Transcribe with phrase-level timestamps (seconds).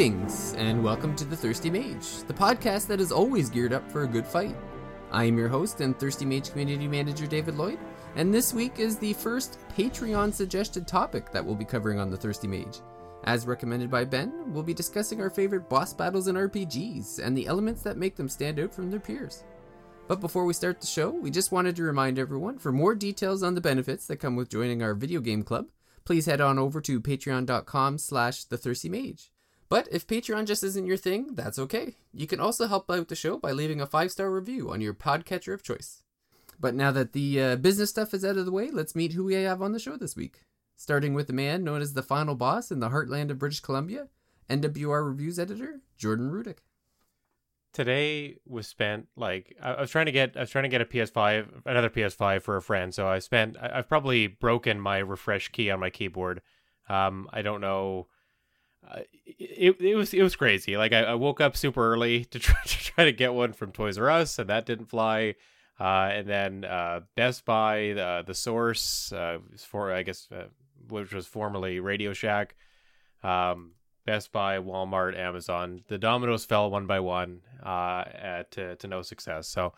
[0.00, 4.04] Greetings, and welcome to The Thirsty Mage, the podcast that is always geared up for
[4.04, 4.56] a good fight.
[5.12, 7.78] I am your host and Thirsty Mage Community Manager David Lloyd,
[8.16, 12.16] and this week is the first Patreon suggested topic that we'll be covering on The
[12.16, 12.80] Thirsty Mage.
[13.24, 17.46] As recommended by Ben, we'll be discussing our favorite boss battles in RPGs and the
[17.46, 19.44] elements that make them stand out from their peers.
[20.08, 23.42] But before we start the show, we just wanted to remind everyone for more details
[23.42, 25.66] on the benefits that come with joining our video game club,
[26.06, 29.30] please head on over to patreon.com slash the thirsty mage.
[29.70, 31.94] But if Patreon just isn't your thing, that's okay.
[32.12, 34.92] You can also help out the show by leaving a five star review on your
[34.92, 36.02] podcatcher of choice.
[36.58, 39.24] But now that the uh, business stuff is out of the way, let's meet who
[39.24, 40.42] we have on the show this week.
[40.76, 44.08] Starting with the man known as the final boss in the heartland of British Columbia,
[44.50, 46.58] NWR Reviews editor, Jordan Rudek.
[47.72, 50.80] Today was spent like I, I was trying to get I was trying to get
[50.80, 54.98] a PS5 another PS5 for a friend so I spent I, I've probably broken my
[54.98, 56.42] refresh key on my keyboard
[56.88, 58.08] um I don't know
[58.88, 60.76] uh, it, it was it was crazy.
[60.76, 63.72] Like I, I, woke up super early to try to try to get one from
[63.72, 65.34] Toys R Us, and that didn't fly.
[65.78, 70.44] Uh, and then uh, Best Buy, the the Source, uh, for I guess uh,
[70.88, 72.54] which was formerly Radio Shack,
[73.22, 73.72] um,
[74.06, 75.82] Best Buy, Walmart, Amazon.
[75.88, 78.04] The dominoes fell one by one uh,
[78.50, 79.48] to to no success.
[79.48, 79.72] So.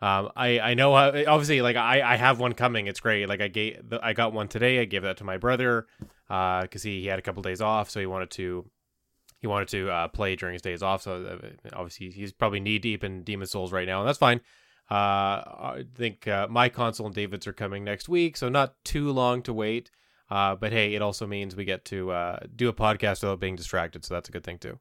[0.00, 2.86] Um, I I know how, obviously like I I have one coming.
[2.86, 3.28] It's great.
[3.28, 4.80] Like I gave I got one today.
[4.80, 5.86] I gave that to my brother
[6.28, 8.70] because uh, he, he had a couple days off, so he wanted to
[9.40, 11.02] he wanted to uh, play during his days off.
[11.02, 14.40] So uh, obviously he's probably knee deep in Demon Souls right now, and that's fine.
[14.90, 19.10] Uh, I think uh, my console and David's are coming next week, so not too
[19.10, 19.90] long to wait.
[20.30, 23.56] Uh, but hey, it also means we get to uh, do a podcast without being
[23.56, 24.78] distracted, so that's a good thing too.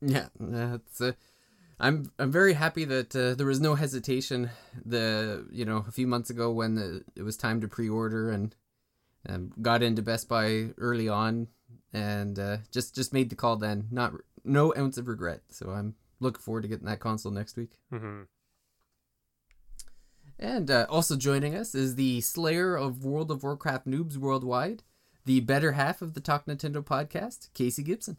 [0.00, 1.00] Yeah, that's.
[1.00, 1.12] Uh,
[1.82, 4.50] I'm I'm very happy that uh, there was no hesitation.
[4.84, 8.54] The you know a few months ago when the, it was time to pre-order and
[9.28, 11.48] um, got into Best Buy early on,
[11.92, 13.88] and uh, just just made the call then.
[13.90, 14.12] Not
[14.44, 15.42] no ounce of regret.
[15.50, 17.72] So I'm looking forward to getting that console next week.
[17.92, 18.22] Mm-hmm.
[20.38, 24.84] And uh, also joining us is the Slayer of World of Warcraft noobs worldwide,
[25.24, 28.18] the better half of the Talk Nintendo podcast, Casey Gibson.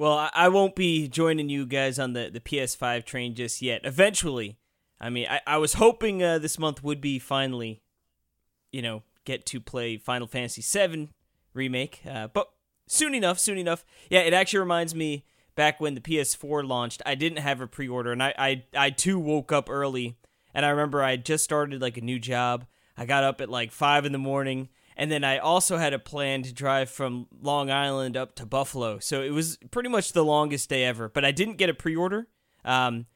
[0.00, 3.82] Well, I won't be joining you guys on the, the PS5 train just yet.
[3.84, 4.56] Eventually,
[4.98, 7.82] I mean, I, I was hoping uh, this month would be finally,
[8.72, 11.10] you know, get to play Final Fantasy VII
[11.52, 12.00] remake.
[12.08, 12.48] Uh, but
[12.86, 13.84] soon enough, soon enough.
[14.08, 18.10] Yeah, it actually reminds me back when the PS4 launched, I didn't have a pre-order,
[18.10, 20.16] and I I, I too woke up early,
[20.54, 22.64] and I remember I just started like a new job.
[22.96, 25.98] I got up at like five in the morning, and then I also had a
[25.98, 28.98] plan to drive from Long Island up to Buffalo.
[28.98, 31.08] So it was pretty much the longest day ever.
[31.08, 32.28] But I didn't get a pre-order.
[32.66, 33.06] Um,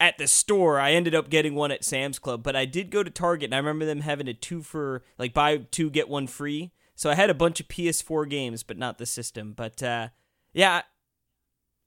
[0.00, 0.80] at the store.
[0.80, 3.54] I ended up getting one at Sam's Club, but I did go to Target and
[3.54, 6.72] I remember them having a two for like buy two get one free.
[6.96, 9.52] So I had a bunch of PS4 games, but not the system.
[9.52, 10.08] But uh,
[10.52, 10.82] yeah,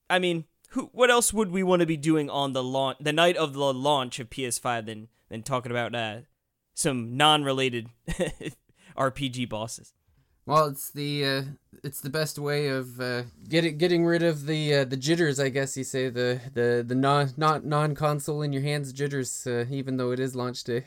[0.10, 0.90] I mean, who?
[0.94, 3.74] What else would we want to be doing on the launch, the night of the
[3.74, 6.20] launch of PS5, than than talking about uh,
[6.74, 7.90] some non-related
[8.96, 9.94] RPG bosses?
[10.46, 11.42] Well, it's the uh,
[11.84, 15.50] it's the best way of uh, getting getting rid of the uh, the jitters, I
[15.50, 19.66] guess you say the the the non not non console in your hands jitters, uh,
[19.72, 20.84] even though it is launch day.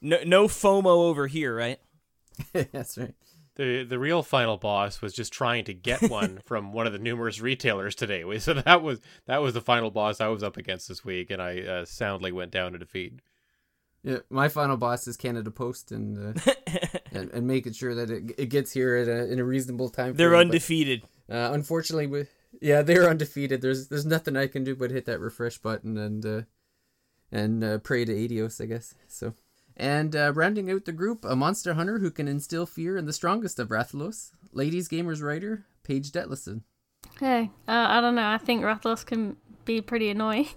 [0.00, 1.78] No no FOMO over here, right?
[2.52, 3.14] That's right.
[3.56, 6.98] The the real final boss was just trying to get one from one of the
[6.98, 8.24] numerous retailers today.
[8.38, 11.42] So that was that was the final boss I was up against this week, and
[11.42, 13.20] I uh, soundly went down to defeat.
[14.04, 16.52] Yeah, my final boss is Canada Post and uh,
[17.12, 20.14] and, and, making sure that it, it gets here at a, in a reasonable time.
[20.14, 21.02] They're undefeated.
[21.28, 22.28] But, uh, unfortunately, with
[22.60, 23.62] yeah, they're undefeated.
[23.62, 26.42] There's there's nothing I can do but hit that refresh button and uh,
[27.30, 28.94] and uh, pray to Adios, I guess.
[29.06, 29.34] So
[29.76, 33.12] and uh, rounding out the group, a monster hunter who can instill fear in the
[33.12, 36.62] strongest of Rathalos, ladies gamers writer Paige Detlefson.
[37.18, 38.26] Hey, uh, I don't know.
[38.26, 40.48] I think Rathalos can be pretty annoying.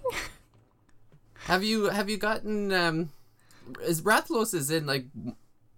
[1.44, 3.10] have you have you gotten um
[3.82, 5.06] is Rathalos is in like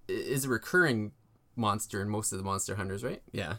[0.08, 1.12] is a recurring
[1.56, 3.22] monster in most of the monster hunters, right?
[3.32, 3.54] Yeah.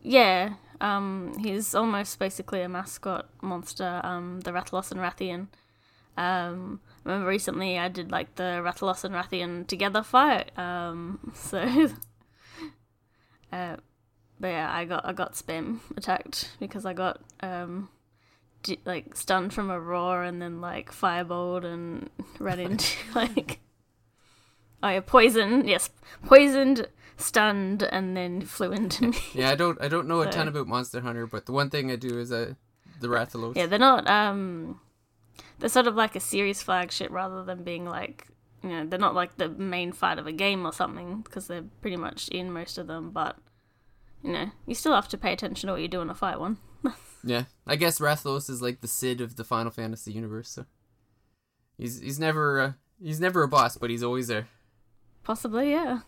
[0.00, 0.54] Yeah.
[0.80, 5.48] Um he's almost basically a mascot monster, um, the Rathalos and Rathian.
[6.16, 10.56] Um I remember recently I did like the Rathalos and Rathian together fight.
[10.58, 11.88] Um so
[13.52, 13.76] uh
[14.40, 17.88] but yeah, I got I got spam attacked because I got um
[18.84, 23.60] like stunned from a roar and then like firebolt and ran into like
[24.82, 25.90] oh yeah poison yes
[26.26, 30.28] poisoned stunned and then flew into me yeah i don't i don't know so.
[30.28, 32.52] a ton about monster hunter but the one thing i do is uh
[33.00, 34.80] the rathalos yeah they're not um
[35.58, 38.28] they're sort of like a series flagship rather than being like
[38.62, 41.64] you know they're not like the main fight of a game or something because they're
[41.80, 43.36] pretty much in most of them but
[44.22, 46.40] you know, you still have to pay attention to what you do in a fight
[46.40, 46.58] one.
[47.24, 50.50] Yeah, I guess Rathalos is like the Cid of the Final Fantasy universe.
[50.50, 50.66] So
[51.76, 52.72] he's he's never uh,
[53.02, 54.48] he's never a boss, but he's always there.
[55.24, 56.00] Possibly, yeah.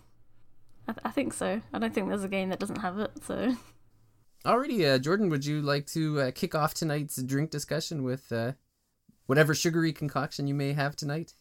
[0.89, 1.61] I, th- I think so.
[1.73, 3.11] I don't think there's a game that doesn't have it.
[3.25, 3.55] So
[4.45, 8.53] Alrighty, uh, Jordan, would you like to uh, kick off tonight's drink discussion with uh,
[9.27, 11.35] whatever sugary concoction you may have tonight?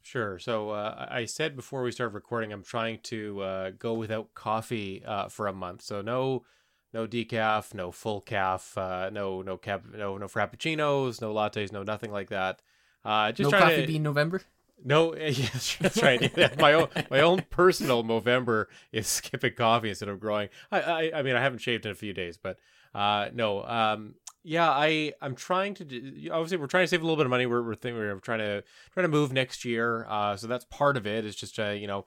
[0.00, 0.38] Sure.
[0.38, 5.02] So uh, I said before we started recording, I'm trying to uh, go without coffee
[5.04, 5.82] uh, for a month.
[5.82, 6.44] So no,
[6.92, 11.82] no decaf, no full calf, uh, no no cap, no no frappuccinos, no lattes, no
[11.82, 12.60] nothing like that.
[13.04, 14.42] Uh, just no coffee to, bean November.
[14.84, 16.58] No, yes, that's right.
[16.58, 20.48] My own my own personal Movember is skipping coffee instead of growing.
[20.70, 22.58] I, I I mean I haven't shaved in a few days, but
[22.94, 24.14] uh no um
[24.44, 27.30] yeah I I'm trying to do, obviously we're trying to save a little bit of
[27.30, 27.46] money.
[27.46, 28.62] We're we're, thinking, we're trying to
[28.92, 30.06] trying to move next year.
[30.08, 31.24] Uh, so that's part of it.
[31.24, 31.26] it.
[31.26, 32.06] Is just uh you know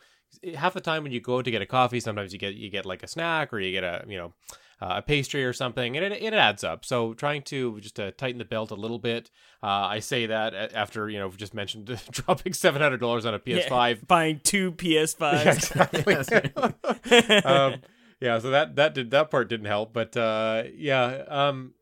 [0.56, 2.86] half the time when you go to get a coffee, sometimes you get you get
[2.86, 4.34] like a snack or you get a you know
[4.82, 6.84] uh, a pastry or something, and it, it adds up.
[6.84, 9.30] So trying to just uh, tighten the belt a little bit.
[9.62, 13.40] Uh, I say that after you know just mentioned dropping seven hundred dollars on a
[13.40, 13.96] PS5.
[13.96, 15.72] Yeah, buying two PS5s.
[16.02, 17.44] Yeah, exactly.
[17.44, 17.82] Um,
[18.20, 21.74] yeah, so that that did that part didn't help, but uh, yeah, um,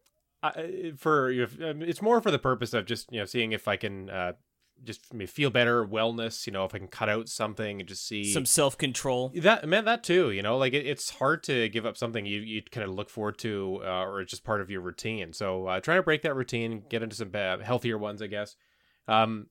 [0.42, 3.76] I, for um, it's more for the purpose of just you know seeing if I
[3.76, 4.34] can uh,
[4.84, 6.48] just maybe feel better, wellness.
[6.48, 9.32] You know, if I can cut out something and just see Some self control.
[9.36, 12.40] that man that too you know like it, it's hard to give up something you
[12.42, 15.68] you kind of look forward to uh, or it's just part of your routine so
[15.68, 18.56] uh, trying to break that routine get into some uh, healthier ones i guess
[19.08, 19.48] um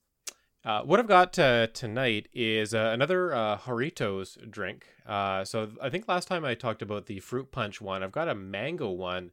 [0.64, 4.86] uh, what I've got uh, tonight is uh, another uh, Jarritos drink.
[5.06, 8.02] Uh, so I think last time I talked about the fruit punch one.
[8.02, 9.30] I've got a mango one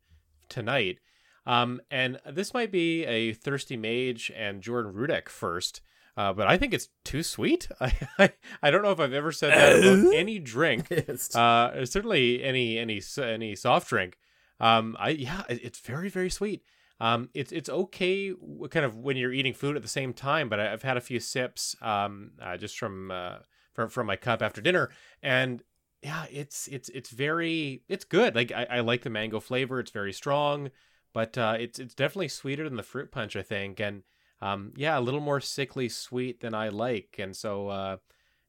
[0.50, 1.00] tonight.
[1.45, 5.81] Um, and this might be a thirsty mage and Jordan Rudek first.
[6.18, 7.68] Uh, but I think it's too sweet.
[7.80, 8.33] I, I
[8.63, 10.92] I don't know if I've ever said that about any drink.
[11.36, 14.18] Uh, certainly any any any soft drink.
[14.59, 16.63] Um, I yeah, it's very very sweet.
[17.00, 18.33] Um, it's it's okay,
[18.69, 20.47] kind of when you're eating food at the same time.
[20.47, 23.38] But I've had a few sips, um, uh, just from uh,
[23.74, 24.89] from from my cup after dinner,
[25.21, 25.62] and
[26.01, 28.36] yeah, it's it's it's very it's good.
[28.36, 29.80] Like I, I like the mango flavor.
[29.80, 30.71] It's very strong,
[31.15, 34.03] but uh, it's it's definitely sweeter than the fruit punch, I think, and
[34.41, 37.97] um, yeah, a little more sickly sweet than I like, and so uh,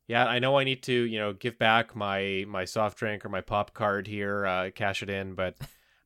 [0.09, 3.29] yeah, I know I need to you know give back my my soft drink or
[3.29, 5.57] my pop card here, uh, cash it in, but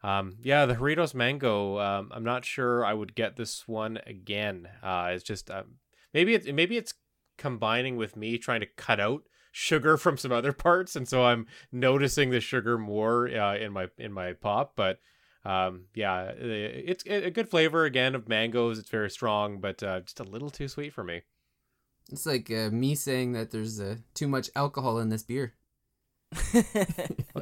[0.03, 1.79] um, yeah, the Jarritos Mango.
[1.79, 4.69] Um, I'm not sure I would get this one again.
[4.83, 5.77] Uh, it's just um,
[6.13, 6.93] maybe it's maybe it's
[7.39, 11.47] combining with me trying to cut out sugar from some other parts, and so I'm
[11.73, 14.75] noticing the sugar more uh, in my in my pop.
[14.77, 14.99] But
[15.45, 18.79] um, yeah, it's a good flavor again of mangoes.
[18.79, 21.23] It's very strong, but uh, just a little too sweet for me.
[22.13, 25.55] It's like uh, me saying that there's uh, too much alcohol in this beer.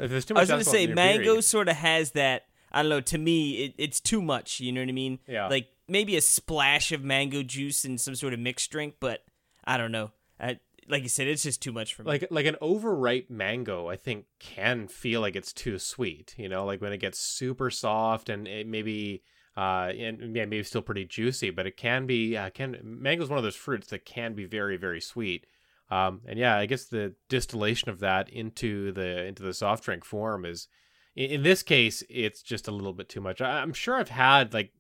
[0.00, 2.44] If there's too I was gonna say in your beer, mango sort of has that.
[2.70, 3.00] I don't know.
[3.00, 4.60] To me, it, it's too much.
[4.60, 5.18] You know what I mean?
[5.26, 5.48] Yeah.
[5.48, 9.24] Like maybe a splash of mango juice in some sort of mixed drink, but
[9.64, 10.12] I don't know.
[10.38, 12.08] I, like you said, it's just too much for me.
[12.08, 16.64] like like an overripe mango i think can feel like it's too sweet you know
[16.64, 19.22] like when it gets super soft and it maybe
[19.56, 23.30] uh and yeah, maybe still pretty juicy but it can be uh, can mango is
[23.30, 25.46] one of those fruits that can be very very sweet
[25.90, 30.04] um and yeah i guess the distillation of that into the into the soft drink
[30.04, 30.68] form is
[31.14, 34.10] in, in this case it's just a little bit too much I, i'm sure i've
[34.10, 34.72] had like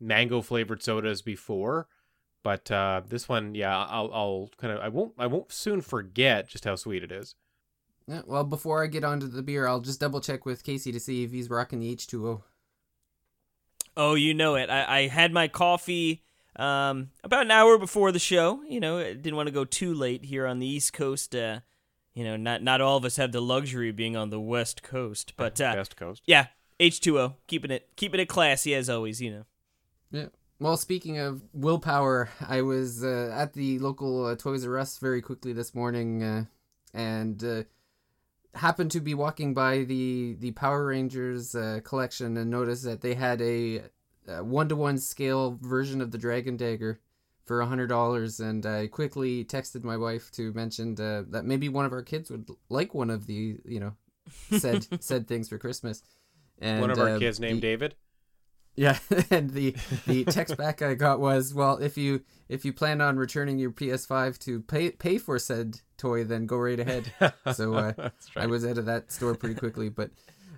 [0.00, 1.88] mango flavored sodas before
[2.44, 6.46] but uh, this one, yeah, I'll, I'll kind of, I won't, I won't soon forget
[6.46, 7.34] just how sweet it is.
[8.06, 11.00] Yeah, well, before I get onto the beer, I'll just double check with Casey to
[11.00, 12.42] see if he's rocking the H2O.
[13.96, 14.68] Oh, you know it.
[14.68, 16.22] I, I had my coffee
[16.56, 18.62] um, about an hour before the show.
[18.68, 21.34] You know, I didn't want to go too late here on the East Coast.
[21.34, 21.60] Uh,
[22.12, 24.82] you know, not not all of us have the luxury of being on the West
[24.82, 26.22] Coast, but uh, Best Coast.
[26.26, 26.48] yeah,
[26.78, 29.22] H two O, keeping it keeping it classy as always.
[29.22, 29.44] You know.
[30.10, 30.26] Yeah.
[30.64, 35.20] Well, speaking of willpower, I was uh, at the local uh, Toys R Us very
[35.20, 36.44] quickly this morning, uh,
[36.94, 37.62] and uh,
[38.54, 43.12] happened to be walking by the the Power Rangers uh, collection and noticed that they
[43.12, 43.82] had a
[44.40, 46.98] one to one scale version of the Dragon Dagger
[47.44, 51.68] for a hundred dollars, and I quickly texted my wife to mention uh, that maybe
[51.68, 53.96] one of our kids would like one of the you know
[54.50, 56.02] said said things for Christmas.
[56.58, 57.96] And, One of our kids named the- David.
[58.76, 58.98] Yeah,
[59.30, 59.74] and the
[60.06, 63.70] the text back I got was, well, if you if you plan on returning your
[63.70, 67.12] PS5 to pay pay for said toy, then go right ahead.
[67.52, 70.10] So uh, That's I was out of that store pretty quickly, but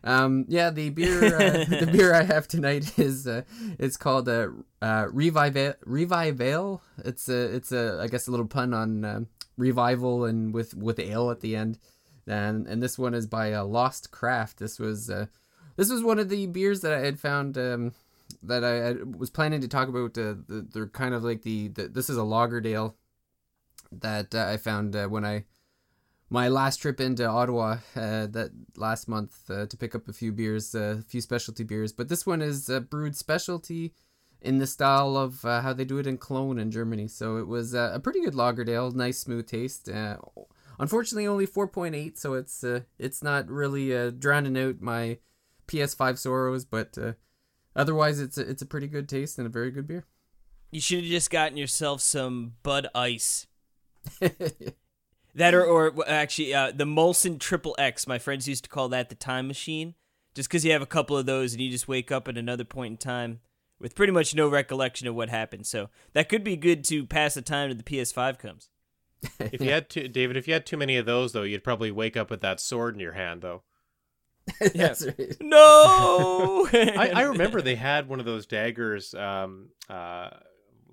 [0.04, 3.42] um, yeah, the beer uh, the beer I have tonight is uh,
[3.78, 4.48] it's called uh,
[4.80, 6.82] uh, Revival Revival.
[7.04, 9.26] It's a it's a I guess a little pun on um,
[9.58, 11.78] revival and with with ale at the end,
[12.26, 14.58] and and this one is by uh, Lost Craft.
[14.58, 15.26] This was uh,
[15.76, 17.92] this was one of the beers that I had found um,
[18.46, 20.16] that I, I was planning to talk about.
[20.18, 22.94] Uh, the, they're kind of like the, the this is a Lagerdale
[23.92, 25.44] that uh, I found uh, when I
[26.28, 30.32] my last trip into Ottawa uh, that last month uh, to pick up a few
[30.32, 31.92] beers, uh, a few specialty beers.
[31.92, 33.94] But this one is uh, brewed specialty
[34.40, 37.08] in the style of how they do it in Cologne in Germany.
[37.08, 39.88] So it was a pretty good Lagerdale, nice smooth taste.
[40.78, 42.64] Unfortunately, only four point eight, so it's
[42.98, 45.18] it's not really drowning out my
[45.68, 46.96] PS5 sorrows, but
[47.76, 50.04] otherwise it's a, it's a pretty good taste and a very good beer.
[50.70, 53.46] You should have just gotten yourself some Bud Ice.
[55.36, 58.06] That or, or actually, uh, the Molson Triple X.
[58.06, 59.94] My friends used to call that the time machine,
[60.34, 62.64] just because you have a couple of those and you just wake up at another
[62.64, 63.40] point in time
[63.78, 65.66] with pretty much no recollection of what happened.
[65.66, 68.70] So that could be good to pass the time till the PS5 comes.
[69.38, 71.90] If you had too, David, if you had too many of those though, you'd probably
[71.90, 73.62] wake up with that sword in your hand though.
[74.74, 75.36] That's right.
[75.40, 80.30] No, I, I remember they had one of those daggers um, uh,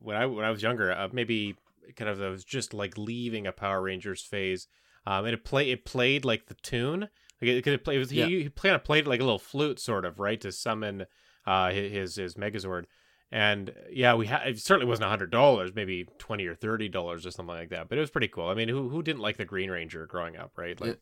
[0.01, 0.91] when I when I was younger.
[0.91, 1.55] Uh, maybe
[1.95, 4.67] kind of that was just like leaving a Power Rangers phase.
[5.05, 7.01] Um, and it play it played like the tune.
[7.41, 8.25] Like it, it, play, it was Yeah.
[8.25, 11.05] he, he kind of played like a little flute, sort of right to summon
[11.45, 12.85] uh, his his Megazord.
[13.31, 17.25] And yeah, we had it certainly wasn't a hundred dollars, maybe twenty or thirty dollars
[17.25, 17.89] or something like that.
[17.89, 18.47] But it was pretty cool.
[18.47, 20.79] I mean, who who didn't like the Green Ranger growing up, right?
[20.79, 20.99] Like,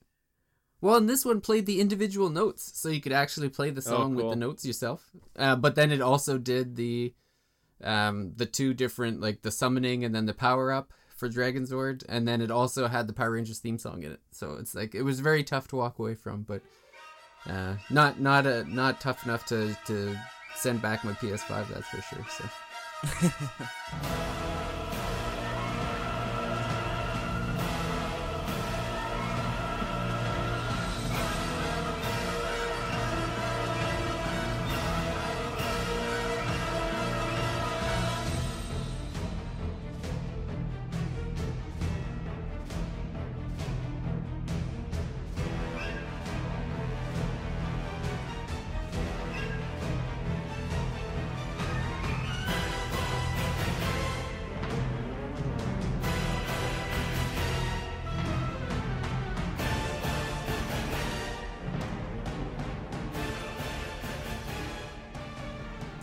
[0.81, 4.15] Well, and this one played the individual notes, so you could actually play the song
[4.15, 4.29] with cool.
[4.31, 5.11] the notes yourself.
[5.35, 7.13] Uh, but then it also did the
[7.83, 12.27] um, the two different, like the summoning and then the power up for Dragonzord, and
[12.27, 14.21] then it also had the Power Rangers theme song in it.
[14.31, 16.61] So it's like it was very tough to walk away from, but
[17.47, 20.17] uh, not not a not tough enough to to
[20.55, 21.67] send back my PS5.
[21.69, 22.25] That's for sure.
[23.21, 24.47] So.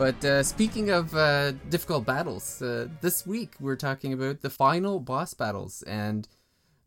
[0.09, 5.01] But uh, speaking of uh, difficult battles, uh, this week we're talking about the final
[5.01, 6.27] boss battles and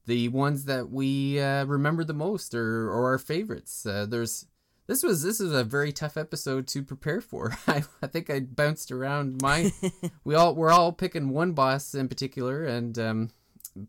[0.08, 3.86] the ones that we uh, remember the most or, or our favorites.
[3.86, 4.48] Uh, there's
[4.88, 7.56] this was this was a very tough episode to prepare for.
[7.68, 9.72] I, I think I bounced around my.
[10.24, 13.30] we all we're all picking one boss in particular and um,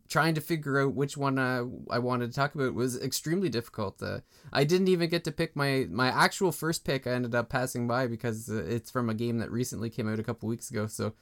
[0.07, 4.01] trying to figure out which one uh, I wanted to talk about was extremely difficult.
[4.01, 4.19] Uh,
[4.51, 7.05] I didn't even get to pick my my actual first pick.
[7.05, 10.19] I ended up passing by because uh, it's from a game that recently came out
[10.19, 10.87] a couple weeks ago.
[10.87, 11.13] So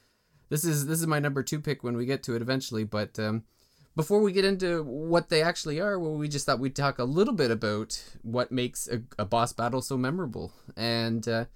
[0.48, 2.84] this is this is my number two pick when we get to it eventually.
[2.84, 3.44] But um,
[3.96, 7.04] before we get into what they actually are, well, we just thought we'd talk a
[7.04, 10.52] little bit about what makes a, a boss battle so memorable.
[10.76, 11.46] And uh,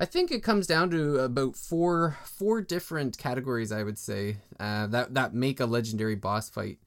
[0.00, 3.70] I think it comes down to about four four different categories.
[3.70, 6.78] I would say uh, that that make a legendary boss fight.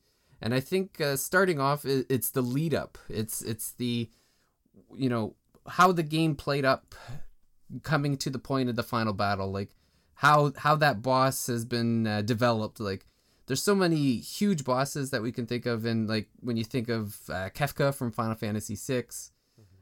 [0.42, 2.98] And I think uh, starting off, it's the lead up.
[3.10, 4.10] It's it's the
[4.96, 5.36] you know
[5.68, 6.96] how the game played up,
[7.84, 9.52] coming to the point of the final battle.
[9.52, 9.72] Like
[10.16, 12.80] how how that boss has been uh, developed.
[12.80, 13.06] Like
[13.48, 16.90] there's so many huge bosses that we can think of, and like when you think
[16.90, 19.06] of uh, Kefka from Final Fantasy VI,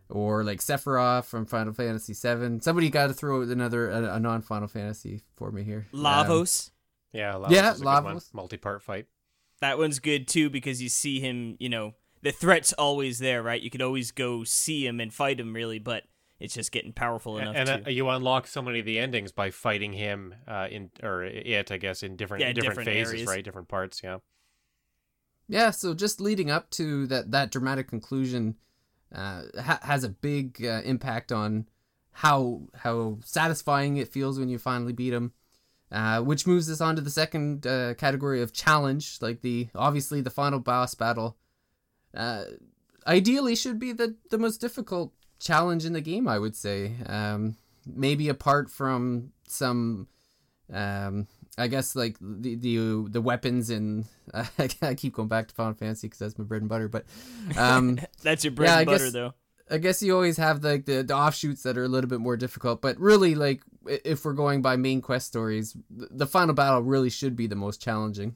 [0.10, 2.60] or like Sephiroth from Final Fantasy VII.
[2.62, 5.88] Somebody got to throw another a, a non Final Fantasy for me here.
[5.94, 6.72] Um, Lavos.
[7.12, 8.16] yeah, Lavos Yeah, is a good one.
[8.16, 8.34] Lavos.
[8.34, 9.08] multi-part fight.
[9.62, 13.62] That one's good too because you see him, you know, the threat's always there, right?
[13.62, 16.04] You could always go see him and fight him, really, but
[16.40, 17.88] it's just getting powerful enough and to.
[17.88, 21.72] uh, you unlock so many of the endings by fighting him uh, in or it,
[21.72, 23.28] I guess, in different Yeah, different, different phases, areas.
[23.28, 23.44] right?
[23.44, 24.02] Different parts.
[24.04, 24.18] Yeah.
[25.48, 28.56] Yeah, so just leading up to that that dramatic conclusion
[29.14, 31.68] uh, ha- has a big uh, impact on
[32.12, 35.34] how how satisfying it feels when you finally beat him.
[35.92, 40.20] Uh, which moves us on to the second uh, category of challenge, like the obviously
[40.20, 41.38] the final boss battle.
[42.14, 42.46] Uh,
[43.06, 46.94] ideally, should be the the most difficult challenge in the game, I would say.
[47.06, 50.08] Um, maybe apart from some
[50.74, 54.06] um i guess like the the the weapons and
[54.82, 57.06] i keep going back to final fantasy because that's my bread and butter but
[57.58, 59.34] um That's your bread Yeah, and I butter, guess- though.
[59.70, 62.38] i guess you always have like the, the offshoots that are a little bit more
[62.38, 67.10] difficult but really like if we're going by main quest stories the final battle really
[67.10, 68.36] should be the most challenging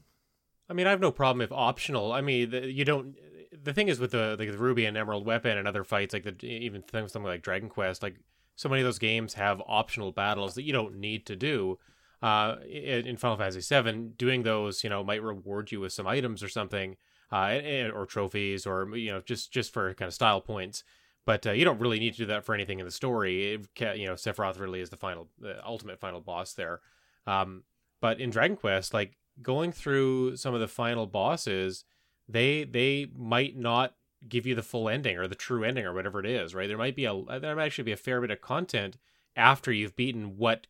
[0.68, 2.12] I mean, I have no problem if optional.
[2.12, 3.16] I mean, the, you don't.
[3.64, 6.22] The thing is with the like the ruby and emerald weapon and other fights, like
[6.22, 8.14] the even things something like Dragon Quest, like
[8.54, 11.76] so many of those games have optional battles that you don't need to do.
[12.22, 16.06] Uh, in, in Final Fantasy VII, doing those, you know, might reward you with some
[16.06, 16.96] items or something,
[17.32, 17.58] uh,
[17.94, 20.84] or trophies, or you know, just just for kind of style points.
[21.24, 23.54] But uh, you don't really need to do that for anything in the story.
[23.54, 26.80] It, you know, Sephiroth really is the final, the ultimate final boss there.
[27.26, 27.64] Um,
[28.00, 31.84] but in Dragon Quest, like going through some of the final bosses,
[32.28, 33.94] they they might not
[34.28, 36.68] give you the full ending or the true ending or whatever it is, right?
[36.68, 38.96] There might be a there might actually be a fair bit of content
[39.36, 40.66] after you've beaten what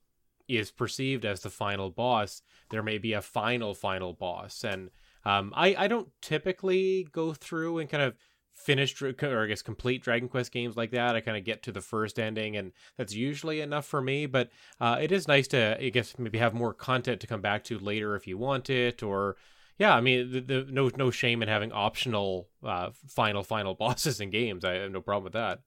[0.59, 2.43] is perceived as the final boss.
[2.71, 4.91] There may be a final final boss, and
[5.25, 8.15] um, I I don't typically go through and kind of
[8.55, 11.17] finish or I guess complete Dragon Quest games like that.
[11.17, 14.27] I kind of get to the first ending, and that's usually enough for me.
[14.27, 17.65] But uh, it is nice to I guess maybe have more content to come back
[17.65, 19.37] to later if you want it, or
[19.79, 24.21] yeah, I mean, the, the, no no shame in having optional uh, final final bosses
[24.21, 24.65] in games.
[24.65, 25.61] I have no problem with that.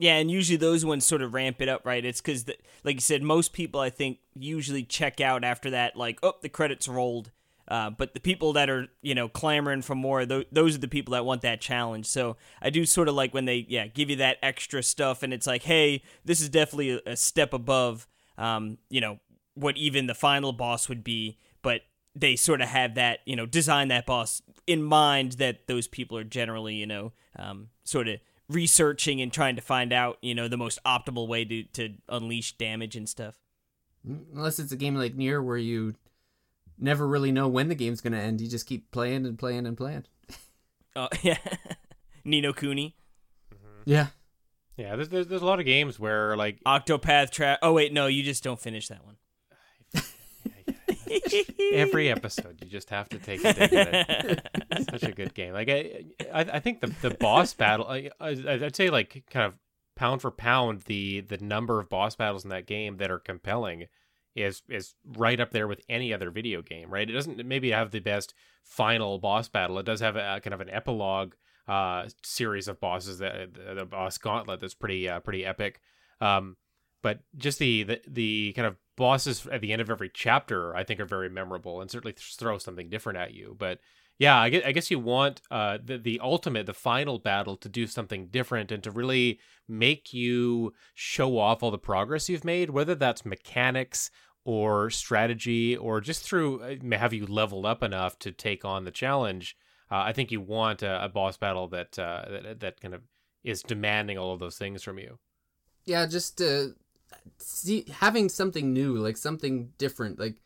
[0.00, 2.02] Yeah, and usually those ones sort of ramp it up, right?
[2.02, 2.46] It's because,
[2.84, 6.48] like you said, most people I think usually check out after that, like, oh, the
[6.48, 7.30] credits rolled.
[7.68, 10.88] Uh, but the people that are, you know, clamoring for more, th- those are the
[10.88, 12.06] people that want that challenge.
[12.06, 15.34] So I do sort of like when they, yeah, give you that extra stuff, and
[15.34, 19.18] it's like, hey, this is definitely a, a step above, um, you know,
[19.52, 21.36] what even the final boss would be.
[21.60, 21.82] But
[22.16, 26.16] they sort of have that, you know, design that boss in mind that those people
[26.16, 28.18] are generally, you know, um, sort of
[28.50, 32.56] researching and trying to find out, you know, the most optimal way to, to unleash
[32.56, 33.36] damage and stuff.
[34.04, 35.94] Unless it's a game like Nier where you
[36.78, 38.40] never really know when the game's going to end.
[38.40, 40.04] You just keep playing and playing and playing.
[40.96, 41.38] Oh, yeah.
[42.24, 42.96] Ni no Kuni.
[43.54, 43.82] Mm-hmm.
[43.84, 44.06] Yeah.
[44.76, 46.58] Yeah, there's, there's, there's a lot of games where, like.
[46.64, 47.60] Octopath Trap.
[47.62, 49.14] Oh, wait, no, you just don't finish that one.
[51.72, 54.90] Every episode, you just have to take a dig at it.
[54.90, 55.52] Such a good game.
[55.52, 57.86] Like I, I, I think the the boss battle.
[57.86, 59.58] I, I'd say like kind of
[59.96, 63.86] pound for pound, the the number of boss battles in that game that are compelling
[64.34, 66.90] is is right up there with any other video game.
[66.90, 67.08] Right?
[67.08, 69.78] It doesn't maybe have the best final boss battle.
[69.78, 71.34] It does have a kind of an epilogue
[71.68, 75.80] uh, series of bosses that the boss gauntlet that's pretty uh, pretty epic.
[76.20, 76.56] Um,
[77.02, 80.84] but just the, the the kind of bosses at the end of every chapter i
[80.84, 83.56] think are very memorable and certainly throw something different at you.
[83.58, 83.78] But
[84.18, 87.68] yeah i guess, I guess you want uh, the, the ultimate the final battle to
[87.68, 92.70] do something different and to really make you show off all the progress you've made
[92.70, 94.10] whether that's mechanics
[94.44, 98.90] or strategy or just through uh, have you leveled up enough to take on the
[98.90, 99.56] challenge.
[99.90, 103.02] Uh, i think you want a, a boss battle that, uh, that that kind of
[103.42, 105.18] is demanding all of those things from you.
[105.86, 106.66] Yeah just uh
[107.38, 110.36] see having something new, like something different, like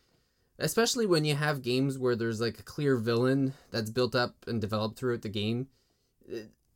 [0.58, 4.60] especially when you have games where there's like a clear villain that's built up and
[4.60, 5.68] developed throughout the game.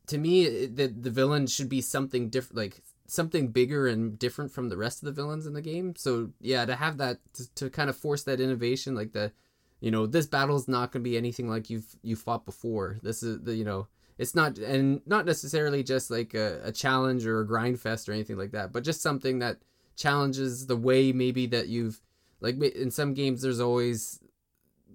[0.07, 4.69] To me, the the villain should be something different, like something bigger and different from
[4.69, 5.95] the rest of the villains in the game.
[5.95, 9.31] So yeah, to have that to, to kind of force that innovation, like the,
[9.79, 12.97] you know, this battle's not going to be anything like you've you fought before.
[13.01, 17.25] This is the you know it's not and not necessarily just like a, a challenge
[17.25, 19.57] or a grind fest or anything like that, but just something that
[19.99, 22.01] challenges the way maybe that you've
[22.39, 24.21] like in some games there's always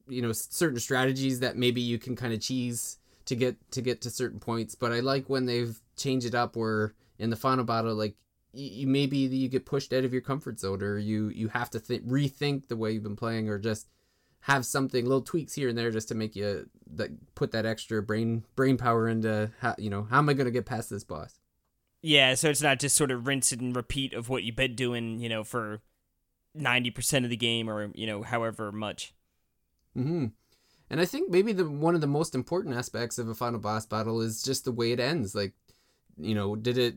[0.09, 4.01] you know certain strategies that maybe you can kind of cheese to get to get
[4.01, 7.65] to certain points but i like when they've changed it up where in the final
[7.65, 8.17] battle like
[8.55, 11.81] you, maybe you get pushed out of your comfort zone or you you have to
[11.81, 13.89] th- rethink the way you've been playing or just
[14.41, 18.03] have something little tweaks here and there just to make you that put that extra
[18.03, 21.05] brain brain power into how you know how am i going to get past this
[21.05, 21.39] boss
[22.05, 25.21] yeah, so it's not just sort of rinse and repeat of what you've been doing,
[25.21, 25.81] you know, for
[26.55, 29.15] 90% of the game or, you know, however much.
[29.97, 30.33] Mhm.
[30.91, 33.87] And I think maybe the one of the most important aspects of a final boss
[33.87, 35.35] battle is just the way it ends.
[35.35, 35.55] Like,
[36.19, 36.97] you know, did it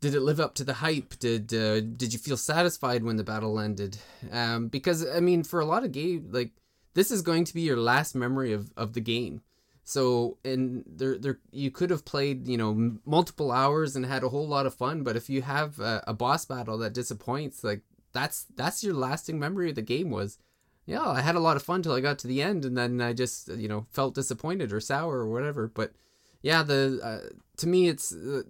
[0.00, 1.18] did it live up to the hype?
[1.20, 3.98] Did uh, did you feel satisfied when the battle ended?
[4.32, 6.50] Um, because I mean, for a lot of game, like
[6.94, 9.42] this is going to be your last memory of, of the game.
[9.90, 14.28] So and there there you could have played you know multiple hours and had a
[14.28, 17.82] whole lot of fun, but if you have a, a boss battle that disappoints, like
[18.12, 20.38] that's that's your lasting memory of the game was,
[20.86, 23.00] yeah, I had a lot of fun till I got to the end, and then
[23.00, 25.66] I just you know felt disappointed or sour or whatever.
[25.66, 25.92] But
[26.40, 28.42] yeah, the uh, to me it's uh,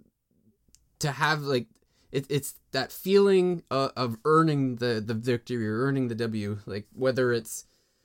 [0.98, 1.68] to have like
[2.12, 6.86] it, it's that feeling of, of earning the the victory or earning the W, like
[6.92, 7.64] whether it's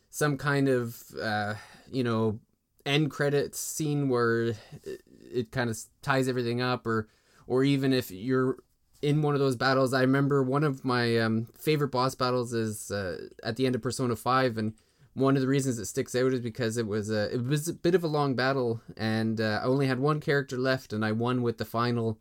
[0.10, 1.56] some kind of uh,
[1.92, 2.40] you know
[2.86, 7.08] end credits scene where it, it kind of ties everything up or
[7.48, 8.58] or even if you're
[9.02, 12.92] in one of those battles i remember one of my um, favorite boss battles is
[12.92, 14.74] uh, at the end of persona 5 and
[15.14, 17.74] one of the reasons it sticks out is because it was a it was a
[17.74, 21.12] bit of a long battle and uh, i only had one character left and i
[21.12, 22.20] won with the final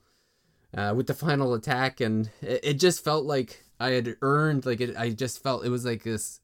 [0.77, 4.81] uh, with the final attack, and it, it just felt like I had earned like
[4.81, 4.97] it.
[4.97, 6.41] I just felt it was like this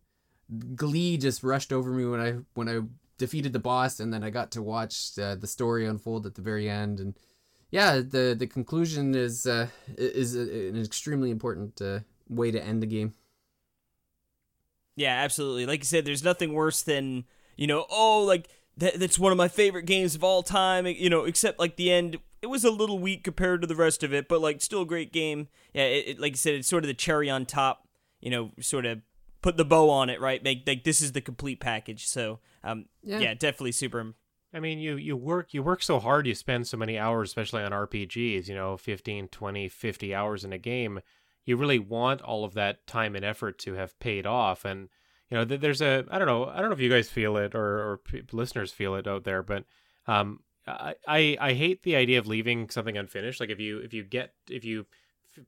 [0.75, 2.81] glee just rushed over me when I when I
[3.21, 6.43] defeated the boss, and then I got to watch uh, the story unfold at the
[6.43, 7.15] very end, and
[7.71, 12.87] yeah, the the conclusion is uh, is an extremely important uh, way to end the
[12.87, 13.15] game.
[14.97, 15.67] Yeah, absolutely.
[15.67, 17.25] Like you said, there's nothing worse than
[17.57, 20.87] you know, oh, like that, that's one of my favorite games of all time.
[20.87, 24.03] You know, except like the end, it was a little weak compared to the rest
[24.03, 25.49] of it, but like still a great game.
[25.75, 27.87] Yeah, it, it, like you said, it's sort of the cherry on top.
[28.21, 29.01] You know, sort of
[29.43, 30.43] put the bow on it, right?
[30.43, 32.07] Make like this is the complete package.
[32.07, 34.15] So, um, yeah, yeah definitely super.
[34.53, 37.63] I mean, you you work you work so hard, you spend so many hours, especially
[37.63, 38.49] on RPGs.
[38.49, 41.01] You know, 15, 20, 50 hours in a game.
[41.45, 44.89] You really want all of that time and effort to have paid off, and
[45.31, 47.55] you know, there's a I don't know I don't know if you guys feel it
[47.55, 48.01] or or
[48.33, 49.65] listeners feel it out there, but
[50.07, 53.41] um, I, I I hate the idea of leaving something unfinished.
[53.41, 54.87] Like if you if you get if you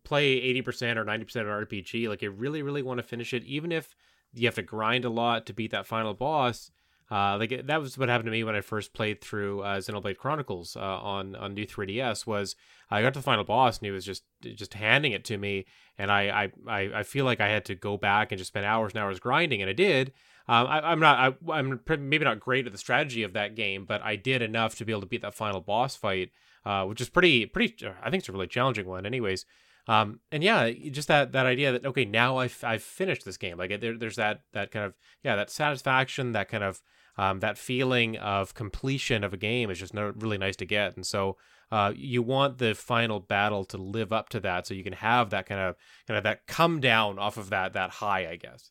[0.04, 3.44] play 80% or 90% of an RPG, like you really really want to finish it,
[3.44, 3.94] even if
[4.34, 6.70] you have to grind a lot to beat that final boss.
[7.10, 10.16] Uh, like that was what happened to me when I first played through uh, Xenoblade
[10.16, 12.26] Chronicles uh, on on new 3DS.
[12.26, 12.56] Was
[12.90, 15.66] I got to the final boss and he was just just handing it to me,
[15.98, 18.92] and I I I feel like I had to go back and just spend hours
[18.92, 20.12] and hours grinding, and I did.
[20.48, 23.84] Um, I, am not I, am maybe not great at the strategy of that game,
[23.84, 26.30] but I did enough to be able to beat that final boss fight,
[26.64, 27.76] uh, which is pretty pretty.
[28.02, 29.44] I think it's a really challenging one, anyways.
[29.88, 33.58] Um, and yeah, just that that idea that okay, now I've I've finished this game.
[33.58, 36.80] Like there, there's that that kind of yeah that satisfaction, that kind of
[37.18, 40.96] um, that feeling of completion of a game is just no, really nice to get.
[40.96, 41.36] And so
[41.70, 45.30] uh, you want the final battle to live up to that, so you can have
[45.30, 48.70] that kind of kind of that come down off of that that high, I guess.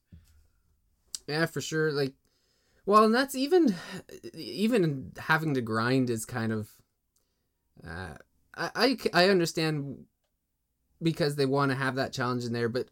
[1.28, 1.92] Yeah, for sure.
[1.92, 2.14] Like,
[2.86, 3.76] well, and that's even
[4.34, 6.70] even having to grind is kind of.
[7.86, 8.16] Uh,
[8.54, 10.06] I, I, I understand
[11.02, 12.88] because they want to have that challenge in there, but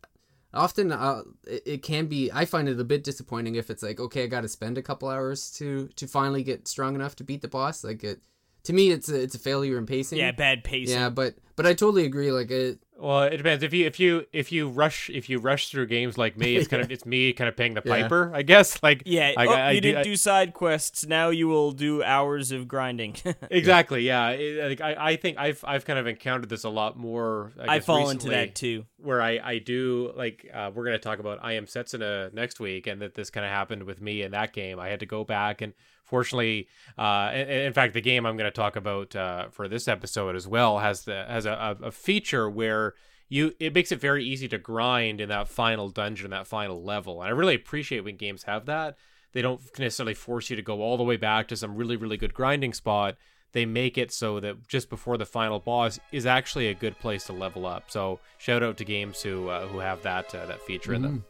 [0.53, 3.99] often uh, it, it, can be i find it a bit disappointing if it's like
[3.99, 7.41] okay i gotta spend a couple hours to to finally get strong enough to beat
[7.41, 8.19] the boss like it
[8.63, 10.17] to me it's a, it's a failure in pacing.
[10.17, 10.95] Yeah bad pacing.
[10.95, 13.63] Yeah but but i totally agree like it well, it depends.
[13.63, 16.67] If you if you if you rush if you rush through games like me, it's
[16.67, 18.83] kind of it's me kind of paying the piper, I guess.
[18.83, 21.05] Like yeah, I, oh, I, I you do, didn't do side quests.
[21.05, 23.15] Now you will do hours of grinding.
[23.49, 24.01] exactly.
[24.01, 24.29] Yeah.
[24.31, 27.51] It, I I think I've I've kind of encountered this a lot more.
[27.59, 28.85] I, I fall into that too.
[28.97, 32.87] Where I I do like uh, we're gonna talk about I am Setsuna next week,
[32.87, 34.79] and that this kind of happened with me in that game.
[34.79, 35.73] I had to go back and
[36.09, 36.67] fortunately
[36.97, 40.47] uh, in, fact the game i'm going to talk about uh, for this episode as
[40.47, 42.93] well has the has a, a feature where
[43.29, 47.21] you it makes it very easy to grind in that final dungeon that final level.
[47.21, 48.97] And i really appreciate when games have that.
[49.31, 52.17] They don't necessarily force you to go all the way back to some really really
[52.17, 53.15] good grinding spot.
[53.51, 57.25] They make it so that just before the final boss is actually a good place
[57.25, 57.89] to level up.
[57.89, 61.05] So shout out to games who uh, who have that uh, that feature mm-hmm.
[61.05, 61.25] in them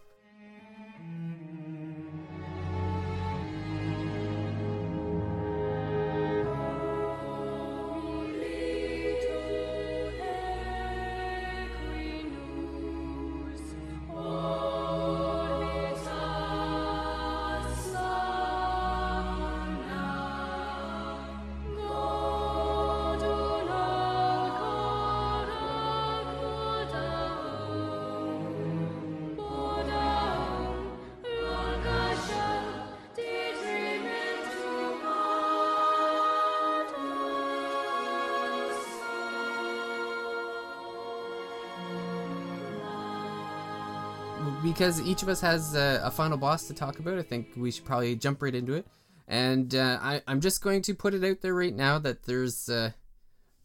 [44.80, 47.70] because each of us has a, a, final boss to talk about, I think we
[47.70, 48.88] should probably jump right into it.
[49.28, 52.70] And uh, I, I'm just going to put it out there right now that there's
[52.70, 52.92] uh,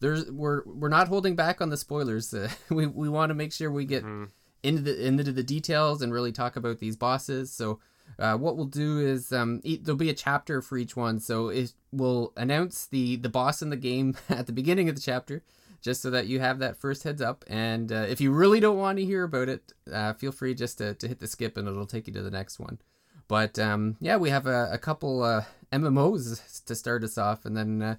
[0.01, 2.33] there's we're we're not holding back on the spoilers.
[2.33, 4.25] Uh, we we want to make sure we get mm-hmm.
[4.61, 7.49] into the into the details and really talk about these bosses.
[7.49, 7.79] So
[8.19, 11.21] uh, what we'll do is um, there'll be a chapter for each one.
[11.21, 15.01] So it will announce the the boss in the game at the beginning of the
[15.01, 15.43] chapter
[15.85, 17.45] just so that you have that first heads up.
[17.47, 20.79] And uh, if you really don't want to hear about it, uh, feel free just
[20.79, 22.79] to, to hit the skip and it'll take you to the next one.
[23.27, 27.55] But um, yeah, we have a, a couple uh, MMOs to start us off, and
[27.55, 27.95] then uh,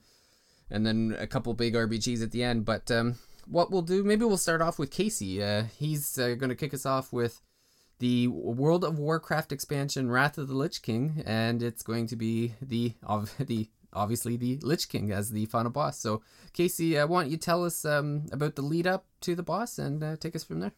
[0.71, 2.65] and then a couple big RPGs at the end.
[2.65, 5.43] But um, what we'll do, maybe we'll start off with Casey.
[5.43, 7.41] Uh, he's uh, going to kick us off with
[7.99, 12.55] the World of Warcraft expansion, Wrath of the Lich King, and it's going to be
[12.61, 15.99] the of the obviously the Lich King as the final boss.
[15.99, 19.43] So, Casey, uh, why don't you tell us um, about the lead up to the
[19.43, 20.73] boss and uh, take us from there?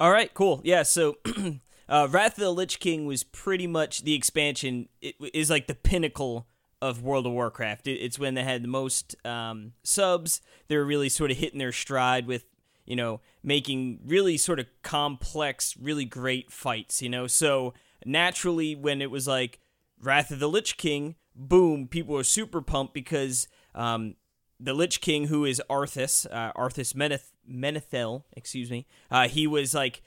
[0.00, 0.60] All right, cool.
[0.64, 1.18] Yeah, so
[1.88, 4.88] uh, Wrath of the Lich King was pretty much the expansion.
[5.00, 6.48] It is like the pinnacle
[6.82, 7.86] of World of Warcraft.
[7.86, 10.40] It, it's when they had the most um, subs.
[10.68, 12.44] They were really sort of hitting their stride with
[12.84, 17.26] you know, making really sort of complex, really great fights, you know.
[17.26, 17.74] So
[18.04, 19.60] naturally, when it was like
[20.00, 24.16] Wrath of the Lich King, boom, people are super pumped because um,
[24.60, 29.74] the Lich King, who is Arthas, uh, Arthas Meneth- Menethil, excuse me, uh, he was
[29.74, 30.02] like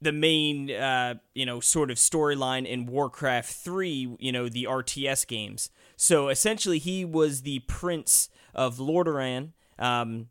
[0.00, 5.26] the main, uh, you know, sort of storyline in Warcraft 3, you know, the RTS
[5.26, 5.70] games.
[5.96, 10.28] So essentially, he was the prince of Lordaeron, um,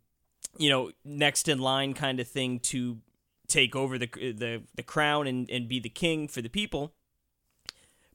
[0.57, 2.99] you know, next in line kind of thing to
[3.47, 6.93] take over the the, the crown and, and be the king for the people.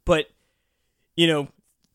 [0.04, 0.26] But,
[1.16, 1.48] you know,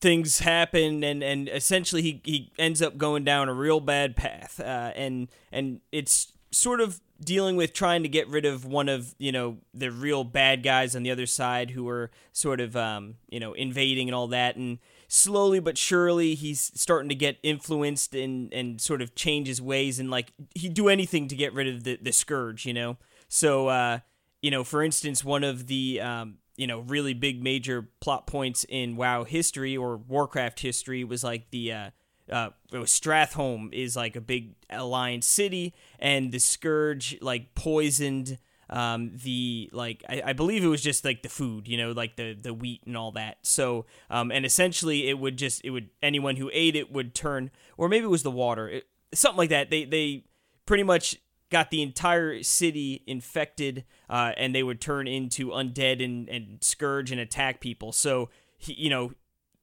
[0.06, 4.60] things happen and and essentially he, he ends up going down a real bad path
[4.60, 9.16] uh, and and it's sort of dealing with trying to get rid of one of
[9.18, 13.16] you know the real bad guys on the other side who are sort of um,
[13.28, 18.14] you know invading and all that and slowly but surely he's starting to get influenced
[18.14, 21.66] and and sort of change his ways and like he'd do anything to get rid
[21.66, 22.96] of the the scourge you know?
[23.26, 23.98] So uh
[24.40, 28.64] you know for instance one of the um you know really big major plot points
[28.68, 31.90] in WoW history or Warcraft history was like the uh,
[32.30, 38.38] uh, Stratholme is like a big alliance city, and the scourge like poisoned
[38.68, 42.16] um, the like I, I believe it was just like the food, you know, like
[42.16, 43.38] the the wheat and all that.
[43.42, 47.50] So um, and essentially it would just it would anyone who ate it would turn,
[47.76, 49.70] or maybe it was the water, it, something like that.
[49.70, 50.24] They they
[50.66, 51.16] pretty much
[51.50, 57.12] got the entire city infected, uh, and they would turn into undead and, and scourge
[57.12, 57.92] and attack people.
[57.92, 59.12] So he, you know,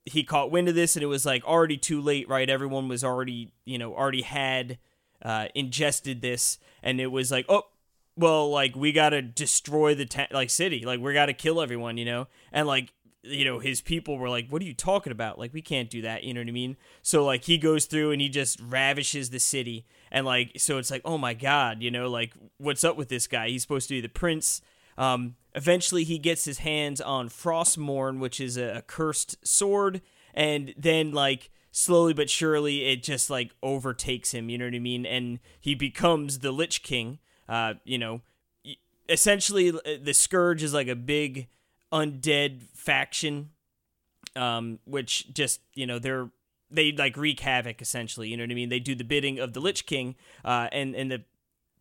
[0.06, 2.50] he caught wind of this, and it was like already too late, right?
[2.50, 4.78] Everyone was already, you know, already had
[5.22, 7.64] uh, ingested this, and it was like, oh,
[8.16, 12.06] well, like we gotta destroy the ta- like city, like we gotta kill everyone, you
[12.06, 12.94] know, and like
[13.24, 15.40] you know his people were like what are you talking about?
[15.40, 16.78] Like we can't do that you know what i mean?
[17.02, 20.92] So like he goes through and he just ravishes the city and like so it's
[20.92, 23.50] like oh my god you know like what's up with this guy?
[23.50, 24.62] He's supposed to be the prince.
[24.98, 30.02] Um eventually he gets his hands on frostmourne which is a, a cursed sword.
[30.36, 34.80] And then like slowly but surely it just like overtakes him you know what i
[34.80, 35.06] mean?
[35.06, 37.18] And he becomes the lich king.
[37.50, 38.22] Uh you know
[39.10, 41.48] essentially the scourge is like a big
[41.92, 43.50] undead faction.
[44.36, 46.30] Um which just you know they're
[46.74, 48.70] they like wreak havoc essentially you know what i mean?
[48.70, 51.24] They do the bidding of the lich king uh and and the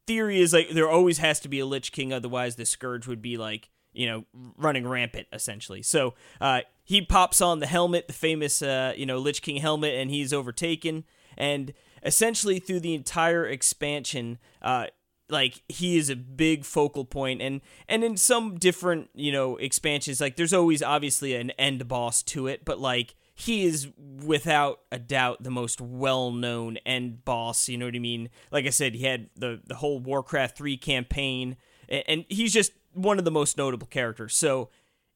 [0.06, 3.22] theory is like there always has to be a lich king otherwise the scourge would
[3.22, 4.24] be like you know
[4.56, 5.82] running rampant essentially.
[5.82, 9.94] So uh he pops on the helmet the famous uh you know lich king helmet
[9.94, 11.04] and he's overtaken.
[11.36, 14.86] And essentially through the entire expansion uh
[15.28, 17.40] like he is a big focal point.
[17.40, 22.22] And and in some different you know expansions like there's always obviously an end boss
[22.24, 22.64] to it.
[22.64, 27.94] But like he is without a doubt the most well-known end boss you know what
[27.94, 28.30] i mean?
[28.50, 31.56] Like i said he had the the whole warcraft 3 campaign
[31.88, 34.34] and, and he's just one of the most notable characters.
[34.34, 34.70] So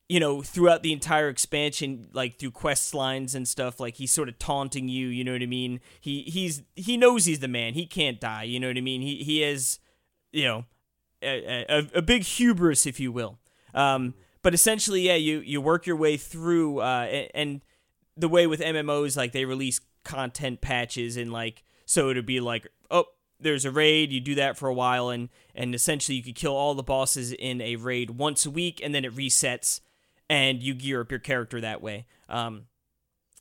[0.09, 4.29] you know throughout the entire expansion like through quest lines and stuff like he's sort
[4.29, 5.81] of taunting you you know what i mean?
[6.01, 7.75] He he's he knows he's the man.
[7.75, 9.03] He can't die you know what i mean?
[9.03, 9.79] He he is
[10.37, 10.65] you know,
[11.23, 13.39] a, a, a big hubris, if you will.
[13.75, 17.63] Um, but essentially, yeah, you you work your way through, uh, and
[18.17, 22.67] the way with MMOs, like they release content patches, and like so it'd be like,
[22.91, 23.07] oh,
[23.39, 26.55] there's a raid, you do that for a while, and and essentially you could kill
[26.55, 29.81] all the bosses in a raid once a week, and then it resets,
[30.29, 32.07] and you gear up your character that way.
[32.29, 32.65] Um,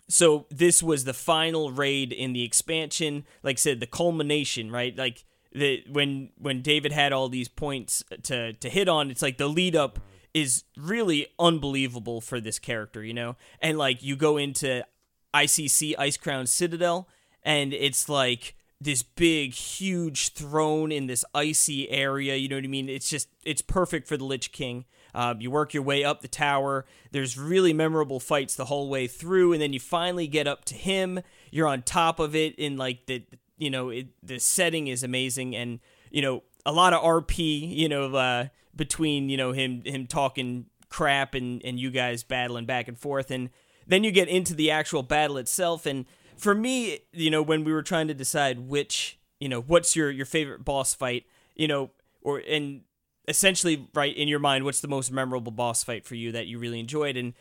[0.07, 4.95] so this was the final raid in the expansion, like I said, the culmination, right?
[4.95, 9.38] Like that when when David had all these points to to hit on, it's like
[9.38, 9.99] the lead up
[10.35, 13.37] is really unbelievable for this character, you know?
[13.61, 14.85] And like you go into
[15.33, 17.07] ICC Ice Crown Citadel
[17.41, 22.67] and it's like this big huge throne in this icy area, you know what I
[22.67, 22.89] mean?
[22.89, 24.83] It's just it's perfect for the Lich King.
[25.13, 26.85] Uh, you work your way up the tower.
[27.11, 30.75] There's really memorable fights the whole way through, and then you finally get up to
[30.75, 31.21] him.
[31.49, 33.23] You're on top of it in like the
[33.57, 35.79] you know it, the setting is amazing and
[36.11, 40.65] you know a lot of rp you know uh, between you know him him talking
[40.89, 43.49] crap and and you guys battling back and forth and
[43.88, 46.05] then you get into the actual battle itself and
[46.38, 50.09] for me you know when we were trying to decide which you know what's your
[50.09, 52.81] your favorite boss fight you know or and
[53.27, 56.59] essentially right in your mind what's the most memorable boss fight for you that you
[56.59, 57.33] really enjoyed and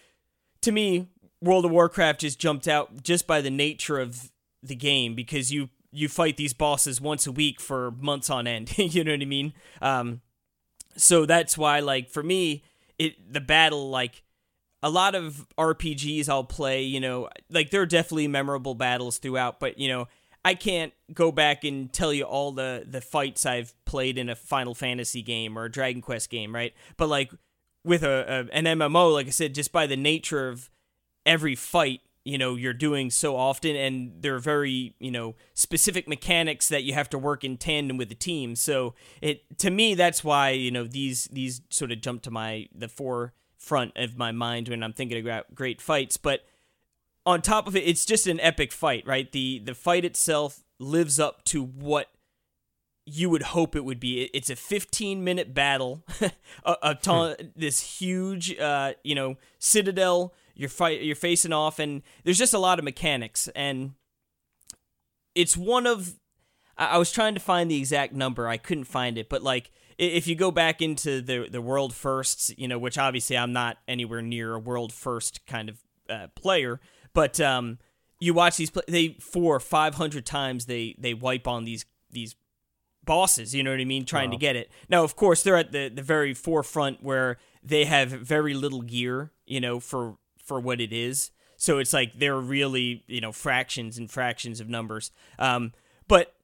[0.61, 1.09] to me
[1.41, 4.31] world of warcraft just jumped out just by the nature of
[4.63, 8.77] the game because you you fight these bosses once a week for months on end.
[8.79, 9.55] you know what I mean?
[9.81, 10.21] Um,
[10.97, 12.63] so that's why, like, for me,
[12.99, 14.23] it the battle, like,
[14.83, 19.59] a lot of RPGs I'll play, you know, like there are definitely memorable battles throughout,
[19.59, 20.09] but you know,
[20.45, 24.37] I can't go back and tell you all the the fights I've played in a
[24.37, 26.75] Final Fantasy game or a Dragon Quest game, right?
[26.99, 27.33] But like
[27.83, 30.69] with a, a an MMO, like I said, just by the nature of
[31.25, 36.09] every fight, you know, you're doing so often, and there are very you know specific
[36.09, 38.57] mechanics that you have to work in tandem with the team.
[38.57, 42.69] So it to me, that's why you know these these sort of jump to my
[42.75, 46.41] the forefront of my mind when I'm thinking about great fights, but
[47.27, 49.31] on top of it, it's just an epic fight, right?
[49.31, 52.09] The the fight itself lives up to what
[53.07, 54.25] you would hope it would be.
[54.35, 56.05] It's a 15 minute battle,
[56.65, 60.33] a, a ton, this huge, uh, you know, citadel.
[60.55, 63.93] You're fight, you're facing off, and there's just a lot of mechanics, and
[65.35, 66.15] it's one of.
[66.77, 70.27] I, was trying to find the exact number, I couldn't find it, but like if
[70.27, 74.23] you go back into the the world firsts, you know, which obviously I'm not anywhere
[74.23, 76.81] near a world first kind of uh, player,
[77.13, 77.79] but um,
[78.19, 81.85] you watch these play- they four or five hundred times they they wipe on these
[82.11, 82.35] these
[83.05, 83.55] bosses.
[83.55, 84.05] You know what I mean?
[84.05, 84.37] Trying wow.
[84.37, 84.71] to get it.
[84.89, 89.33] Now, of course, they're at the the very forefront where they have very little gear.
[89.47, 91.31] You know, for for what it is.
[91.57, 95.11] So it's like they're really you know fractions and fractions of numbers.
[95.39, 95.73] Um,
[96.07, 96.35] but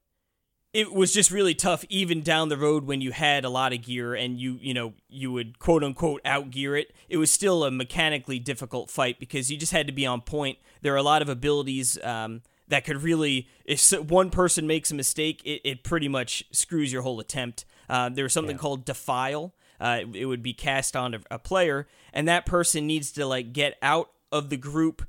[0.73, 3.81] it was just really tough even down the road when you had a lot of
[3.81, 7.71] gear and you you know you would quote unquote outgear it it was still a
[7.71, 11.21] mechanically difficult fight because you just had to be on point there are a lot
[11.21, 16.07] of abilities um, that could really if one person makes a mistake it, it pretty
[16.07, 18.61] much screws your whole attempt uh, there was something yeah.
[18.61, 23.11] called defile uh, it would be cast on a, a player and that person needs
[23.11, 25.05] to like get out of the group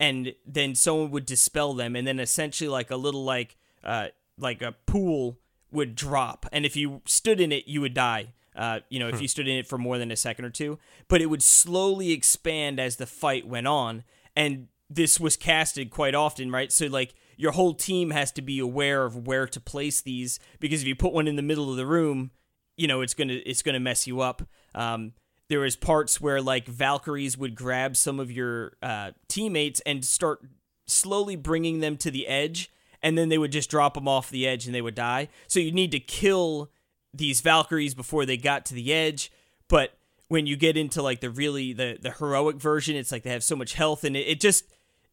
[0.00, 4.08] and then someone would dispel them and then essentially like a little like uh,
[4.38, 5.38] like a pool
[5.70, 8.34] would drop, and if you stood in it, you would die.
[8.54, 9.22] Uh, you know, if hmm.
[9.22, 12.12] you stood in it for more than a second or two, but it would slowly
[12.12, 14.04] expand as the fight went on,
[14.36, 16.70] and this was casted quite often, right?
[16.70, 20.82] So like your whole team has to be aware of where to place these because
[20.82, 22.30] if you put one in the middle of the room,
[22.76, 24.42] you know it's gonna it's gonna mess you up.
[24.74, 25.12] Um,
[25.48, 30.40] there was parts where like Valkyries would grab some of your uh, teammates and start
[30.86, 32.70] slowly bringing them to the edge
[33.02, 35.28] and then they would just drop them off the edge and they would die.
[35.48, 36.70] So you need to kill
[37.12, 39.30] these Valkyries before they got to the edge.
[39.68, 39.94] But
[40.28, 43.44] when you get into like the really the the heroic version, it's like they have
[43.44, 44.64] so much health and it, it just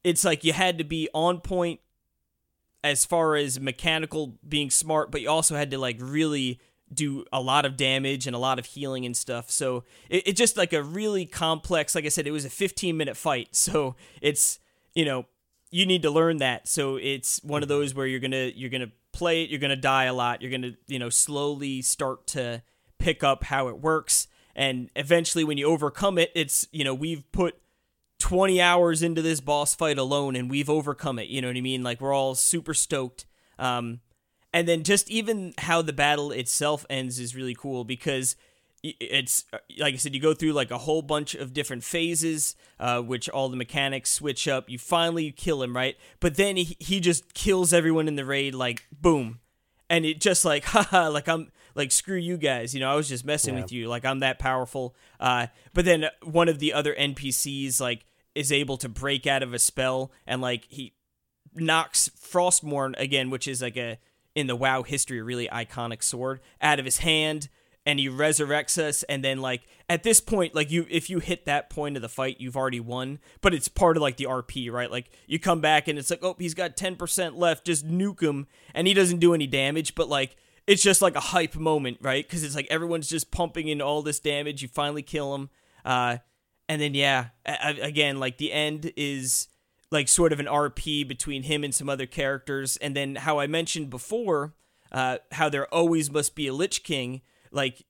[0.04, 1.82] it's like you had to be on point
[2.84, 6.60] as far as mechanical being smart, but you also had to like really
[6.93, 9.49] do a lot of damage and a lot of healing and stuff.
[9.49, 12.95] So it, it just like a really complex, like I said, it was a 15
[12.97, 13.49] minute fight.
[13.60, 14.60] So it's,
[14.95, 15.25] you know,
[15.71, 16.67] you need to learn that.
[16.67, 17.80] So it's one of mm-hmm.
[17.80, 20.73] those where you're gonna you're gonna play it, you're gonna die a lot, you're gonna
[20.88, 22.63] you know slowly start to
[22.97, 27.30] pick up how it works, and eventually when you overcome it, it's you know we've
[27.32, 27.56] put
[28.19, 31.30] 20 hours into this boss fight alone and we've overcome it.
[31.30, 31.84] You know what I mean?
[31.84, 33.25] Like we're all super stoked.
[33.58, 34.02] Um,
[34.53, 38.35] and then just even how the battle itself ends is really cool because
[38.81, 42.55] it's uh, like I said, you go through like a whole bunch of different phases,
[42.79, 44.69] uh, which all the mechanics switch up.
[44.69, 45.97] You finally kill him, right?
[46.19, 49.39] But then he, he just kills everyone in the raid, like boom,
[49.89, 53.09] and it just like haha, like I'm like screw you guys, you know, I was
[53.09, 53.62] just messing yeah.
[53.62, 54.95] with you, like I'm that powerful.
[55.19, 59.53] Uh, but then one of the other NPCs like is able to break out of
[59.53, 60.93] a spell and like he
[61.53, 63.97] knocks Frostmourne again, which is like a
[64.39, 67.49] in the WoW history a really iconic sword out of his hand
[67.86, 71.45] and he resurrects us and then like at this point like you if you hit
[71.45, 74.71] that point of the fight you've already won but it's part of like the rp
[74.71, 74.91] right?
[74.91, 78.47] Like you come back and it's like oh he's got 10% left just nuke him
[78.73, 80.36] and he doesn't do any damage but like
[80.67, 82.25] it's just like a hype moment right?
[82.25, 85.49] Because it's like everyone's just pumping in all this damage you finally kill him
[85.84, 86.17] uh
[86.67, 89.47] and then yeah again like the end is
[89.91, 93.47] like sort of an rp between him and some other characters and then how i
[93.47, 94.53] mentioned before
[94.91, 97.21] uh how there always must be a lich king
[97.51, 97.85] like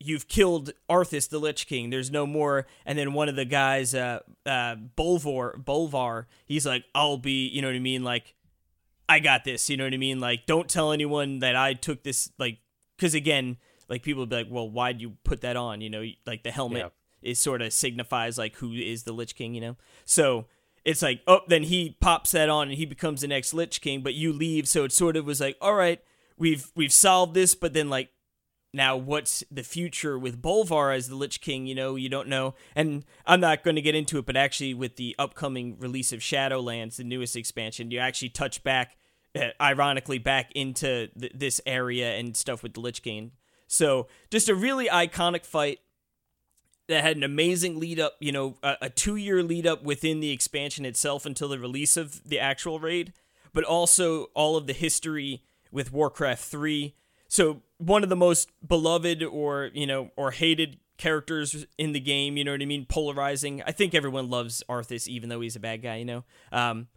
[0.00, 1.90] you've killed Arthas the Lich King.
[1.90, 2.66] There's no more.
[2.86, 7.60] And then one of the guys, uh, uh, Bolvar, Bolvar, he's like, I'll be, you
[7.60, 8.02] know what I mean?
[8.02, 8.34] Like,
[9.08, 9.68] I got this.
[9.68, 10.18] You know what I mean?
[10.18, 12.32] Like, don't tell anyone that I took this.
[12.38, 12.58] Like,
[12.96, 15.82] because again, like people would be like, well, why'd you put that on?
[15.82, 16.78] You know, like the helmet
[17.22, 17.30] yeah.
[17.30, 19.54] is sort of signifies like who is the Lich King.
[19.54, 20.46] You know, so.
[20.84, 24.02] It's like, oh, then he pops that on and he becomes the next Lich King,
[24.02, 24.66] but you leave.
[24.66, 26.02] So it sort of was like, all right,
[26.38, 28.10] we've we've solved this, but then like
[28.72, 32.54] now what's the future with Bolvar as the Lich King, you know, you don't know.
[32.74, 36.20] And I'm not going to get into it, but actually with the upcoming release of
[36.20, 38.96] Shadowlands, the newest expansion, you actually touch back
[39.34, 43.32] uh, ironically back into th- this area and stuff with the Lich King.
[43.66, 45.78] So, just a really iconic fight
[46.90, 50.30] that had an amazing lead up, you know, a, a 2-year lead up within the
[50.30, 53.12] expansion itself until the release of the actual raid.
[53.52, 56.94] but also all of the history with Warcraft 3.
[57.28, 62.36] So one of the most beloved or, you know, or hated characters in the game,
[62.36, 62.86] you know what I mean?
[62.86, 63.62] Polarizing.
[63.66, 66.24] I think everyone loves Arthas even though he's a bad guy, you know.
[66.52, 66.88] Um,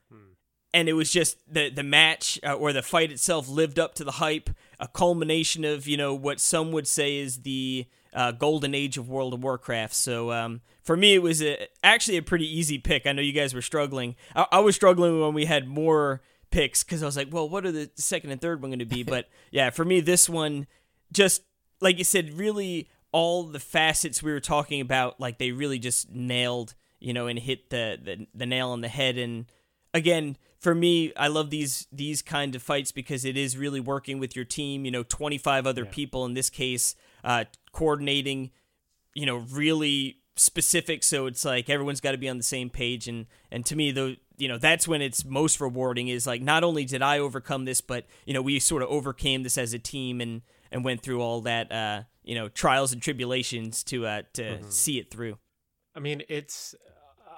[0.73, 4.03] and it was just the the match uh, or the fight itself lived up to
[4.03, 8.73] the hype, a culmination of, you know, what some would say is the uh, golden
[8.75, 9.93] age of World of Warcraft.
[9.93, 13.05] So um, for me, it was a, actually a pretty easy pick.
[13.07, 14.15] I know you guys were struggling.
[14.35, 17.65] I, I was struggling when we had more picks because I was like, well, what
[17.65, 19.03] are the second and third one going to be?
[19.03, 20.67] but yeah, for me, this one
[21.11, 21.41] just
[21.81, 26.09] like you said, really all the facets we were talking about, like they really just
[26.11, 29.17] nailed, you know, and hit the the, the nail on the head.
[29.17, 29.45] And
[29.93, 34.17] again, for me, I love these these kind of fights because it is really working
[34.17, 34.85] with your team.
[34.85, 35.91] You know, twenty five other Yeah.
[35.91, 38.51] people in this case, uh, coordinating.
[39.13, 41.03] You know, really specific.
[41.03, 43.07] So it's like everyone's got to be on the same page.
[43.07, 46.07] And and to me, though, you know, that's when it's most rewarding.
[46.07, 49.43] Is like not only did I overcome this, but you know, we sort of overcame
[49.43, 53.01] this as a team and and went through all that uh, you know trials and
[53.01, 55.37] tribulations to uh to see it through.
[55.95, 56.73] I mean, it's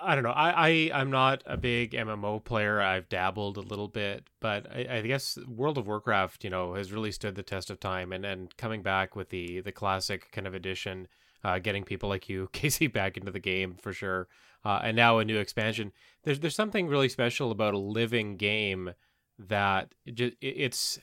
[0.05, 0.31] I don't know.
[0.31, 2.79] I, I I'm not a big MMO player.
[2.81, 6.91] I've dabbled a little bit, but I, I guess World of Warcraft, you know, has
[6.91, 8.13] really stood the test of time.
[8.13, 11.07] And and coming back with the the classic kind of edition,
[11.43, 14.27] uh, getting people like you, Casey, back into the game for sure.
[14.63, 15.91] Uh, and now a new expansion.
[16.23, 18.93] There's there's something really special about a living game
[19.37, 20.99] that it, it's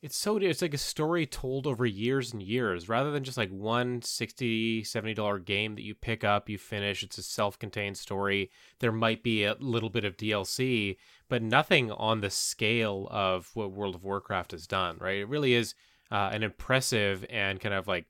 [0.00, 3.50] it's so it's like a story told over years and years rather than just like
[3.50, 8.50] one 60 70 dollar game that you pick up you finish it's a self-contained story
[8.78, 10.96] there might be a little bit of dlc
[11.28, 15.54] but nothing on the scale of what world of warcraft has done right it really
[15.54, 15.74] is
[16.10, 18.06] uh, an impressive and kind of like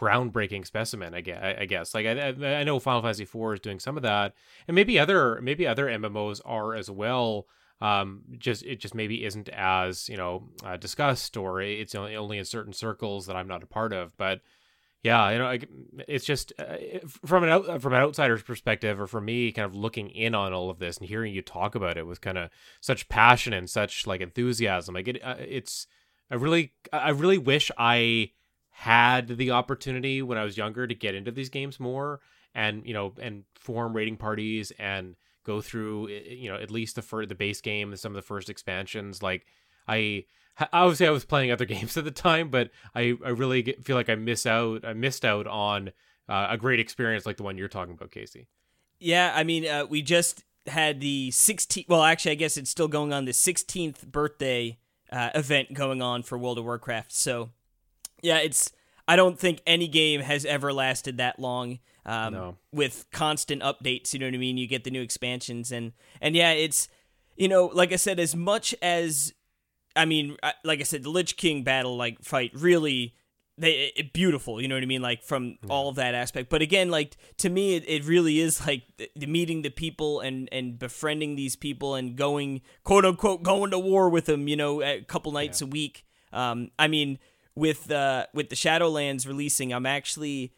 [0.00, 1.94] groundbreaking specimen i guess, I guess.
[1.94, 4.34] like I, I I know final fantasy 4 is doing some of that
[4.66, 7.46] and maybe other maybe other mmos are as well
[7.82, 12.44] um just it just maybe isn't as you know uh, discussed or it's only, in
[12.44, 14.16] certain circles that i'm not a part of.
[14.16, 14.40] But
[15.02, 15.58] yeah you know
[16.06, 19.74] it's just uh, from an out, from an outsider's perspective or for me kind of
[19.74, 22.50] looking in on all of this and hearing you talk about it with kind of
[22.80, 25.88] such passion and such like enthusiasm like it uh, it's
[26.30, 28.30] i really i really wish i
[28.70, 32.20] had the opportunity when i was younger to get into these games more
[32.54, 37.02] and you know and form raiding parties and go through you know at least the
[37.02, 39.46] first, the base game and some of the first expansions like
[39.88, 40.24] i
[40.72, 44.08] obviously i was playing other games at the time but i i really feel like
[44.08, 45.90] i miss out i missed out on
[46.28, 48.46] uh, a great experience like the one you're talking about casey
[49.00, 51.88] Yeah, I mean, uh, we just had the 16th.
[51.88, 53.24] Well, actually, I guess it's still going on.
[53.24, 54.78] The 16th birthday
[55.10, 57.12] uh, event going on for World of Warcraft.
[57.12, 57.50] So,
[58.22, 58.70] yeah, it's.
[59.08, 61.80] I don't think any game has ever lasted that long.
[62.04, 62.56] Um, No.
[62.72, 64.58] With constant updates, you know what I mean.
[64.58, 66.88] You get the new expansions, and and yeah, it's
[67.36, 69.32] you know, like I said, as much as
[69.94, 73.14] I mean, like I said, the Lich King battle like fight really
[73.58, 75.02] they it, beautiful you know what i mean?
[75.02, 76.48] Like from all of that aspect.
[76.48, 80.20] But again like to me it, it really is like the, the meeting the people
[80.20, 84.56] and and befriending these people and going quote unquote going to war with them you
[84.56, 86.04] know a couple nights a week.
[86.32, 87.18] Um i mean
[87.54, 90.54] with uh with the shadowlands releasing i'm actually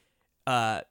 [0.47, 0.83] uh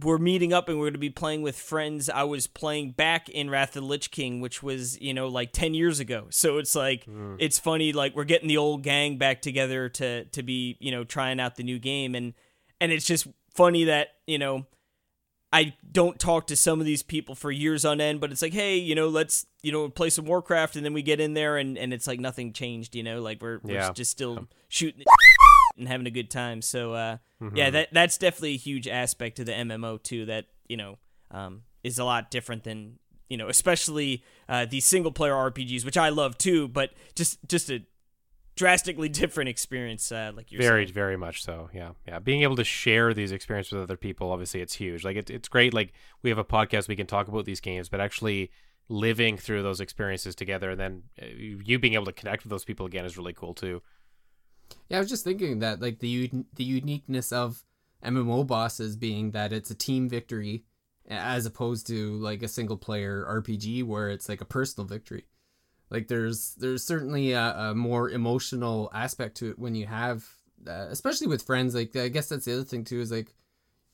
[0.00, 3.28] we're meeting up and we're going to be playing with friends I was playing back
[3.28, 6.26] in Wrath of the Lich King, which was, you know, like 10 years ago.
[6.30, 7.36] So it's like, hmm.
[7.38, 11.04] it's funny, like we're getting the old gang back together to, to be, you know,
[11.04, 12.14] trying out the new game.
[12.14, 12.32] And,
[12.80, 14.66] and it's just funny that, you know,
[15.52, 18.54] I don't talk to some of these people for years on end, but it's like,
[18.54, 20.76] hey, you know, let's, you know, play some Warcraft.
[20.76, 23.42] And then we get in there and, and it's like nothing changed, you know, like
[23.42, 23.92] we're, we're Yeah.
[23.92, 25.04] just still shooting
[25.76, 26.62] and having a good time.
[26.62, 27.16] So, uh,
[27.54, 30.26] yeah, that that's definitely a huge aspect to the MMO too.
[30.26, 30.98] That you know
[31.30, 32.98] um, is a lot different than
[33.28, 37.70] you know, especially uh, the single player RPGs, which I love too, but just just
[37.70, 37.82] a
[38.56, 40.12] drastically different experience.
[40.12, 40.94] Uh, like you're very saying.
[40.94, 44.60] very much so yeah yeah being able to share these experiences with other people obviously
[44.60, 47.46] it's huge like it's, it's great like we have a podcast we can talk about
[47.46, 48.50] these games but actually
[48.88, 52.64] living through those experiences together and then uh, you being able to connect with those
[52.64, 53.80] people again is really cool too
[54.88, 57.64] Yeah, I was just thinking that like the un- the uniqueness of
[58.04, 60.64] MMO bosses being that it's a team victory
[61.08, 65.24] as opposed to like a single player RPG where it's like a personal victory.
[65.90, 70.26] Like there's there's certainly a, a more emotional aspect to it when you have,
[70.66, 71.74] uh, especially with friends.
[71.74, 73.34] Like I guess that's the other thing too is like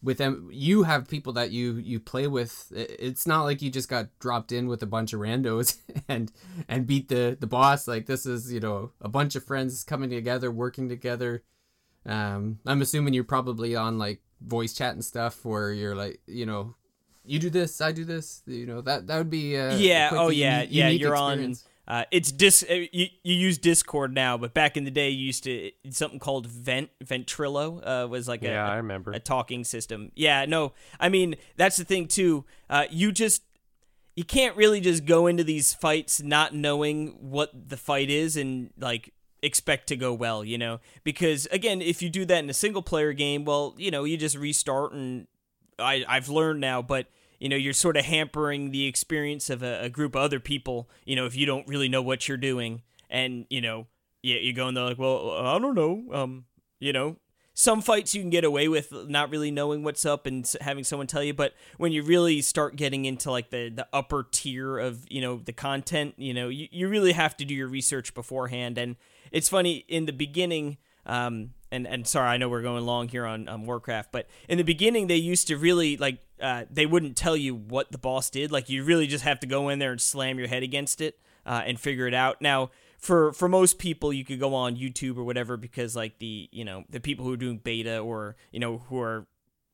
[0.02, 3.88] with them you have people that you you play with it's not like you just
[3.88, 5.78] got dropped in with a bunch of randos
[6.08, 6.30] and
[6.68, 10.10] and beat the the boss like this is you know a bunch of friends coming
[10.10, 11.42] together working together
[12.06, 16.46] um i'm assuming you're probably on like voice chat and stuff where you're like you
[16.46, 16.74] know
[17.24, 20.10] you do this i do this you know that that would be uh, yeah.
[20.12, 20.62] Oh yeah.
[20.62, 20.86] uni- yeah.
[20.86, 21.64] unique You're experience.
[21.88, 22.62] Uh, it's dis.
[22.70, 26.18] uh, You, you use Discord now, but back in the day, you used to something
[26.18, 29.12] called Vent Ventrilo uh, was like a, Yeah, I remember.
[29.12, 30.12] a talking system.
[30.14, 32.44] Yeah, no, I mean that's the thing too.
[32.68, 33.42] Uh, you just
[34.16, 38.70] you can't really just go into these fights not knowing what the fight is and
[38.78, 40.80] like expect to go well, you know?
[41.04, 44.16] Because again, if you do that in a single player game, well, you know, you
[44.18, 45.26] just restart and
[45.78, 47.06] I I've learned now, but
[47.38, 50.88] you know, you're sort of hampering the experience of a, a group of other people,
[51.04, 53.86] you know, if you don't really know what you're doing and, you know,
[54.22, 56.44] yeah, you go and they're like, "Well, I don't know." Um,
[56.80, 57.16] you know,
[57.58, 61.08] some fights you can get away with not really knowing what's up and having someone
[61.08, 65.04] tell you but when you really start getting into like the the upper tier of
[65.10, 68.78] you know the content you know you, you really have to do your research beforehand
[68.78, 68.94] and
[69.32, 73.26] it's funny in the beginning um and and sorry i know we're going long here
[73.26, 77.16] on, on warcraft but in the beginning they used to really like uh, they wouldn't
[77.16, 78.50] tell you what the boss did.
[78.50, 81.18] Like you really just have to go in there and slam your head against it
[81.46, 82.40] uh, and figure it out.
[82.40, 86.48] Now for for most people you could go on youtube or whatever because like the
[86.50, 89.24] you know the people who are doing beta or you know who are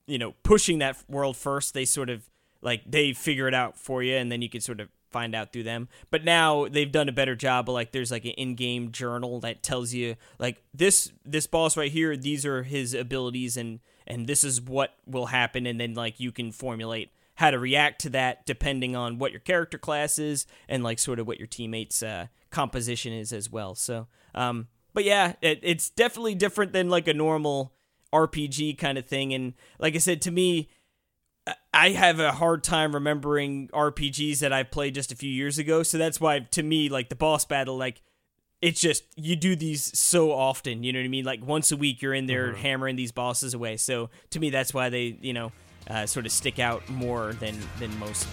[0.07, 2.29] you know pushing that world first they sort of
[2.61, 5.53] like they figure it out for you and then you can sort of find out
[5.53, 5.89] through them.
[6.11, 9.63] But now they've done a better job of like there's like an in-game journal that
[9.63, 14.45] tells you like this this boss right here these are his abilities and and this
[14.45, 18.47] is what will happen and then like you can formulate how to react to that
[18.47, 22.27] depending on what your character class is and like sort of what your teammates uh
[22.51, 23.75] composition is as well.
[23.75, 27.73] So um but yeah it, it's definitely different than like a normal
[28.13, 30.69] rpg kind of thing and like i said to me
[31.73, 35.83] I- have a hard time remembering RPGs that I've played just a few years ago,
[35.83, 38.01] so that's why to me like the boss battle like
[38.61, 41.25] it's just you do these so often, you know what I mean?
[41.25, 43.77] Like once a week you're in there hammering these bosses away.
[43.77, 45.53] So to me that's why they, you know,
[45.89, 48.27] uh, sort of stick out more than than most.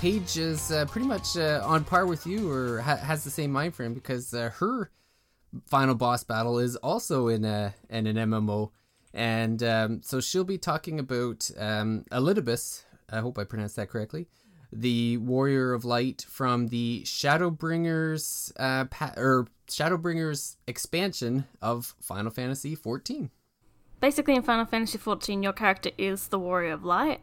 [0.00, 3.52] Paige is uh, pretty much uh, on par with you, or ha- has the same
[3.52, 4.90] mind frame because uh, her
[5.66, 8.70] final boss battle is also in a in an MMO,
[9.12, 12.84] and um, so she'll be talking about um, Elidibus.
[13.10, 14.26] I hope I pronounced that correctly.
[14.72, 22.74] The warrior of light from the Shadowbringers uh, pa- or Shadowbringers expansion of Final Fantasy
[22.74, 23.28] XIV.
[24.00, 27.20] Basically, in Final Fantasy XIV, your character is the Warrior of Light.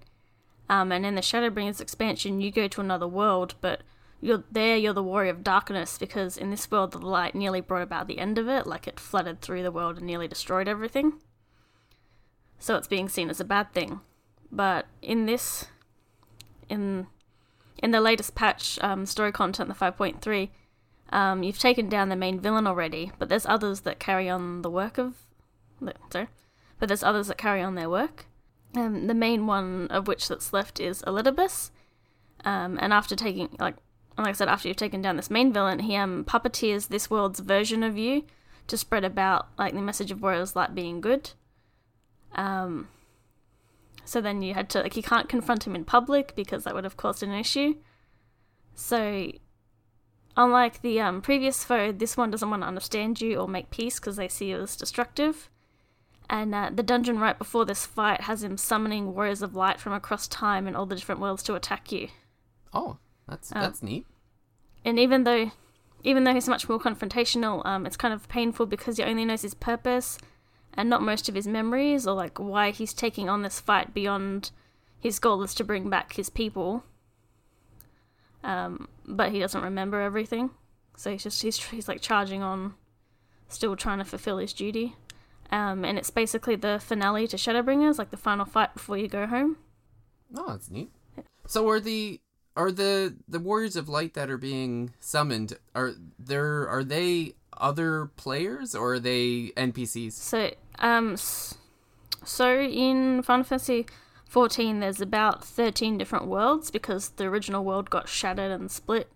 [0.69, 3.81] Um, and in the Shadowbringers expansion, you go to another world, but
[4.19, 4.75] you're there.
[4.75, 8.19] You're the Warrior of Darkness because in this world, the light nearly brought about the
[8.19, 11.13] end of it, like it flooded through the world and nearly destroyed everything.
[12.59, 14.01] So it's being seen as a bad thing.
[14.51, 15.67] But in this,
[16.69, 17.07] in
[17.77, 20.49] in the latest patch, um, story content, the 5.3,
[21.11, 24.69] um, you've taken down the main villain already, but there's others that carry on the
[24.69, 25.13] work of.
[26.11, 26.27] Sorry,
[26.79, 28.25] but there's others that carry on their work.
[28.75, 31.71] Um, the main one of which that's left is Elidibus.
[32.45, 33.75] Um, and after taking, like,
[34.17, 37.39] like I said, after you've taken down this main villain, he um, puppeteers this world's
[37.39, 38.25] version of you
[38.67, 41.31] to spread about like the message of Warriors like being good.
[42.35, 42.87] Um,
[44.05, 46.83] so then you had to like you can't confront him in public because that would
[46.83, 47.75] have caused an issue.
[48.75, 49.31] So,
[50.35, 53.99] unlike the um, previous foe, this one doesn't want to understand you or make peace
[53.99, 55.49] because they see you as destructive.
[56.29, 59.93] And uh, the dungeon right before this fight has him summoning warriors of light from
[59.93, 62.09] across time and all the different worlds to attack you.
[62.73, 62.97] Oh,
[63.27, 64.05] that's that's neat.
[64.83, 65.51] And even though,
[66.03, 69.41] even though he's much more confrontational, um, it's kind of painful because he only knows
[69.41, 70.17] his purpose
[70.73, 74.51] and not most of his memories or like why he's taking on this fight beyond
[74.99, 76.83] his goal is to bring back his people.
[78.43, 80.51] Um, but he doesn't remember everything,
[80.95, 82.75] so he's just he's he's like charging on,
[83.49, 84.95] still trying to fulfill his duty.
[85.51, 89.25] Um, and it's basically the finale to Shadowbringers, like the final fight before you go
[89.27, 89.57] home.
[90.35, 90.91] Oh, that's neat.
[91.45, 92.19] So are the
[92.55, 98.07] are the the warriors of light that are being summoned are there are they other
[98.17, 100.13] players or are they NPCs?
[100.13, 103.85] So, um, so in Final Fantasy
[104.25, 109.09] 14, there's about 13 different worlds because the original world got shattered and split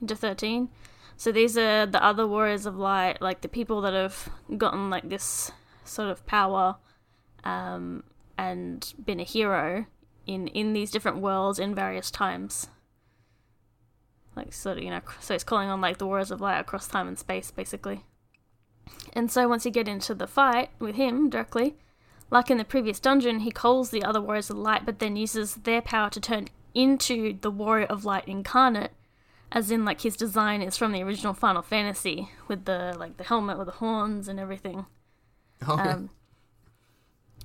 [0.00, 0.68] into 13.
[1.16, 5.08] So these are the other warriors of light, like the people that have gotten like
[5.08, 5.50] this
[5.84, 6.76] sort of power,
[7.44, 8.04] um,
[8.36, 9.86] and been a hero
[10.26, 12.68] in in these different worlds in various times.
[14.34, 16.86] like sort of you know, so it's calling on like the Warriors of Light across
[16.86, 18.04] time and space, basically.
[19.14, 21.76] And so once you get into the fight with him directly,
[22.30, 25.54] like in the previous dungeon, he calls the other Warriors of Light, but then uses
[25.54, 28.92] their power to turn into the Warrior of Light incarnate,
[29.52, 33.24] as in like his design is from the original Final Fantasy with the like the
[33.24, 34.86] helmet with the horns and everything.
[35.66, 35.82] Okay.
[35.82, 36.10] Um,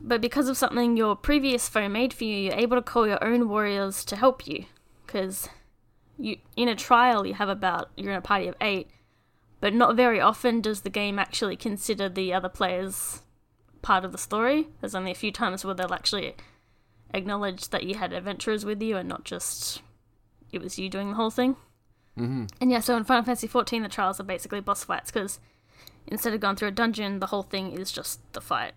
[0.01, 3.23] but because of something your previous foe made for you, you're able to call your
[3.23, 4.65] own warriors to help you.
[5.05, 5.47] Because
[6.17, 8.89] you, in a trial, you have about you're in a party of eight,
[9.59, 13.21] but not very often does the game actually consider the other players
[13.81, 14.69] part of the story.
[14.79, 16.35] There's only a few times where they'll actually
[17.13, 19.81] acknowledge that you had adventurers with you and not just
[20.51, 21.55] it was you doing the whole thing.
[22.21, 25.39] Hmm And yeah, so in Final Fantasy XIV, the trials are basically boss fights because
[26.05, 28.73] instead of going through a dungeon, the whole thing is just the fight.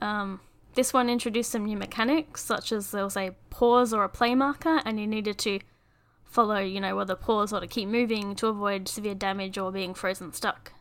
[0.00, 0.40] Um,
[0.74, 4.34] this one introduced some new mechanics, such as there was a pause or a play
[4.34, 5.60] marker, and you needed to
[6.24, 9.94] follow, you know, whether pause or to keep moving to avoid severe damage or being
[9.94, 10.72] frozen stuck.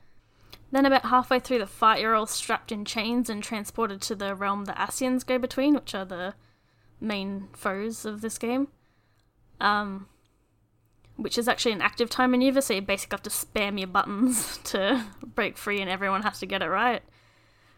[0.71, 4.33] Then, about halfway through the fight, you're all strapped in chains and transported to the
[4.33, 6.33] realm the Ascians go between, which are the
[6.99, 8.69] main foes of this game.
[9.61, 10.07] Um,
[11.15, 14.57] which is actually an active time maneuver, so you basically have to spam your buttons
[14.65, 17.01] to break free, and everyone has to get it right.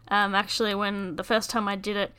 [0.08, 2.12] Um, actually, when the first time I did it,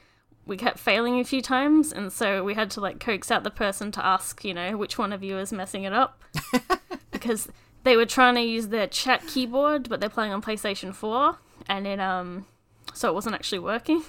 [0.45, 3.51] we kept failing a few times, and so we had to like coax out the
[3.51, 6.23] person to ask, you know, which one of you is messing it up,
[7.11, 7.49] because
[7.83, 11.37] they were trying to use their chat keyboard, but they're playing on PlayStation Four,
[11.67, 12.45] and it um,
[12.93, 14.03] so it wasn't actually working.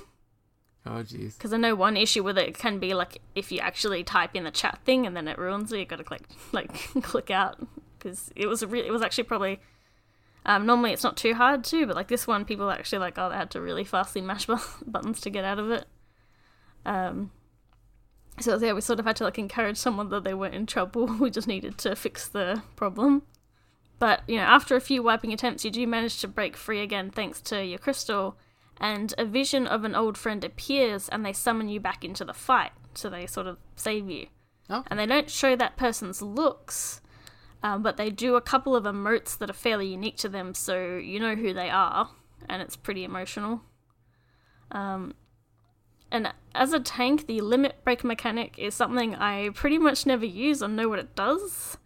[0.86, 1.36] Oh jeez.
[1.36, 4.44] Because I know one issue with it can be like if you actually type in
[4.44, 6.22] the chat thing and then it ruins it, you gotta click
[6.52, 6.72] like
[7.02, 7.58] click out
[7.98, 9.60] because it was a re- it was actually probably
[10.46, 13.28] um, normally it's not too hard to, but like this one, people actually like oh
[13.28, 14.56] they had to really fastly mash bu-
[14.86, 15.86] buttons to get out of it.
[16.86, 17.32] Um,
[18.40, 21.06] so yeah, we sort of had to like encourage someone that they weren't in trouble.
[21.20, 23.22] We just needed to fix the problem.
[23.98, 27.10] But you know, after a few wiping attempts, you do manage to break free again
[27.10, 28.38] thanks to your crystal
[28.80, 32.34] and a vision of an old friend appears and they summon you back into the
[32.34, 32.72] fight.
[32.94, 34.26] So they sort of save you.
[34.70, 34.84] Oh.
[34.88, 37.00] And they don't show that person's looks,
[37.62, 40.96] um, but they do a couple of emotes that are fairly unique to them, so
[40.96, 42.10] you know who they are,
[42.48, 43.62] and it's pretty emotional.
[44.70, 45.14] Um,
[46.12, 50.62] and as a tank, the limit break mechanic is something I pretty much never use
[50.62, 51.78] or know what it does.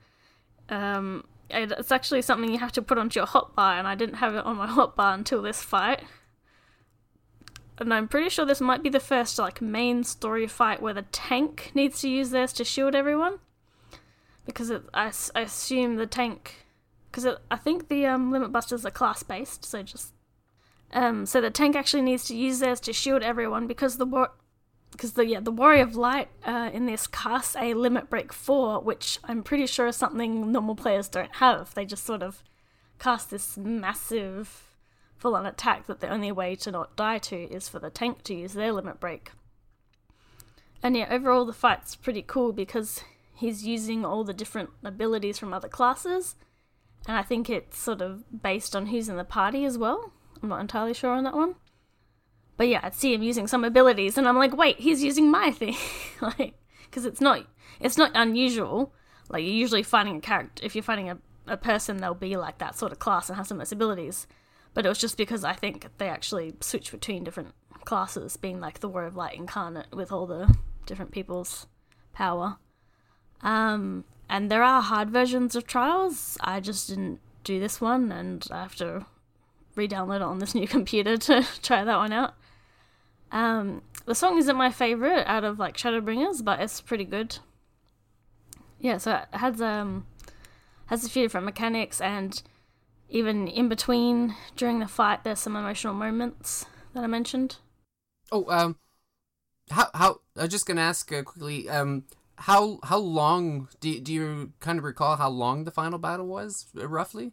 [0.69, 4.35] Um, it's actually something you have to put onto your hotbar, and I didn't have
[4.35, 6.03] it on my hotbar until this fight
[7.87, 11.03] and I'm pretty sure this might be the first like main story fight where the
[11.03, 13.39] tank needs to use theirs to shield everyone,
[14.47, 16.67] because it, I, I assume the tank,
[17.11, 20.13] because I think the um, limit busters are class based, so just
[20.93, 24.33] um so the tank actually needs to use theirs to shield everyone because the war.
[24.91, 28.79] Because the yeah the warrior of light uh, in this casts a limit break four,
[28.79, 31.73] which I'm pretty sure is something normal players don't have.
[31.73, 32.43] They just sort of
[32.99, 34.72] cast this massive
[35.23, 38.25] full on attack that the only way to not die to is for the tank
[38.25, 39.31] to use their limit break.
[40.83, 45.55] And yeah, overall the fight's pretty cool because he's using all the different abilities from
[45.55, 46.35] other classes,
[47.07, 50.13] and I think it's sort of based on who's in the party as well.
[50.43, 51.55] I'm not entirely sure on that one.
[52.57, 55.53] But yeah, I'd see him using some abilities, and I'm like, wait, he's using my
[55.53, 55.77] thing,
[56.21, 56.55] like,
[56.87, 57.47] because it's not,
[57.79, 58.93] it's not unusual.
[59.29, 60.67] Like you're usually finding a character.
[60.67, 63.47] If you're finding a, a person, they'll be like that sort of class and have
[63.47, 64.27] some of those abilities
[64.75, 67.55] but it was just because I think they actually switch between different
[67.85, 70.55] classes, being like the War of Light incarnate with all the
[70.87, 71.67] different people's
[72.13, 72.57] power.
[73.43, 76.39] Um, and there are hard versions of Trials.
[76.41, 79.07] I just didn't do this one, and I have to
[79.75, 82.35] re-download it on this new computer to try that one out.
[83.31, 87.39] Um, the song isn't my favorite out of like Shadowbringers, but it's pretty good.
[88.79, 90.07] Yeah, so it has um
[90.87, 92.43] has a few different mechanics and
[93.13, 97.57] even in between during the fight there's some emotional moments that I mentioned.
[98.33, 98.77] Oh, um,
[99.71, 100.21] how how?
[100.37, 101.69] I was just gonna ask uh, quickly.
[101.69, 102.05] Um,
[102.37, 106.67] how how long do do you kind of recall how long the final battle was
[106.77, 107.33] uh, roughly?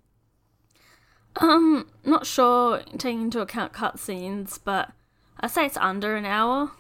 [1.38, 4.92] Um, not sure taking into account cutscenes, but
[5.40, 6.72] I say it's under an hour.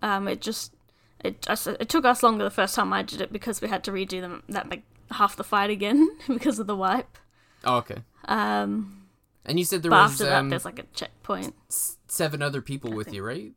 [0.00, 0.74] Um, it just
[1.22, 3.84] it just it took us longer the first time I did it because we had
[3.84, 7.18] to redo them that like half the fight again because of the wipe.
[7.64, 7.96] Oh, okay.
[8.26, 9.06] Um,
[9.44, 11.54] And you said there was after that um, there's like a checkpoint.
[11.70, 13.52] s- seven other people with you, right?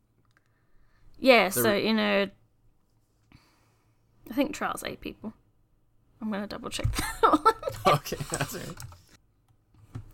[1.20, 2.30] Yeah, There- so you know,
[4.30, 5.34] I think trials eight people.
[6.22, 7.22] I'm gonna double check that
[7.86, 7.96] one.
[7.96, 8.76] okay, that's right.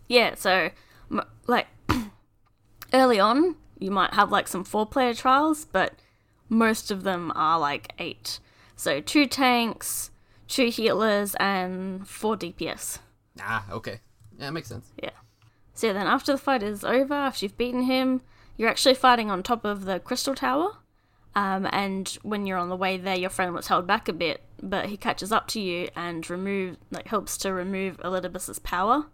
[0.07, 0.69] Yeah, so
[1.11, 1.67] m- like
[2.93, 5.93] early on, you might have like some four player trials, but
[6.47, 8.39] most of them are like eight.
[8.75, 10.11] So two tanks,
[10.47, 12.99] two healers, and four DPS.
[13.41, 13.99] Ah, okay.
[14.37, 14.91] Yeah, that makes sense.
[15.01, 15.11] Yeah.
[15.73, 18.21] So then, after the fight is over, after you've beaten him,
[18.57, 20.77] you're actually fighting on top of the crystal tower.
[21.35, 24.41] Um, and when you're on the way there, your friend was held back a bit,
[24.63, 29.07] but he catches up to you and remove like helps to remove Elidibus's power.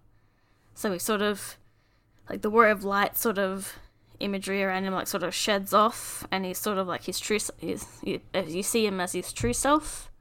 [0.76, 1.58] So he sort of,
[2.30, 3.74] like the war of Light sort of
[4.20, 7.40] imagery around him, like sort of sheds off, and he's sort of like his true.
[7.58, 10.12] His, you, you see him as his true self.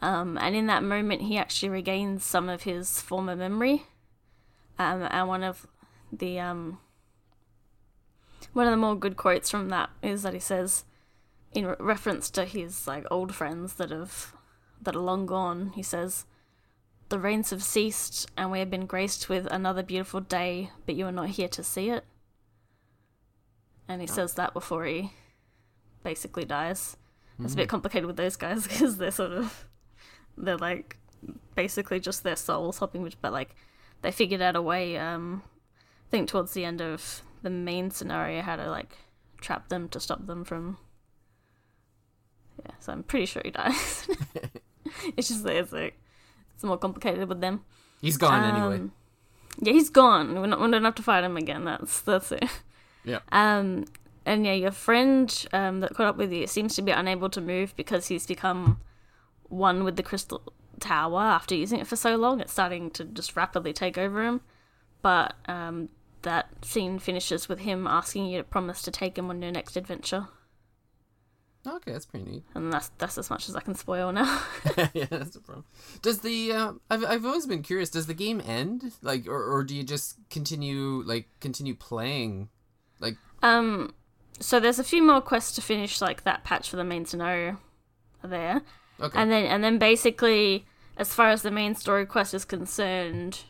[0.00, 3.84] Um, and in that moment, he actually regains some of his former memory.
[4.78, 5.66] Um, and one of
[6.10, 6.78] the um,
[8.52, 10.84] one of the more good quotes from that is that he says,
[11.52, 14.34] in re- reference to his like old friends that have
[14.80, 16.26] that are long gone, he says,
[17.08, 21.06] "The rains have ceased, and we have been graced with another beautiful day, but you
[21.06, 22.04] are not here to see it."
[23.88, 25.12] And he says that before he
[26.02, 26.96] basically dies.
[27.42, 29.66] It's a bit complicated with those guys because they're sort of
[30.36, 30.96] they're like
[31.54, 33.54] basically just their souls hopping, but like
[34.02, 34.98] they figured out a way.
[34.98, 35.42] Um,
[36.08, 38.96] I think towards the end of the main scenario, how to like
[39.40, 40.78] trap them to stop them from.
[42.64, 44.08] Yeah, so I'm pretty sure he dies.
[45.16, 45.98] it's just that it's like
[46.54, 47.64] it's more complicated with them.
[48.00, 48.76] He's gone anyway.
[48.76, 48.92] Um,
[49.60, 50.34] Yeah, he's gone.
[50.40, 51.64] We're not, we don't have to fight him again.
[51.64, 52.44] That's that's it.
[53.04, 53.20] Yeah.
[53.32, 53.86] Um,
[54.24, 57.40] and yeah, your friend um, that caught up with you seems to be unable to
[57.40, 58.80] move because he's become
[59.48, 60.42] one with the crystal
[60.82, 62.40] tower after using it for so long.
[62.40, 64.40] It's starting to just rapidly take over him.
[65.00, 65.88] But um,
[66.22, 69.76] that scene finishes with him asking you to promise to take him on your next
[69.76, 70.28] adventure,
[71.64, 72.42] Okay, that's pretty neat.
[72.56, 74.42] and that's that's as much as I can spoil now.
[74.94, 75.64] yeah, that's a problem.
[76.02, 77.88] Does the uh, I've I've always been curious.
[77.90, 82.48] Does the game end like, or or do you just continue like continue playing?
[82.98, 83.94] Like, Um,
[84.40, 87.58] so there's a few more quests to finish, like that patch for the main scenario
[88.24, 88.62] there,
[89.00, 90.66] okay, and then and then basically,
[90.96, 93.40] as far as the main story quest is concerned,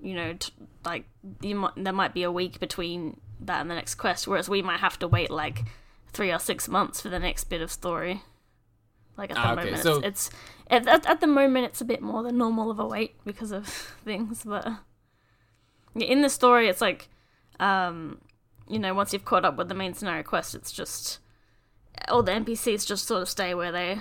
[0.00, 0.52] you know, t-
[0.84, 1.04] like
[1.40, 4.62] you might, there might be a week between that and the next quest, whereas we
[4.62, 5.64] might have to wait like
[6.12, 8.22] three or six months for the next bit of story.
[9.16, 10.30] Like at the Ah, okay, moment, so- it's, it's
[10.70, 13.52] at, at, at the moment it's a bit more than normal of a wait because
[13.52, 13.66] of
[14.04, 14.68] things, but
[15.94, 17.08] in the story it's like,
[17.60, 18.20] um,
[18.68, 21.18] you know, once you've caught up with the main scenario quest, it's just
[22.08, 23.98] all the NPCs just sort of stay where they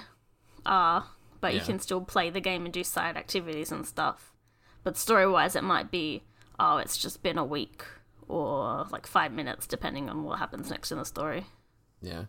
[0.66, 1.06] are,
[1.42, 4.32] but you can still play the game and do side activities and stuff.
[4.84, 6.24] But story wise, it might be,
[6.60, 7.84] oh, it's just been a week
[8.28, 11.46] or like five minutes, depending on what happens next in the story.
[12.02, 12.26] yeah.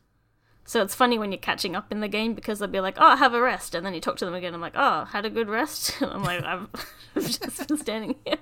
[0.64, 3.16] So it's funny when you're catching up in the game because they'll be like, "Oh,
[3.16, 4.54] have a rest," and then you talk to them again.
[4.54, 6.68] I'm like, "Oh, had a good rest." And I'm like, "I've,
[7.16, 8.38] I've just been standing here."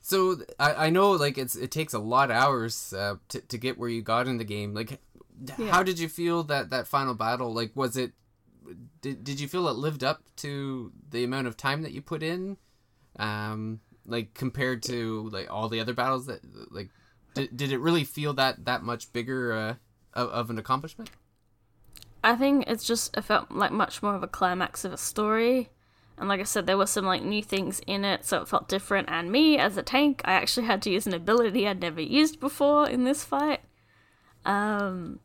[0.00, 3.58] So I, I know like it's it takes a lot of hours uh, to to
[3.58, 4.72] get where you got in the game.
[4.74, 5.00] Like,
[5.58, 5.70] Yeah.
[5.72, 7.52] how did you feel that that final battle?
[7.52, 8.12] Like, was it
[9.00, 12.22] did did you feel it lived up to the amount of time that you put
[12.22, 12.56] in?
[13.18, 16.40] Um, like compared to like all the other battles that
[16.70, 16.90] like
[17.34, 19.74] did, did it really feel that that much bigger uh,
[20.14, 21.10] of, of an accomplishment?
[22.22, 25.70] I think it's just it felt like much more of a climax of a story.
[26.18, 28.68] And like I said, there were some like new things in it, so it felt
[28.68, 29.08] different.
[29.10, 32.40] And me as a tank, I actually had to use an ability I'd never used
[32.40, 33.60] before in this fight.
[34.44, 35.20] Um,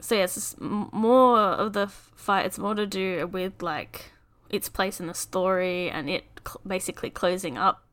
[0.00, 2.46] so yeah, it's more of the fight.
[2.46, 4.12] It's more to do with like
[4.48, 7.84] its place in the story and it cl- basically closing up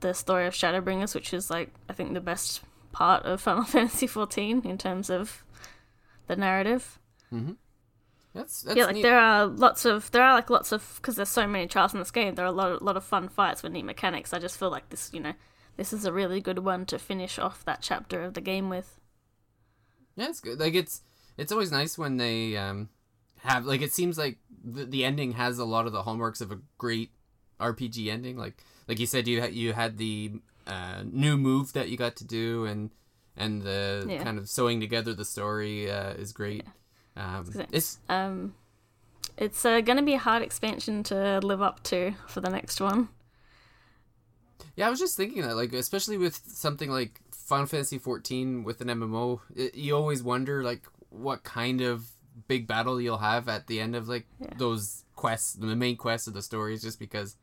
[0.00, 2.62] the story of Shadowbringers, which is like I think the best
[2.92, 5.44] part of Final Fantasy XIV in terms of
[6.26, 6.98] the narrative
[7.32, 7.52] mm-hmm.
[8.36, 9.02] That's that's yeah, like neat.
[9.02, 11.98] there are lots of there are like lots of because there's so many trials in
[11.98, 12.34] this game.
[12.34, 14.34] There are a lot, lot of fun fights with neat mechanics.
[14.34, 15.32] I just feel like this, you know,
[15.78, 19.00] this is a really good one to finish off that chapter of the game with.
[20.16, 20.60] Yeah, it's good.
[20.60, 21.02] Like it's
[21.36, 22.88] it's always nice when they um
[23.40, 26.50] have like it seems like the, the ending has a lot of the hallmarks of
[26.50, 27.10] a great
[27.60, 28.36] RPG ending.
[28.36, 32.16] Like like you said, you had you had the uh, new move that you got
[32.16, 32.90] to do, and
[33.36, 34.24] and the Yeah.
[34.24, 36.64] kind of sewing together the story uh, is great.
[37.16, 38.54] Um, it's Um,
[39.36, 42.80] it's uh, going to be a hard expansion to live up to for the next
[42.80, 43.08] one.
[44.74, 48.80] Yeah, I was just thinking that, like, especially with something like Final Fantasy XIV with
[48.80, 50.82] an MMO, it, you always wonder, like,
[51.16, 52.06] what kind of
[52.48, 54.54] big battle you'll have at the end of like Yeah.
[54.58, 57.36] those quests, the main quests of the stories, just because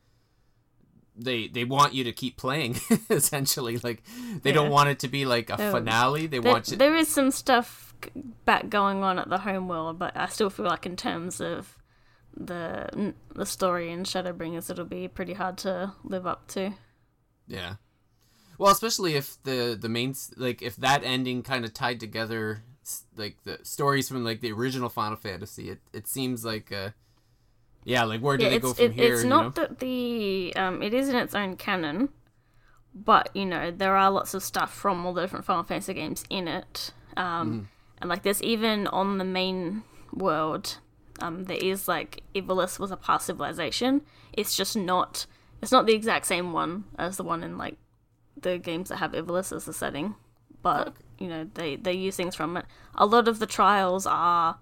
[1.16, 2.76] they they want you to keep playing.
[3.10, 4.02] essentially, like
[4.42, 5.72] they don't want it to be like a Oh.
[5.72, 6.26] finale.
[6.26, 6.76] They There, want you.
[6.76, 7.94] there is some stuff
[8.44, 11.78] back going on at the home world, but I still feel like in terms of
[12.36, 16.72] the the story in Shadowbringers, it'll be pretty hard to live up to.
[17.46, 17.74] Yeah.
[18.58, 22.62] Well, especially if the the main like if that ending kind of tied together
[23.16, 26.90] like the stories from like the original Final Fantasy, it it seems like uh
[27.84, 29.16] Yeah, like where do yeah, they go from it, here?
[29.16, 29.54] it's not know?
[29.54, 32.08] that the um it is in its own canon,
[32.94, 36.24] but you know there are lots of stuff from all the different Final Fantasy games
[36.30, 36.92] in it.
[37.16, 37.64] Um, Mm-hmm.
[38.00, 40.78] and like there's even on the main world,
[41.20, 44.02] um, there is like Ivalice was a past civilization.
[44.32, 45.26] It's just not.
[45.62, 47.78] It's not the exact same one as the one in like
[48.40, 50.14] the games that have Ivalice as the setting,
[50.62, 52.64] but you know they they use things from it.
[52.94, 54.58] A lot of the trials are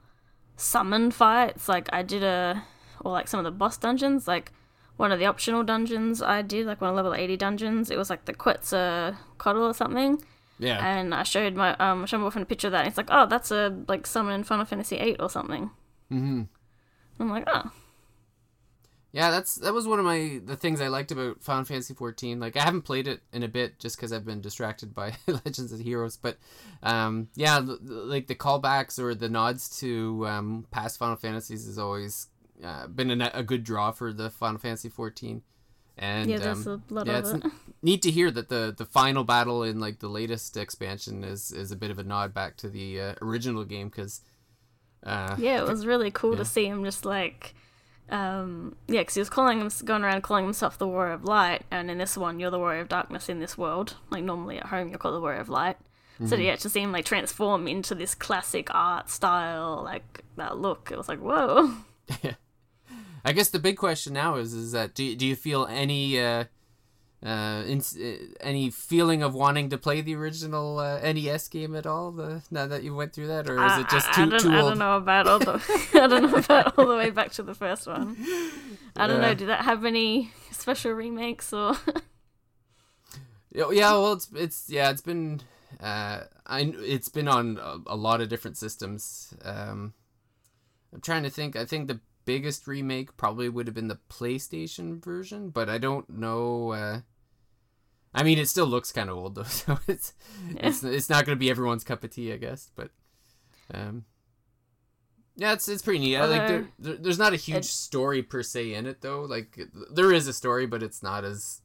[0.56, 1.68] summon fights.
[1.68, 2.62] Like I did a,
[3.00, 4.28] or like some of the boss dungeons.
[4.28, 4.52] Like
[4.96, 7.90] one of the optional dungeons I did, like one of level eighty dungeons.
[7.90, 10.22] It was like the Quetzal Coddle or something,
[10.58, 10.84] Yeah.
[10.86, 12.80] and I showed my um I showed my boyfriend a picture of that.
[12.80, 15.70] And it's like, oh, that's a like summon in Final Fantasy eight or something.
[16.12, 16.42] Mm-hmm.
[17.20, 17.70] I'm like, oh,
[19.12, 22.40] Yeah, that's that was one of my the things I liked about Final Fantasy 14.
[22.40, 25.70] Like I haven't played it in a bit just because I've been distracted by Legends
[25.70, 26.38] of Heroes, but
[26.82, 32.28] um, yeah, like the callbacks or the nods to um, past Final Fantasies has always
[32.64, 35.42] uh, been a, a good draw for the Final Fantasy 14.
[35.98, 37.52] And yeah, there's um, a lot yeah, of it's it.
[37.82, 41.70] neat to hear that the the final battle in like the latest expansion is is
[41.70, 44.22] a bit of a nod back to the uh, original game because.
[45.04, 46.38] Uh, yeah, it was really cool yeah.
[46.38, 47.56] to see him just like,
[48.10, 51.62] um, yeah, because he was calling him, going around calling himself the Warrior of Light,
[51.70, 53.96] and in this one, you're the Warrior of Darkness in this world.
[54.10, 55.76] Like normally at home, you're called the Warrior of Light.
[56.18, 56.42] So Mm-hmm.
[56.42, 60.98] yeah, to see him like transform into this classic art style, like that look, it
[60.98, 61.74] was like whoa.
[63.24, 66.44] I guess the big question now is is that do do you feel any uh,
[67.24, 71.86] uh, ins- uh, any feeling of wanting to play the original uh, NES game at
[71.86, 72.10] all?
[72.12, 74.50] The, now that you went through that, or is it just too I don't, too
[74.50, 74.70] I old?
[74.72, 77.54] don't know about all the I don't know about all the way back to the
[77.54, 78.16] first one.
[78.96, 79.28] I don't Yeah.
[79.28, 79.34] know.
[79.34, 81.76] Did that have any special remakes or?
[83.54, 85.42] Yeah, yeah, well, it's it's yeah, it's been
[85.80, 89.34] uh, I it's been on a, a lot of different systems.
[89.44, 89.92] Um,
[90.92, 91.54] I'm trying to think.
[91.56, 96.08] I think the biggest remake probably would have been the PlayStation version, but I don't
[96.08, 96.72] know.
[96.72, 97.00] Uh,
[98.14, 100.12] I mean, it still looks kind of old though, so it's
[100.56, 102.70] it's it's not going to be everyone's cup of tea, I guess.
[102.76, 102.90] But
[103.72, 104.04] um,
[105.36, 106.16] yeah, it's it's pretty neat.
[106.16, 109.22] I like there, there, there's not a huge It- story per se in it though.
[109.22, 109.58] Like
[109.90, 111.60] there is a story, but it's not as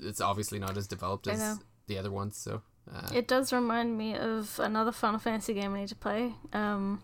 [0.00, 2.36] it's obviously not as developed as the other ones.
[2.36, 2.62] So
[2.92, 6.34] uh, It does remind me of another Final Fantasy game I need to play.
[6.52, 7.02] Um,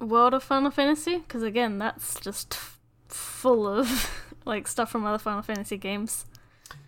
[0.00, 2.78] World of Final Fantasy, because again, that's just f-
[3.08, 4.10] full of
[4.44, 6.24] like stuff from other Final Fantasy games.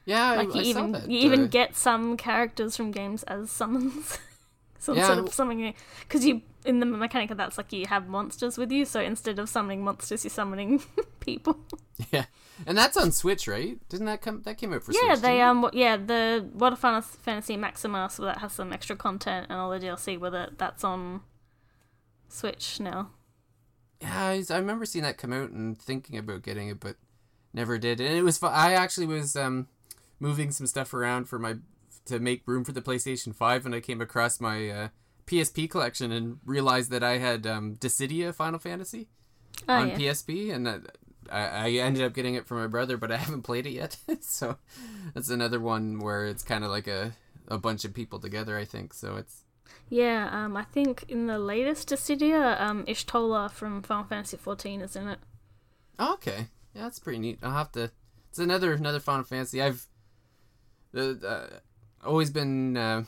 [0.04, 1.08] Yeah, Like I, you I even that.
[1.08, 4.18] you even uh, get some characters from games as summons.
[4.78, 8.08] so Yeah, instead of summoning, because you in the mechanic of that's like you have
[8.08, 8.84] monsters with you.
[8.84, 10.82] So instead of summoning monsters, you're summoning
[11.20, 11.58] people.
[12.12, 12.26] yeah,
[12.66, 13.78] and that's on Switch, right?
[13.88, 14.42] Didn't that come?
[14.42, 15.20] That came out for yeah, Switch.
[15.22, 15.42] they it?
[15.42, 19.78] um yeah the World of Fantasy Maximus that has some extra content and all the
[19.80, 20.58] DLC with it.
[20.58, 21.22] That's on
[22.28, 23.10] Switch now.
[24.00, 26.96] Yeah, I remember seeing that come out and thinking about getting it, but
[27.52, 28.00] never did.
[28.00, 28.52] And it was fun.
[28.54, 29.68] I actually was um,
[30.18, 31.56] moving some stuff around for my
[32.06, 34.88] to make room for the PlayStation Five, and I came across my uh,
[35.26, 39.08] PSP collection and realized that I had um, Dissidia Final Fantasy
[39.68, 39.96] Oh on yeah.
[39.96, 40.96] PSP, and that
[41.30, 43.96] I, I ended up getting it for my brother, but I haven't played it yet.
[44.20, 44.56] so
[45.14, 47.12] that's another one where it's kind of like a
[47.48, 48.56] a bunch of people together.
[48.56, 49.16] I think so.
[49.16, 49.44] It's
[49.88, 54.96] Yeah, um, I think in the latest Dissidia, um, Y'shtola from Final Fantasy XIV is
[54.96, 55.18] in it.
[55.98, 56.46] Oh, okay.
[56.74, 57.38] Yeah, that's pretty neat.
[57.42, 57.90] I'll have to.
[58.30, 59.60] It's another another Final Fantasy.
[59.60, 59.86] I've
[60.96, 61.46] uh,
[62.04, 63.04] always been uh,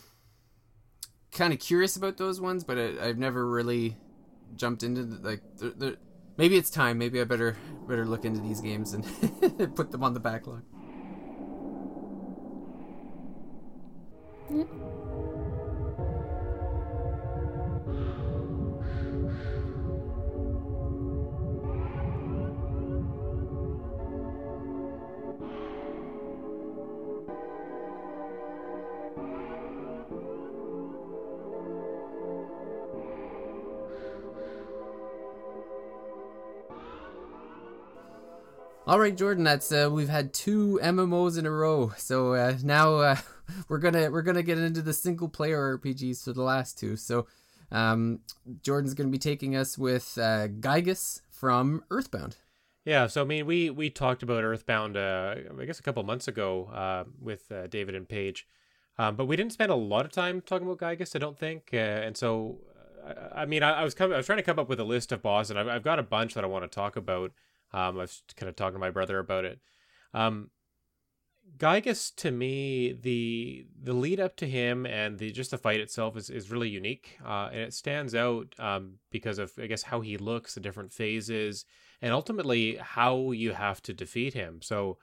[1.31, 3.97] kind of curious about those ones, but I, I've never really
[4.57, 5.43] jumped into the, like.
[5.59, 5.99] The, the,
[6.37, 6.99] maybe it's time.
[6.99, 7.57] Maybe I better
[7.87, 10.63] better look into these games and put them on the backlog.
[38.85, 39.45] All right, Jordan.
[39.45, 41.93] That's uh, we've had two MMOs in a row.
[41.97, 43.17] So uh, now uh,
[43.69, 46.97] we're gonna we're gonna get into the single player RPGs for the last two.
[46.97, 47.29] So
[47.71, 48.21] um,
[48.61, 52.39] Jordan's gonna be taking us with uh, Giygas from Earthbound.
[52.85, 56.27] Yeah, so I mean, we we talked about Earthbound, uh, I guess a couple months
[56.27, 58.49] ago uh, with uh, David and Paige,
[58.99, 61.69] um, but we didn't spend a lot of time talking about Giygas, I don't think.
[61.73, 62.59] And so,
[63.07, 64.85] I, I mean, I, I was coming, I was trying to come up with a
[64.85, 67.31] list of bosses, and I've, I've got a bunch that I want to talk about.
[67.73, 69.61] Um, I was kind of talking to my brother about it.
[70.15, 70.51] Um,
[71.59, 76.31] to me the the lead up to him and the just the fight itself is,
[76.31, 80.17] is really unique uh, and it stands out um, because of I guess how he
[80.17, 81.65] looks the different phases
[82.01, 84.99] and ultimately how you have to defeat him so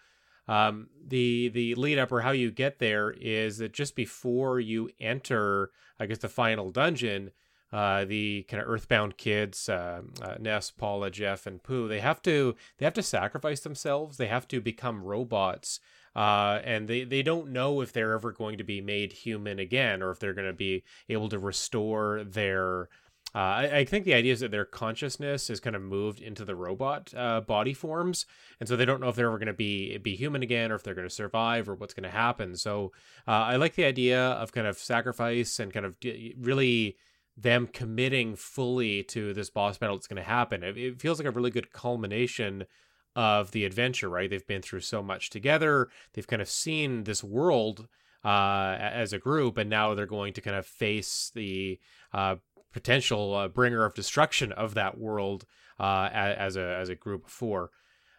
[0.47, 4.89] um, the the lead up or how you get there is that just before you
[4.99, 7.31] enter I guess the final dungeon
[7.71, 12.21] uh, the kind of earthbound kids uh, uh, Ness Paula Jeff and Pooh they have
[12.23, 15.79] to they have to sacrifice themselves they have to become robots
[16.15, 20.01] uh, and they, they don't know if they're ever going to be made human again
[20.01, 22.89] or if they're going to be able to restore their.
[23.35, 26.43] Uh, I, I, think the idea is that their consciousness is kind of moved into
[26.43, 27.13] the robot
[27.45, 28.25] body forms,
[28.59, 30.75] and so they don't know if they're ever going to be be human again, or
[30.75, 32.55] if they're going to survive, or what's going to happen.
[32.55, 32.91] So
[33.27, 35.95] I like the idea of kind of sacrifice and kind of
[36.39, 36.97] really
[37.41, 40.63] them committing fully to this boss battle that's going to happen.
[40.63, 42.65] It, it feels like a really good culmination
[43.15, 44.29] of the adventure, right?
[44.29, 45.89] They've been through so much together.
[46.13, 47.87] They've kind of seen this world
[48.23, 51.79] uh, as a group, and now they're going to kind of face the
[52.13, 52.35] uh,
[52.71, 55.45] potential uh, bringer of destruction of that world
[55.79, 57.71] uh, as a as a group of four.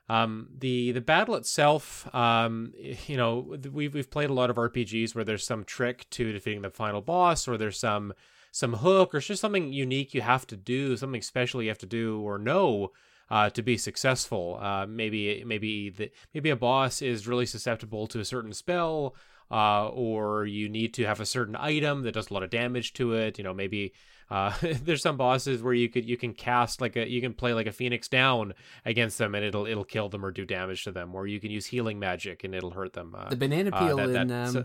[0.08, 2.72] Um, the the battle itself, um,
[3.06, 6.62] you know, we've we've played a lot of RPGs where there's some trick to defeating
[6.62, 8.12] the final boss, or there's some
[8.50, 11.78] some hook, or it's just something unique you have to do, something special you have
[11.78, 12.90] to do or know
[13.30, 14.58] uh, to be successful.
[14.60, 19.14] Uh, maybe maybe the, maybe a boss is really susceptible to a certain spell,
[19.50, 22.92] uh, or you need to have a certain item that does a lot of damage
[22.94, 23.38] to it.
[23.38, 23.92] You know, maybe
[24.30, 27.54] uh, there's some bosses where you could you can cast like a you can play
[27.54, 30.92] like a phoenix down against them and it'll it'll kill them or do damage to
[30.92, 33.14] them, or you can use healing magic and it'll hurt them.
[33.16, 34.64] Uh, the banana uh, peel that, in um, so,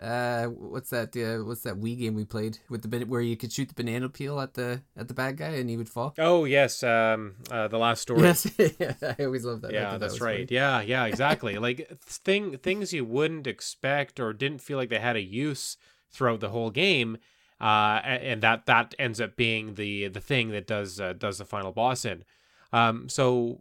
[0.00, 3.52] uh what's that uh, what's that Wii game we played with the where you could
[3.52, 6.14] shoot the banana peel at the at the bad guy and he would fall?
[6.18, 8.22] Oh yes um uh, the last story.
[8.22, 8.46] Yes
[9.02, 9.72] i always love that.
[9.72, 10.48] Yeah that's that right.
[10.48, 10.54] funny.
[10.54, 11.58] yeah yeah exactly.
[11.58, 15.76] Like thing things you wouldn't expect or didn't feel like they had a use
[16.10, 17.18] throughout the whole game
[17.60, 21.44] uh and that that ends up being the the thing that does uh, does the
[21.44, 22.24] final boss in.
[22.72, 23.58] Um so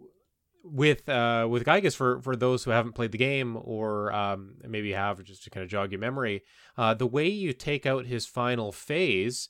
[0.71, 4.91] with uh with Giygas for for those who haven't played the game or um maybe
[4.93, 6.43] have just to kind of jog your memory,
[6.77, 9.49] uh the way you take out his final phase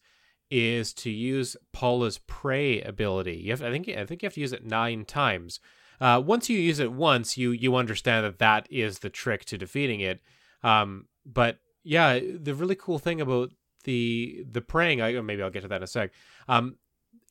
[0.49, 3.35] is to use Paula's pray ability.
[3.35, 5.59] You have I think I think you have to use it 9 times.
[5.99, 9.57] Uh once you use it once, you you understand that that is the trick to
[9.57, 10.21] defeating it.
[10.63, 13.51] Um but yeah, the really cool thing about
[13.83, 16.11] the the praying, I maybe I'll get to that in a sec.
[16.47, 16.77] Um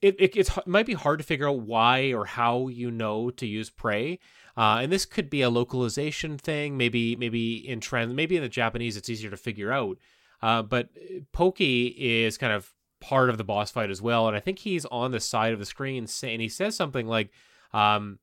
[0.02, 3.46] it, it, it might be hard to figure out why or how you know to
[3.46, 4.18] use pray.
[4.56, 6.76] Uh, and this could be a localization thing.
[6.76, 9.98] Maybe maybe in trend, maybe in the Japanese it's easier to figure out.
[10.42, 10.90] Uh, but
[11.32, 14.84] Pokey is kind of part of the boss fight as well, and I think he's
[14.86, 17.30] on the side of the screen saying he says something like,
[17.72, 18.18] um,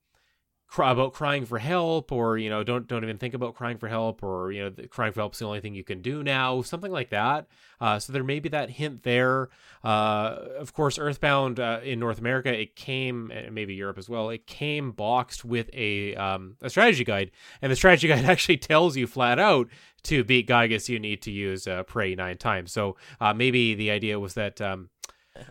[0.74, 3.88] cry about crying for help or you know don't don't even think about crying for
[3.88, 6.64] help or you know crying for help is the only thing you can do now
[6.64, 7.46] something like that.
[7.80, 9.50] Uh, so there may be that hint there.
[9.84, 14.32] Uh, of course earthbound uh, in north america it came and maybe europe as well
[14.32, 17.30] it came boxed with a um, a strategy guide.
[17.62, 19.68] And the strategy guide actually tells you flat out
[20.06, 22.72] to beat Giygas you need to use uh, pray nine times.
[22.72, 24.90] So uh, maybe the idea was that um,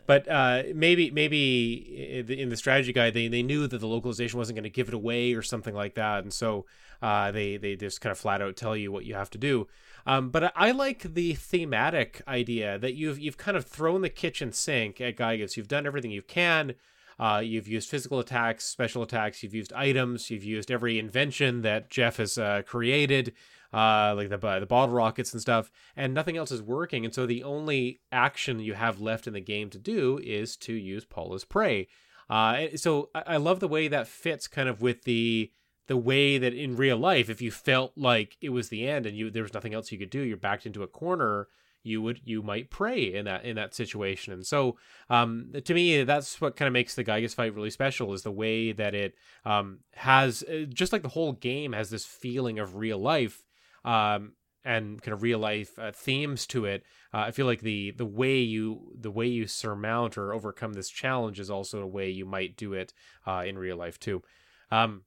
[0.07, 4.57] but uh, maybe maybe in the strategy guide they, they knew that the localization wasn't
[4.57, 6.67] going to give it away or something like that, and so
[7.01, 9.67] uh, they they just kind of flat out tell you what you have to do.
[10.07, 14.53] Um, but I like the thematic idea that you've you've kind of thrown the kitchen
[14.53, 15.57] sink at Giygas.
[15.57, 16.75] You've done everything you can.
[17.19, 19.43] Uh, you've used physical attacks, special attacks.
[19.43, 20.31] You've used items.
[20.31, 23.33] You've used every invention that Jeff has uh, created
[23.73, 27.05] uh, like the the bottle rockets and stuff, and nothing else is working.
[27.05, 30.73] And so the only action you have left in the game to do is to
[30.73, 31.89] use Paula's Pray.
[32.29, 35.51] Uh, so I, I love the way that fits kind of with the
[35.89, 39.17] the way that in real life, if you felt like it was the end and
[39.17, 41.49] you there was nothing else you could do, you're backed into a corner
[41.83, 44.77] you would you might pray in that in that situation and so
[45.11, 48.31] um, to me that's what kind of makes the Giygas fight really special is the
[48.31, 49.15] way that it
[49.45, 53.43] um, has uh, just like the whole game has this feeling of real life
[53.85, 54.33] um,
[54.65, 56.85] and kind of real life uh, themes to it.
[57.13, 60.89] Uh, I feel like the the way you the way you surmount or overcome this
[60.89, 62.93] challenge is also a way you might do it
[63.27, 64.23] uh, in real life too.
[64.71, 65.03] Um,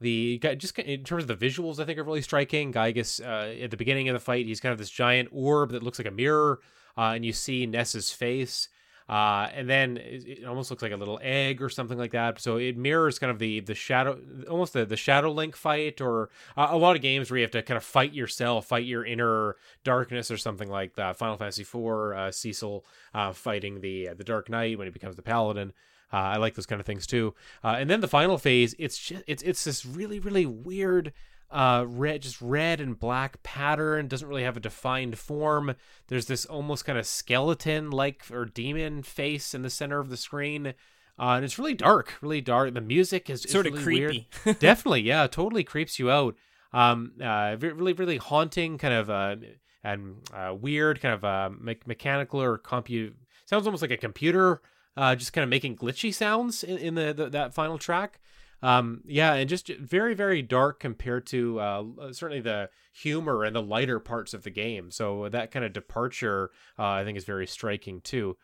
[0.00, 2.72] the guy just in terms of the visuals, I think are really striking.
[2.72, 5.82] Giygas uh, at the beginning of the fight, he's kind of this giant orb that
[5.82, 6.60] looks like a mirror,
[6.96, 8.68] uh, and you see Ness's face.
[9.08, 12.40] Uh, and then it, almost looks like a little egg or something like that.
[12.40, 16.30] So it mirrors kind of the the shadow, almost the the Shadow Link fight, or
[16.56, 19.04] uh, a lot of games where you have to kind of fight yourself, fight your
[19.04, 21.16] inner darkness, or something like that.
[21.16, 21.76] Final Fantasy IV,
[22.16, 25.74] uh, Cecil uh, fighting the uh, the Dark Knight when he becomes the Paladin.
[26.10, 27.34] Uh, I like those kind of things too.
[27.62, 31.12] And then the final phase, it's just it's it's this really really weird
[31.50, 35.74] uh red just red and black pattern doesn't really have a defined form.
[36.08, 40.16] There's this almost kind of skeleton like or demon face in the center of the
[40.16, 40.74] screen.
[41.16, 42.74] Uh, and it's really dark really dark.
[42.74, 44.28] The music is, is Sort of creepy.
[44.58, 46.34] definitely yeah totally creeps you out.
[46.72, 49.36] Um uh really really haunting kind of uh
[49.84, 53.14] and uh, weird kind of uh me- mechanical or compute
[53.44, 54.62] sounds almost like a computer
[54.96, 58.18] uh just kind of making glitchy sounds in, in the, the that final track
[58.64, 63.62] um yeah and just very very dark compared to uh certainly the humor and the
[63.62, 64.90] lighter parts of the game.
[64.90, 68.36] So that kind of departure uh, i think is very striking too.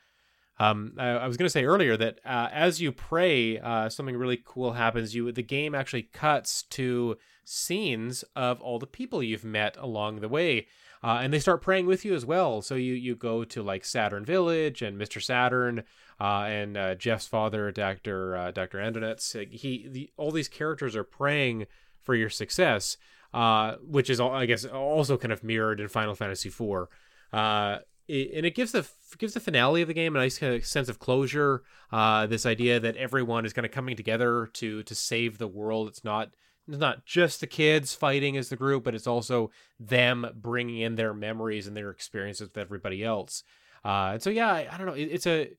[0.58, 4.14] Um, I, I was going to say earlier that uh, as you pray, uh, something
[4.16, 5.14] really cool happens.
[5.14, 10.28] You the game actually cuts to scenes of all the people you've met along the
[10.28, 10.66] way,
[11.03, 12.61] uh, and they start praying with you as well.
[12.61, 15.22] So you you go to like Saturn Village and Mr.
[15.22, 15.84] Saturn
[16.20, 19.48] uh, and uh, Jeff's father, Doctor uh, Doctor Andonuts.
[19.51, 21.66] He the, all these characters are praying
[22.03, 22.98] for your success,
[23.32, 26.88] uh, which is I guess also kind of mirrored in Final Fantasy IV.
[27.32, 28.86] Uh, it, and it gives the
[29.16, 31.62] gives the finale of the game a nice kind of sense of closure.
[31.90, 35.88] This idea that everyone is kind of coming together to to save the world.
[35.88, 36.34] It's not
[36.70, 40.94] it's not just the kids fighting as the group, but it's also them bringing in
[40.94, 43.42] their memories and their experiences with everybody else.
[43.84, 44.94] Uh, and so yeah, I, I don't know.
[44.94, 45.50] It, it's a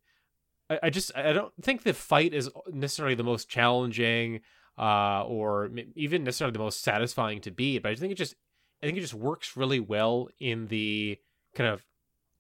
[0.70, 4.42] I, I just I don't think the fight is necessarily the most challenging
[4.78, 8.36] uh, or even necessarily the most satisfying to beat, but I think it just
[8.82, 11.18] I think it just works really well in the
[11.56, 11.84] kind of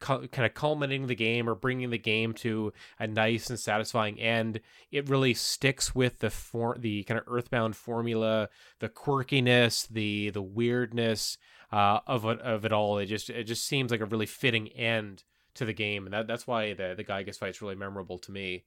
[0.01, 4.19] cu- kind of culminating the game or bringing the game to a nice and satisfying
[4.19, 4.59] end.
[4.91, 8.49] It really sticks with the for- the kind of Earthbound formula,
[8.79, 11.37] the quirkiness, the the weirdness
[11.71, 12.97] uh, of it, of it all.
[12.97, 15.23] It just it just seems like a really fitting end
[15.53, 18.65] to the game, and that that's why the the Giygas fight's really memorable to me.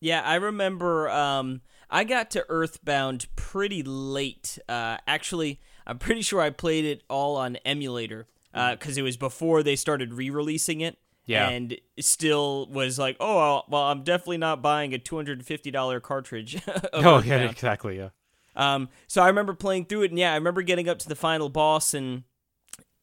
[0.00, 4.58] Yeah, I remember um, I got to Earthbound pretty late.
[4.68, 9.62] Uh, actually, I'm pretty sure I played it all on emulator because it was before
[9.62, 10.98] they started re-releasing it.
[11.26, 11.50] Yeah.
[11.50, 15.70] and still was like, oh well, I'm definitely not buying a two hundred and fifty
[15.70, 16.56] dollar cartridge.
[16.94, 17.50] Oh yeah, Earthbound.
[17.50, 17.98] exactly.
[17.98, 18.08] Yeah.
[18.56, 21.14] Um, so I remember playing through it, and yeah, I remember getting up to the
[21.14, 22.22] final boss, and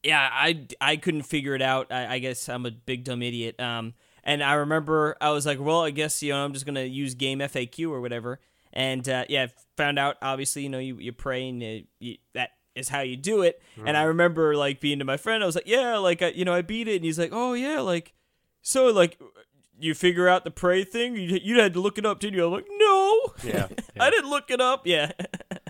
[0.02, 1.92] yeah, I I couldn't figure it out.
[1.92, 3.60] I, I guess I'm a big dumb idiot.
[3.60, 3.94] Um,
[4.24, 7.14] and I remember I was like, well, I guess you know I'm just gonna use
[7.14, 8.40] game FAQ or whatever.
[8.72, 12.50] And uh, yeah, found out obviously you know you you pray and uh, you, that
[12.76, 13.60] is how you do it.
[13.84, 16.44] And I remember like being to my friend, I was like, yeah, like I, you
[16.44, 18.14] know I beat it, and he's like, oh yeah, like
[18.62, 19.18] so like
[19.78, 21.16] you figure out the pray thing.
[21.16, 22.46] You you had to look it up, didn't you?
[22.46, 23.68] I'm like, no, Yeah,
[24.00, 24.86] I didn't look it up.
[24.86, 25.12] Yeah.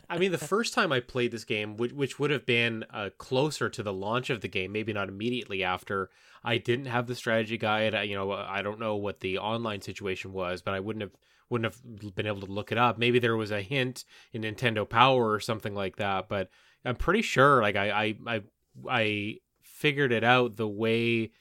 [0.09, 3.11] I mean, the first time I played this game, which, which would have been uh,
[3.19, 6.11] closer to the launch of the game, maybe not immediately after,
[6.45, 7.93] I didn't have the strategy guide.
[7.93, 11.11] I, you know, I don't know what the online situation was, but I wouldn't have
[11.49, 12.99] wouldn't have been able to look it up.
[12.99, 16.51] Maybe there was a hint in Nintendo Power or something like that, but
[16.87, 18.43] I'm pretty sure, like I I I,
[18.89, 21.33] I figured it out the way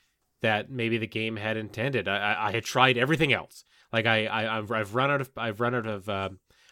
[0.41, 2.07] that maybe the game had intended.
[2.07, 3.63] I, I, I had tried everything else.
[3.91, 6.29] Like I, I I've, run out of I've run out of uh,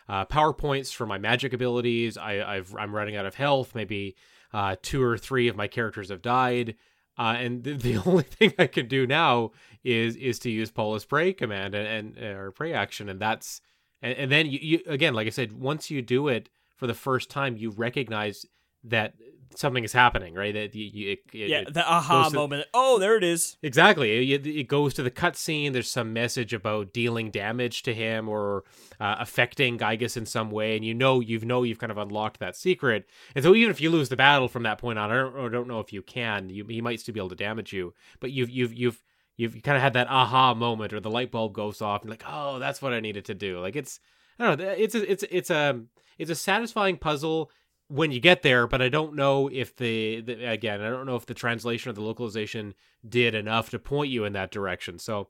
[0.09, 2.17] uh, power points for my magic abilities.
[2.17, 3.73] I, I've I'm running out of health.
[3.73, 4.15] Maybe
[4.53, 6.75] uh, two or three of my characters have died.
[7.17, 9.51] Uh, and the, the only thing I can do now
[9.83, 13.61] is is to use Paula's pray command and, and or pray action, and that's
[14.01, 16.93] and, and then you, you again, like I said, once you do it for the
[16.93, 18.45] first time, you recognize
[18.85, 19.13] that
[19.55, 20.53] something is happening, right?
[20.53, 22.65] That it, it- Yeah, it the aha goes to- moment.
[22.73, 23.55] Oh, there it is.
[23.61, 24.33] Exactly.
[24.33, 25.73] It, it goes to the cutscene.
[25.73, 28.63] There's some message about dealing damage to him or
[28.99, 32.39] uh, affecting Giygas in some way, and you know you've know you've kind of unlocked
[32.39, 33.07] that secret.
[33.35, 35.49] And so even if you lose the battle from that point on, I don't, I
[35.49, 36.49] don't know if you can.
[36.49, 39.03] You, he might still be able to damage you, but you've you've you've
[39.37, 42.23] you've kind of had that aha moment, or the light bulb goes off, and like,
[42.27, 43.59] oh, that's what I needed to do.
[43.59, 43.99] Like it's
[44.39, 44.69] I don't know.
[44.69, 45.81] It's a, it's it's a
[46.17, 47.51] it's a satisfying puzzle
[47.93, 51.15] when you get there, but I don't know if the, the again, I don't know
[51.15, 52.73] if the translation or the localization
[53.07, 54.97] did enough to point you in that direction.
[54.97, 55.27] So,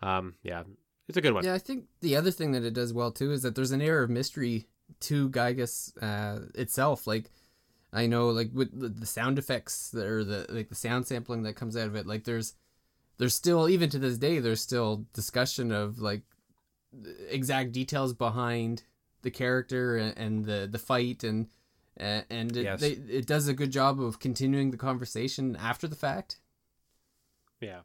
[0.00, 0.62] um, yeah,
[1.08, 1.44] it's a good one.
[1.44, 3.82] Yeah, I think the other thing that it does well too is that there's an
[3.82, 4.68] air of mystery
[5.00, 7.08] to Giygas uh, itself.
[7.08, 7.32] Like
[7.92, 11.56] I know, like with the- sound effects that or the like the sound sampling that
[11.56, 12.06] comes out of it.
[12.06, 12.54] Like there's
[13.18, 16.22] there's still even to this day there's still discussion of like
[17.28, 18.84] exact details behind
[19.22, 21.48] the character and the the fight and
[22.00, 22.80] uh, and it, Yes.
[22.80, 26.40] they, it does a good job of continuing the conversation after the fact.
[27.60, 27.80] Yeah,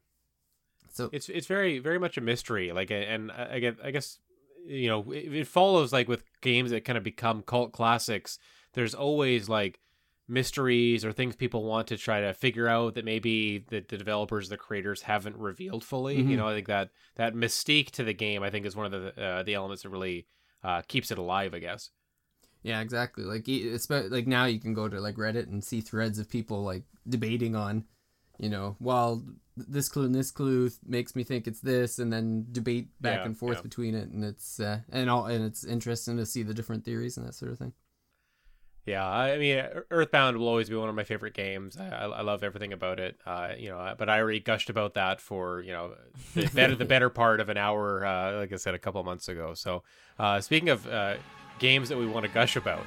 [0.92, 2.72] So it's it's very very much a mystery.
[2.72, 4.20] Like, and I guess I guess
[4.66, 8.40] you know it, it follows like with games that kind of become cult classics.
[8.74, 9.80] There's always like
[10.28, 14.48] mysteries or things people want to try to figure out that maybe the, the developers,
[14.50, 16.18] the creators haven't revealed fully.
[16.22, 16.38] You Mhm.
[16.38, 19.22] know, I think that that mystique to the game, I think, is one of the
[19.24, 20.28] uh, the elements that really
[20.64, 21.54] uh, keeps it alive.
[21.54, 21.90] I guess.
[22.64, 23.24] Yeah, exactly.
[23.24, 26.64] Like espe- like now you can go to like Reddit and see threads of people
[26.64, 27.86] like debating on,
[28.38, 29.24] you know, well
[29.68, 33.26] this clue and this clue makes me think it's this, and then debate back Yeah,
[33.26, 33.62] and forth yeah.
[33.64, 37.18] between it, and it's uh, and all and it's interesting to see the different theories
[37.18, 37.74] and that sort of thing.
[38.86, 41.78] Yeah, I mean, Earthbound will always be one of my favorite games.
[41.78, 43.20] I, I, love everything about it.
[43.24, 45.94] Uh, you know, but I already gushed about that for you know
[46.34, 48.06] the better the better part of an hour.
[48.06, 49.54] Uh, like I said a couple of months ago.
[49.54, 49.84] So,
[50.18, 51.18] uh, speaking of uh,
[51.60, 52.86] games that we want to gush about.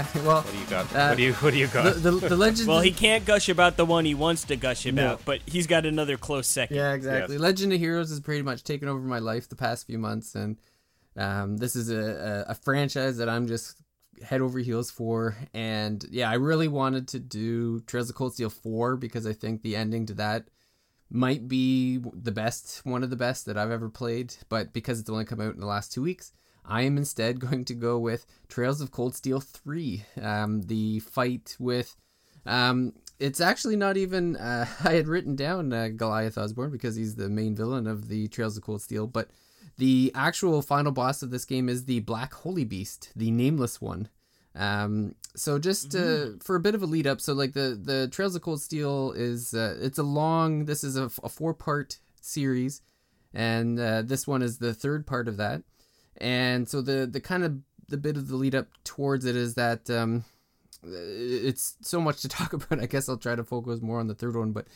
[0.00, 0.22] Exactly.
[0.22, 0.94] Well, What do you got?
[0.94, 1.94] Uh, what do you What do you got?
[1.96, 2.68] the, the legend.
[2.68, 5.18] Well, he can't gush about the one he wants to gush about, No.
[5.24, 6.76] but he's got another close second.
[6.76, 7.38] Yeah, exactly.
[7.38, 10.58] Legend of Heroes has pretty much taken over my life the past few months, and
[11.16, 13.76] um, this is a, a, a franchise that I'm just
[14.22, 15.36] head over heels for.
[15.52, 19.62] And yeah, I really wanted to do Trails of Cold Steel 4 because I think
[19.62, 20.48] the ending to that
[21.10, 24.34] might be the best, one of the best that I've ever played.
[24.48, 26.32] But because it's only come out in the last two weeks,
[26.64, 31.56] I am instead going to go with Trails of Cold Steel 3, um, the fight
[31.58, 31.96] with.
[32.46, 34.36] Um, it's actually not even.
[34.36, 38.28] Uh, I had written down uh, Giliath Osborne because he's the main villain of the
[38.28, 39.28] Trails of Cold Steel, but
[39.76, 44.08] the actual final boss of this game is the Black Holy Beast, the nameless one.
[44.54, 48.08] Um, so just uh, for a bit of a lead up, so like the the
[48.08, 50.66] Trails of Cold Steel is uh, it's a long.
[50.66, 52.80] This is a, a four part series,
[53.32, 55.62] and uh, this one is the third part of that.
[56.18, 57.58] And so the the kind of
[57.88, 60.24] the bit of the lead up towards it is that um,
[60.82, 62.80] it's so much to talk about.
[62.80, 64.66] I guess I'll try to focus more on the third one, but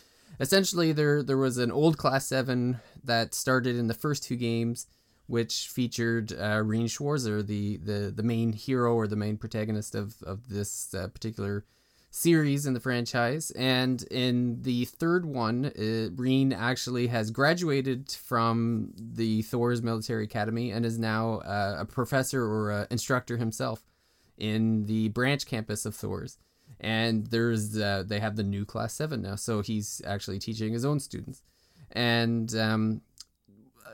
[0.40, 4.86] essentially there there was an old class 7 that started in the first two games
[5.26, 10.22] which featured uh, Rean Schwarzer, the, the the main hero or the main protagonist of
[10.22, 11.64] of this uh, particular
[12.10, 13.50] series in the franchise.
[13.52, 20.70] And in the third one, uh, Rean actually has graduated from the Thor's Military Academy
[20.70, 23.82] and is now uh, a professor or a instructor himself
[24.36, 26.38] in the branch campus of Thor's.
[26.80, 30.84] And there's uh, they have the new class seven now, so he's actually teaching his
[30.84, 31.42] own students.
[31.90, 33.00] And um,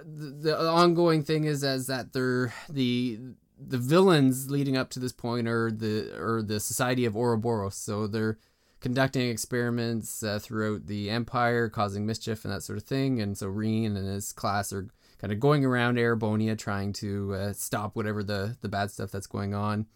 [0.05, 3.20] the, the ongoing thing is as that they're the
[3.59, 7.76] the villains leading up to this point are the are the Society of Ouroboros.
[7.76, 8.39] So they're
[8.81, 13.20] conducting experiments uh, throughout the empire, causing mischief and that sort of thing.
[13.20, 17.52] And so Rean and his class are kind of going around Erebonia trying to uh,
[17.52, 19.86] stop whatever the the bad stuff that's going on.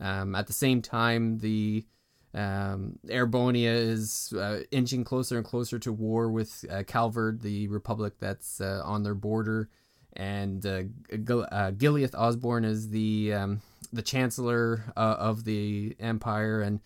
[0.00, 1.84] Um, at the same time, the
[2.32, 8.14] um, Erebonia is uh, inching closer and closer to war with uh, Calvard, the republic
[8.18, 9.68] that's uh, on their border,
[10.14, 10.82] and uh,
[11.24, 11.72] Gil- uh,
[12.14, 13.60] Osborne is the um,
[13.92, 16.80] the chancellor uh, of the empire, and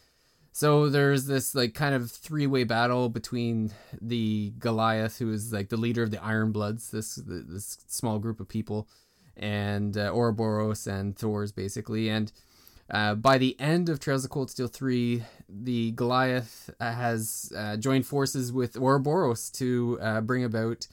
[0.53, 5.69] so there's this like kind of three way battle between the Giliath, who is like
[5.69, 8.89] the leader of the Iron Bloods, this this small group of people,
[9.37, 12.33] and uh, Ouroboros and Thor's basically, and
[12.91, 18.07] uh, by the end of Trails of Cold Steel 3, the Giliath has uh, joined
[18.07, 20.87] forces with Ouroboros to uh, bring about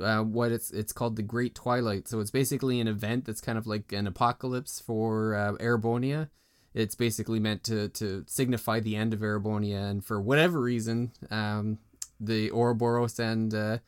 [0.00, 2.08] uh, what it's it's called the Great Twilight.
[2.08, 6.28] So it's basically an event that's kind of like an apocalypse for uh, Erebonia.
[6.72, 11.78] It's basically meant to, to signify the end of Erebonia, and for whatever reason, um,
[12.18, 13.78] the Ouroboros and uh,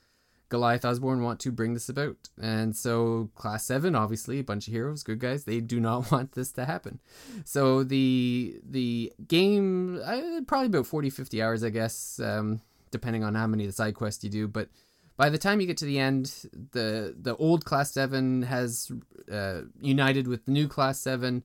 [0.51, 2.28] Giliath Osborne want to bring this about.
[2.41, 6.33] And so class 7 obviously a bunch of heroes, good guys, they do not want
[6.33, 7.01] this to happen.
[7.45, 12.61] So the the game uh, probably about 40 50 hours I guess um,
[12.91, 14.69] depending on how many of the side quests you do, but
[15.17, 16.33] by the time you get to the end,
[16.73, 18.91] the the old class 7 has
[19.31, 21.43] uh, united with the new class 7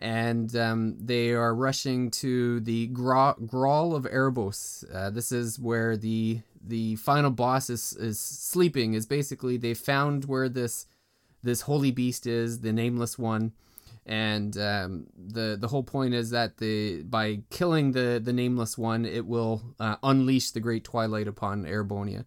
[0.00, 4.82] and um, they are rushing to the Gra- Gral of Erebos.
[4.92, 8.94] Uh, this is where the the final boss is, is sleeping.
[8.94, 10.86] Is basically they found where this
[11.42, 13.52] this holy beast is, the nameless one,
[14.06, 19.04] and um, the the whole point is that the by killing the the nameless one,
[19.04, 22.24] it will uh, unleash the great twilight upon Erebonia.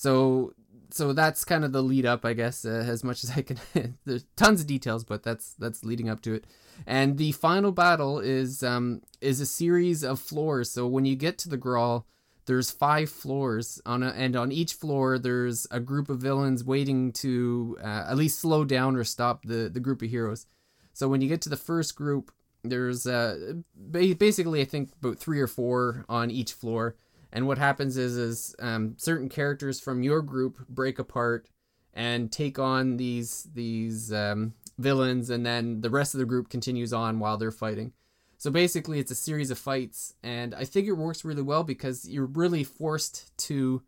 [0.00, 0.54] So
[0.88, 3.58] so that's kind of the lead up, I guess, uh, as much as I can.
[4.06, 6.46] There's tons of details, but that's that's leading up to it.
[6.86, 10.70] And the final battle is um is a series of floors.
[10.70, 12.06] So when you get to the Gral,
[12.46, 17.12] there's five floors on a, and on each floor there's a group of villains waiting
[17.24, 20.46] to uh, at least slow down or stop the the group of heroes.
[20.94, 22.32] So when you get to the first group,
[22.64, 23.52] there's uh,
[23.90, 26.96] basically I think about three or four on each floor.
[27.32, 31.48] And what happens is is um, certain characters from your group break apart
[31.94, 36.92] and take on these these um, villains, and then the rest of the group continues
[36.92, 37.92] on while they're fighting.
[38.38, 42.08] So basically, it's a series of fights, and I think it works really well because
[42.08, 43.82] you're really forced to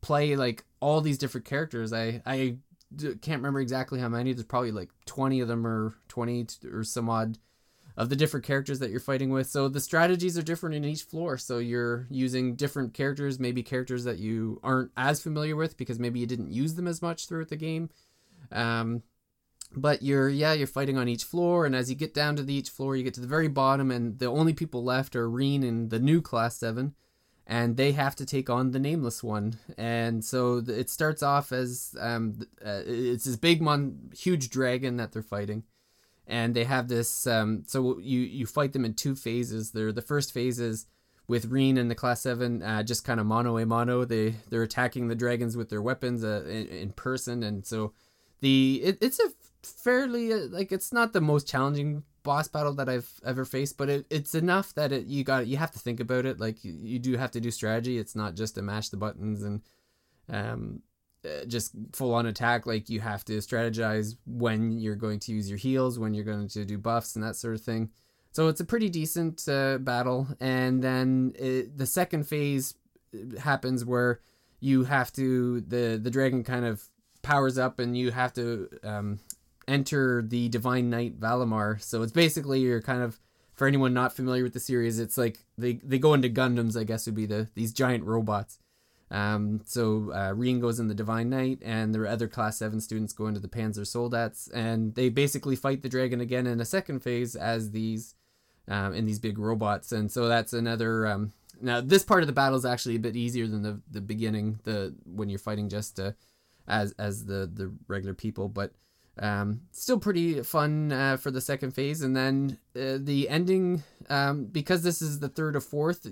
[0.00, 1.92] play like all these different characters.
[1.92, 2.56] I I
[2.98, 4.32] can't remember exactly how many.
[4.32, 7.38] There's probably like 20 of them or 20 or some odd
[7.96, 9.46] of the different characters that you're fighting with.
[9.46, 11.36] So the strategies are different in each floor.
[11.36, 16.20] So you're using different characters, maybe characters that you aren't as familiar with because maybe
[16.20, 17.90] you didn't use them as much throughout the game.
[18.50, 19.02] Um,
[19.74, 22.54] but you're yeah you're fighting on each floor and as you get down to the
[22.54, 25.62] each floor you get to the very bottom and the only people left are Rean
[25.62, 26.94] and the new class 7
[27.46, 31.94] and they have to take on the nameless one and so it starts off as
[32.00, 35.64] um, uh, it's this big mon huge dragon that they're fighting
[36.26, 40.02] and they have this um, so you you fight them in two phases they're the
[40.02, 40.86] first phases
[41.28, 44.62] with Rean and the class 7 uh, just kind of mono a mono they they're
[44.62, 47.92] attacking the dragons with their weapons uh, in, in person and so
[48.40, 49.30] the it, it's a
[49.62, 53.88] fairly uh, like it's not the most challenging boss battle that I've ever faced, but
[53.88, 56.38] it, it's enough that it you got you have to think about it.
[56.38, 57.98] Like you, you do have to do strategy.
[57.98, 59.62] It's not just to mash the buttons and
[60.28, 60.82] um
[61.46, 62.66] just full on attack.
[62.66, 66.48] Like you have to strategize when you're going to use your heals, when you're going
[66.48, 67.90] to do buffs and that sort of thing.
[68.32, 72.74] So it's a pretty decent uh, battle, and then it, the second phase
[73.14, 74.20] uh, happens where
[74.58, 76.82] you have to the the dragon kind of
[77.20, 79.18] powers up and you have to um,
[79.68, 81.80] enter the Divine Knight Valimar.
[81.82, 83.20] So it's basically you're kind of
[83.54, 86.84] for anyone not familiar with the series, it's like they they go into Gundams, I
[86.84, 88.58] guess would be the these giant robots.
[89.12, 93.12] Um, so uh, Rean goes in the Divine Knight, and the other Class Seven students
[93.12, 97.00] go into the Panzer Soldats, and they basically fight the dragon again in a second
[97.00, 98.14] phase as these
[98.68, 101.06] um, in these big robots, and so that's another.
[101.06, 104.00] Um, now this part of the battle is actually a bit easier than the the
[104.00, 106.12] beginning, the when you're fighting just uh,
[106.66, 108.72] as as the the regular people, but
[109.18, 113.82] um, still pretty fun uh, for the second phase, and then uh, the ending.
[114.08, 116.06] Um, because this is the third or fourth,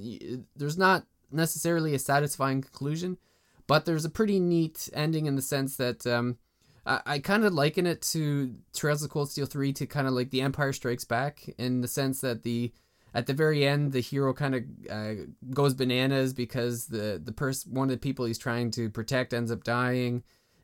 [0.55, 3.19] there's not necessarily a satisfying conclusion,
[3.67, 6.39] but there's a pretty neat ending in the sense that um,
[6.87, 10.13] I, I kind of liken it to Trails of Cold Steel three to kind of
[10.13, 12.73] like The Empire Strikes Back in the sense that the
[13.15, 15.15] at the very end the hero kind of uh,
[15.53, 19.51] goes bananas because the the person one of the people he's trying to protect ends
[19.51, 20.23] up dying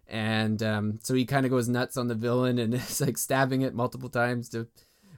[0.08, 3.62] and um, so he kind of goes nuts on the villain and is like stabbing
[3.62, 4.66] it multiple times to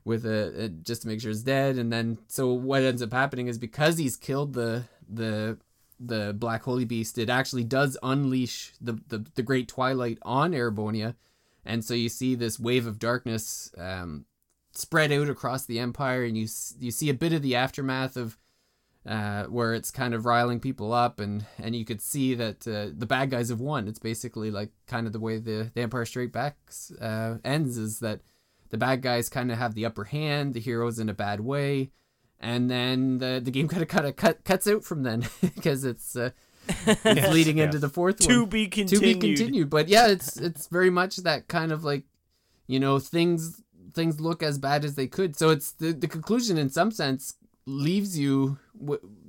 [0.04, 3.12] with a, a, just to make sure it's dead and then so what ends up
[3.12, 5.58] happening is because he's killed the the
[6.00, 11.14] the black holy beast it actually does unleash the the, the great twilight on Erebonia
[11.64, 14.24] and so you see this wave of darkness um,
[14.72, 16.46] spread out across the empire and you
[16.78, 18.38] you see a bit of the aftermath of
[19.08, 22.92] uh, where it's kind of riling people up, and and you could see that uh,
[22.96, 23.88] the bad guys have won.
[23.88, 26.56] It's basically like kind of the way the, the Empire Strikes Back
[27.00, 28.20] uh, ends is that
[28.68, 31.90] the bad guys kind of have the upper hand, the heroes in a bad way,
[32.40, 35.84] and then the the game kind of kind of cut cuts out from then because
[35.84, 36.16] it's.
[36.16, 36.30] Uh,
[36.86, 37.64] it's yes, leading yes.
[37.64, 38.48] into the fourth to one.
[38.50, 39.00] be continued.
[39.00, 39.70] To be continued.
[39.70, 42.02] But yeah, it's it's very much that kind of like,
[42.66, 43.62] you know, things
[43.94, 45.34] things look as bad as they could.
[45.34, 48.58] So it's the the conclusion in some sense leaves you,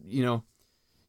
[0.05, 0.43] you know,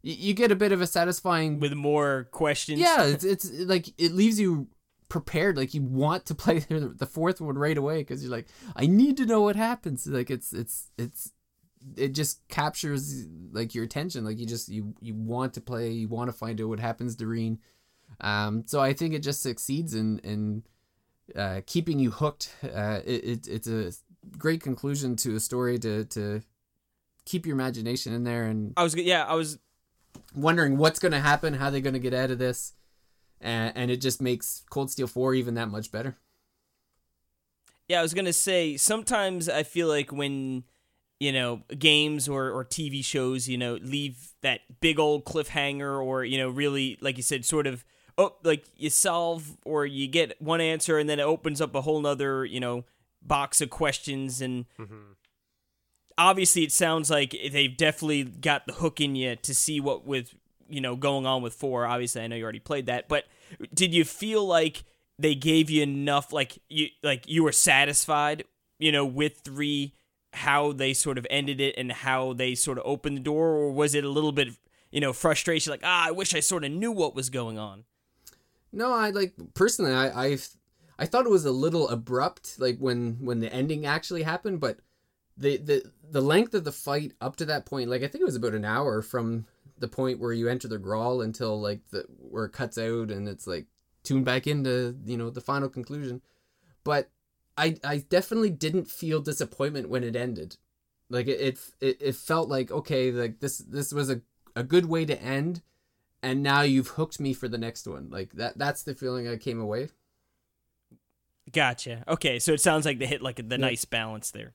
[0.02, 2.81] you get a bit of a satisfying with more questions.
[2.81, 4.68] Yeah, it's it's like it leaves you
[5.09, 8.47] prepared like you want to play the fourth one right away because you're like
[8.77, 11.32] I need to know what happens like it's it's it's
[11.96, 16.08] it just captures like your attention like you just you you want to play you
[16.08, 17.58] want to find out what happens to Rean
[18.20, 20.62] um so I think it just succeeds in in
[21.36, 23.92] uh, keeping you hooked uh it, it it's a
[24.36, 26.42] great conclusion to a story to to
[27.24, 29.58] keep your imagination in there and I was yeah, I was
[30.34, 32.74] wondering what's going to happen, how they're going to get out of this.
[33.40, 36.16] And, and it just makes Cold Steel 4 even that much better.
[37.88, 40.64] Yeah, I was going to say sometimes I feel like when
[41.20, 46.24] you know games or or TV shows, you know, leave that big old cliffhanger or
[46.24, 47.84] you know really like you said sort of
[48.18, 51.82] oh like you solve or you get one answer and then it opens up a
[51.82, 52.84] whole nother, you know,
[53.22, 55.12] box of questions and mm-hmm
[56.20, 60.34] obviously it sounds like they've definitely got the hook in you to see what with
[60.68, 61.86] you know going on with four.
[61.86, 63.24] Obviously, I know you already played that, but
[63.74, 64.84] did you feel like
[65.18, 66.32] they gave you enough?
[66.32, 68.44] Like you like you were satisfied,
[68.78, 69.94] you know, with three
[70.32, 73.73] how they sort of ended it and how they sort of opened the door, or
[73.73, 74.48] was it a little bit
[74.90, 77.85] you know frustration, like ah, I wish I sort of knew what was going on.
[78.73, 80.39] No, I like personally, I I
[80.98, 84.78] I thought it was a little abrupt, like when when the ending actually happened, but
[85.36, 88.27] the the the length of the fight up to that point, like I think it
[88.27, 89.47] was about an hour from
[89.78, 93.28] the point where you enter the Gral until like the where it cuts out and
[93.28, 93.66] it's like
[94.02, 96.20] tuned back into you know the final conclusion.
[96.85, 97.11] But
[97.56, 100.56] I I definitely didn't feel disappointment when it ended.
[101.09, 104.22] Like it it it felt like okay, like this this was a
[104.56, 105.62] a good way to end,
[106.22, 108.10] and now you've hooked me for the next one.
[108.10, 109.89] Like that that's the feeling I came away.
[111.52, 112.05] Gotcha.
[112.06, 114.52] Okay, so it sounds like they hit like the nice balance there.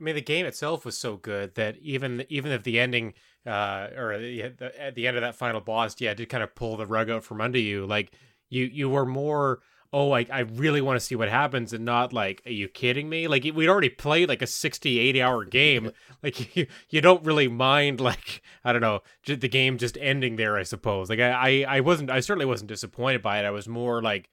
[0.00, 3.14] I mean, the game itself was so good that even even if the ending
[3.46, 6.54] uh, or the, the, at the end of that final boss, yeah, did kind of
[6.54, 7.86] pull the rug out from under you.
[7.86, 8.12] Like
[8.48, 9.60] you you were more
[9.92, 13.08] oh I, I really want to see what happens and not like are you kidding
[13.08, 13.28] me?
[13.28, 15.90] Like we'd already played like a 60 80 hour game.
[16.22, 20.56] Like you, you don't really mind like i don't know the game just ending there
[20.56, 21.10] i suppose.
[21.10, 23.44] Like I, I i wasn't i certainly wasn't disappointed by it.
[23.44, 24.30] I was more like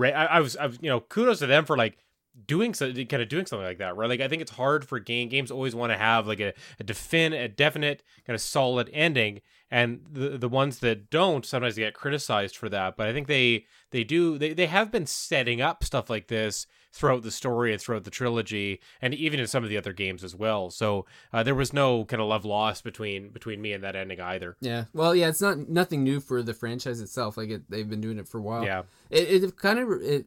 [0.00, 1.98] I, I was i was you know kudos to them for like
[2.46, 4.08] doing so kind of doing something like that right?
[4.08, 6.84] Like i think it's hard for game games always want to have like a, a
[6.84, 9.40] defin a definite kind of solid ending
[9.70, 13.64] and the the ones that don't sometimes get criticized for that but i think they
[13.90, 17.82] they do they, they have been setting up stuff like this throughout the story and
[17.82, 21.42] throughout the trilogy and even in some of the other games as well so uh,
[21.42, 24.56] there was no kind of love lost between between me and that ending either.
[24.60, 28.00] Yeah well yeah it's not nothing new for the franchise itself like it, they've been
[28.00, 28.64] doing it for a while.
[28.64, 28.82] Yeah.
[29.10, 30.26] It, it kind of it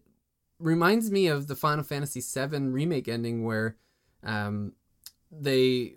[0.60, 3.76] reminds me of the Final Fantasy VII remake ending where
[4.24, 4.74] um,
[5.32, 5.96] they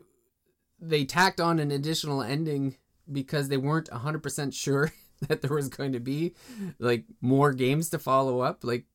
[0.81, 2.77] they tacked on an additional ending
[3.11, 4.93] because they weren't 100% sure
[5.29, 6.35] that there was going to be
[6.79, 8.65] like more games to follow up.
[8.65, 8.87] Like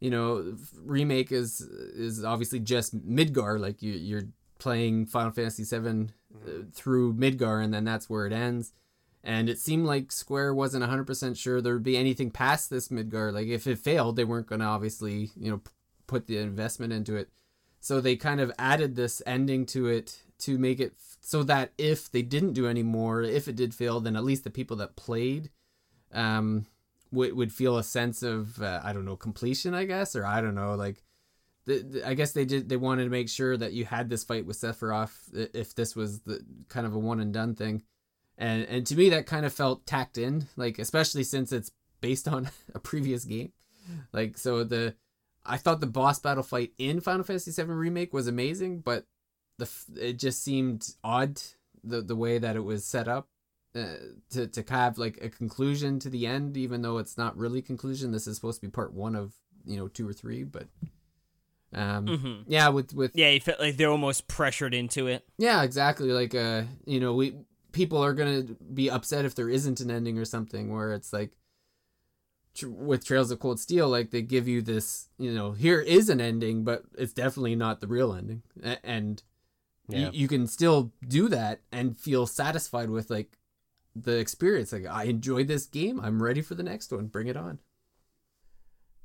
[0.00, 4.28] you know remake is is obviously just midgar like you you're
[4.58, 8.72] playing final fantasy 7 uh, through midgar and then that's where it ends
[9.22, 13.32] and it seemed like Square wasn't 100% sure there would be anything past this Midgar.
[13.32, 15.70] Like, if it failed, they weren't going to obviously, you know, p-
[16.06, 17.28] put the investment into it.
[17.80, 21.72] So they kind of added this ending to it to make it f- so that
[21.76, 24.78] if they didn't do any more, if it did fail, then at least the people
[24.78, 25.50] that played
[26.12, 26.66] um,
[27.12, 30.40] would, would feel a sense of, uh, I don't know, completion, I guess, or I
[30.40, 31.02] don't know, like,
[31.66, 32.70] the, the, I guess they did.
[32.70, 36.20] They wanted to make sure that you had this fight with Sephiroth if this was
[36.20, 37.82] the kind of a one and done thing
[38.40, 42.26] and and to me that kind of felt tacked in like especially since it's based
[42.26, 43.52] on a previous game
[44.12, 44.94] like so the
[45.46, 49.04] i thought the boss battle fight in final fantasy 7 remake was amazing but
[49.58, 51.40] the it just seemed odd
[51.84, 53.28] the the way that it was set up
[53.74, 53.94] uh,
[54.30, 58.10] to to have like a conclusion to the end even though it's not really conclusion
[58.10, 59.34] this is supposed to be part 1 of
[59.66, 60.66] you know 2 or 3 but
[61.72, 62.44] um Mhm.
[62.48, 65.24] yeah with with Yeah, you felt like they're almost pressured into it.
[65.38, 66.08] yeah, exactly.
[66.10, 67.34] Like, uh, you know, we
[67.72, 68.42] people are gonna
[68.74, 71.32] be upset if there isn't an ending or something where it's like
[72.54, 76.08] tr- with Trails of Cold Steel, like they give you this, you know, here is
[76.08, 79.22] an ending, but it's definitely not the real ending, A- and
[79.88, 80.10] Yeah.
[80.10, 83.38] you, you can still do that and feel satisfied with like
[83.96, 84.72] the experience.
[84.72, 85.98] Like, I enjoyed this game.
[86.00, 87.06] I'm ready for the next one.
[87.08, 87.58] Bring it on.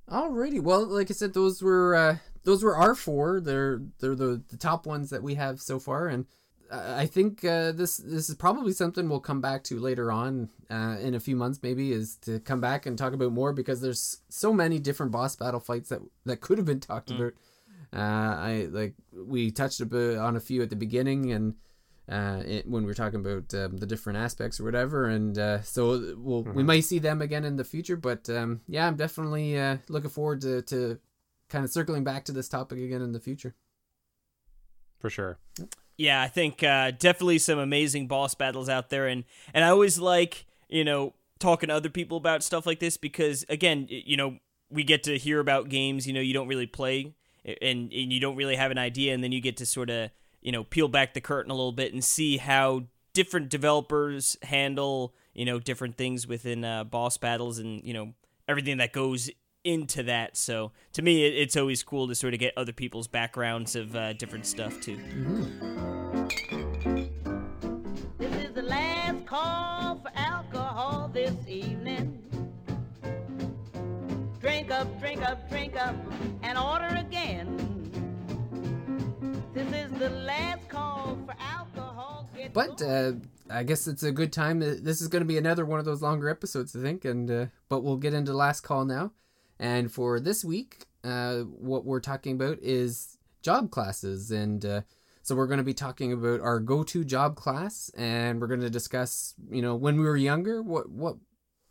[0.09, 0.61] Alrighty.
[0.61, 3.39] Well, like I said, those were uh, those were our four.
[3.41, 6.25] They're they're the, the top ones that we have so far, and
[6.71, 10.97] I think uh, this this is probably something we'll come back to later on uh,
[10.99, 11.59] in a few months.
[11.61, 15.35] Maybe is to come back and talk about more because there's so many different boss
[15.35, 17.33] battle fights that that could have been talked about.
[17.93, 21.55] Uh, I like we touched a bit on a few at the beginning and
[22.09, 25.61] uh, it, when we were talking about um, the different aspects or whatever, and uh,
[25.61, 27.95] so we'll we might see them again in the future.
[27.95, 30.99] But um, yeah, I'm definitely uh, looking forward to to
[31.49, 33.55] kind of circling back to this topic again in the future.
[34.99, 35.37] for sure
[35.97, 39.23] Yeah, I think uh, definitely some amazing boss battles out there, and
[39.53, 43.45] and I always like you know talking to other people about stuff like this because
[43.49, 44.37] again, you know,
[44.69, 47.13] we get to hear about games you know you don't really play,
[47.45, 50.09] and and you don't really have an idea, and then you get to sort of
[50.41, 55.13] you know peel back the curtain a little bit and see how different developers handle
[55.33, 58.13] you know different things within uh, boss battles and you know
[58.47, 59.29] everything that goes
[59.65, 60.37] into that.
[60.37, 63.95] So to me, it, it's always cool to sort of get other people's backgrounds of
[63.95, 64.97] uh, different stuff too.
[68.17, 72.21] This is the last call for alcohol this evening.
[74.39, 75.95] Drink up, drink up, drink up,
[76.43, 77.57] and order again.
[79.53, 82.29] This is the last call for alcohol.
[82.37, 83.13] Get But uh,
[83.49, 84.59] I guess it's a good time.
[84.59, 87.05] This is going to be another one of those longer episodes, I think.
[87.05, 89.11] And uh, but we'll get into last call now.
[89.59, 94.31] And for this week, uh, what we're talking about is job classes.
[94.31, 94.81] And uh,
[95.25, 98.69] So we're going to be talking about our go-to job class, and we're going to
[98.69, 101.15] discuss, you know, when we were younger, what what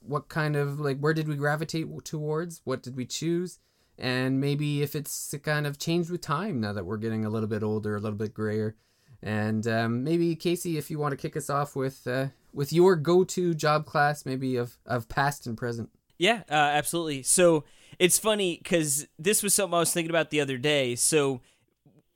[0.00, 2.62] what kind of like where did we gravitate towards?
[2.64, 3.60] What did we choose?
[3.96, 7.48] And maybe if it's kind of changed with time now that we're getting a little
[7.48, 8.74] bit older, a little bit grayer.
[9.22, 12.96] And um, maybe Casey, if you want to kick us off with uh, with your
[12.96, 15.90] go-to job class, maybe of of past and present.
[16.18, 17.22] Yeah, uh, absolutely.
[17.22, 17.64] So
[17.98, 20.94] it's funny because this was something I was thinking about the other day.
[20.94, 21.40] So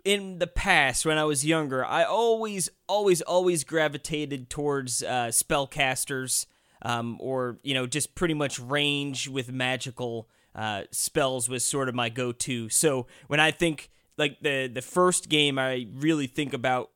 [0.05, 6.47] in the past when I was younger, I always, always, always gravitated towards uh, spellcasters,
[6.83, 11.95] um, or you know, just pretty much range with magical uh, spells was sort of
[11.95, 12.69] my go-to.
[12.69, 16.91] So when I think like the the first game, I really think about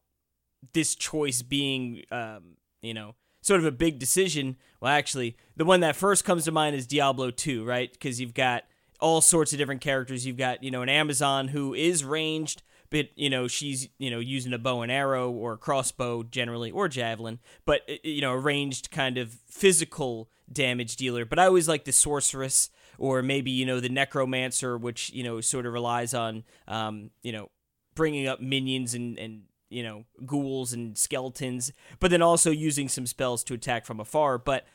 [0.73, 4.57] this choice being, um, you know, sort of a big decision.
[4.83, 7.93] Well, actually, the one that first comes to mind is Diablo 2, right?
[7.93, 8.65] Because you've got
[8.99, 10.27] all sorts of different characters.
[10.27, 14.19] You've got, you know, an Amazon who is ranged, but you know she's you know
[14.19, 18.39] using a bow and arrow or a crossbow generally or javelin but you know a
[18.39, 22.69] ranged kind of physical damage dealer but i always like the sorceress
[22.99, 27.33] or maybe you know the necromancer which you know sort of relies on um, you
[27.33, 27.51] know
[27.95, 33.07] bringing up minions and and you know ghouls and skeletons but then also using some
[33.07, 34.39] spells to attack from afar.
[34.39, 34.67] But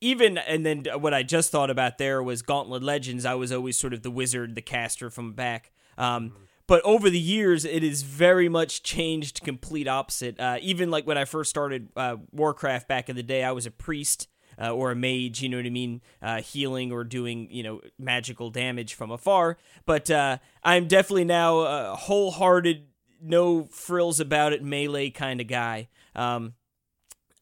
[0.00, 3.24] even and then what i just thought about there was gauntlet legends.
[3.24, 5.72] I was always sort of the wizard the caster from back.
[5.96, 6.42] Um, mm-hmm.
[6.66, 10.38] but over the years it has very much changed complete opposite.
[10.38, 13.66] Uh, even like when i first started uh, warcraft back in the day i was
[13.66, 14.28] a priest
[14.60, 16.00] uh, or a mage you know what i mean?
[16.22, 19.56] Uh, healing or doing you know magical damage from afar.
[19.84, 22.87] But uh, i'm definitely now a wholehearted
[23.20, 26.54] no frills about it melee kind of guy um,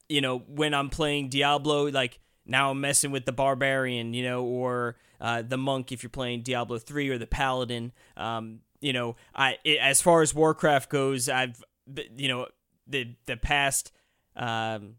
[0.09, 4.45] you know when i'm playing diablo like now i'm messing with the barbarian you know
[4.45, 9.17] or uh, the monk if you're playing diablo 3 or the paladin um, you know,
[9.35, 11.63] I it, as far as Warcraft goes, I've
[12.17, 12.47] you know
[12.87, 13.93] the the past
[14.37, 14.97] um,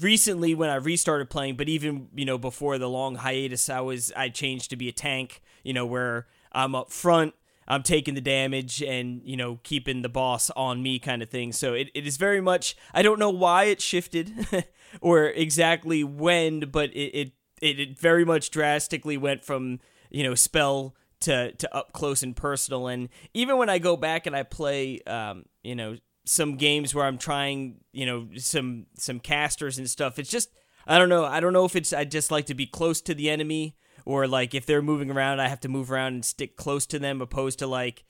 [0.00, 4.12] recently when I restarted playing, but even you know before the long hiatus, I was
[4.16, 5.42] I changed to be a tank.
[5.62, 7.34] You know where I'm up front.
[7.70, 11.52] I'm taking the damage and you know keeping the boss on me kind of thing.
[11.52, 14.46] So it, it is very much I don't know why it shifted
[15.00, 17.32] or exactly when, but it, it
[17.62, 19.78] it very much drastically went from
[20.10, 22.88] you know spell to to up close and personal.
[22.88, 27.04] And even when I go back and I play, um, you know, some games where
[27.04, 30.50] I'm trying, you know, some some casters and stuff, it's just
[30.88, 31.24] I don't know.
[31.24, 33.76] I don't know if it's I just like to be close to the enemy
[34.10, 36.98] or like if they're moving around, I have to move around and stick close to
[36.98, 38.04] them, opposed to like.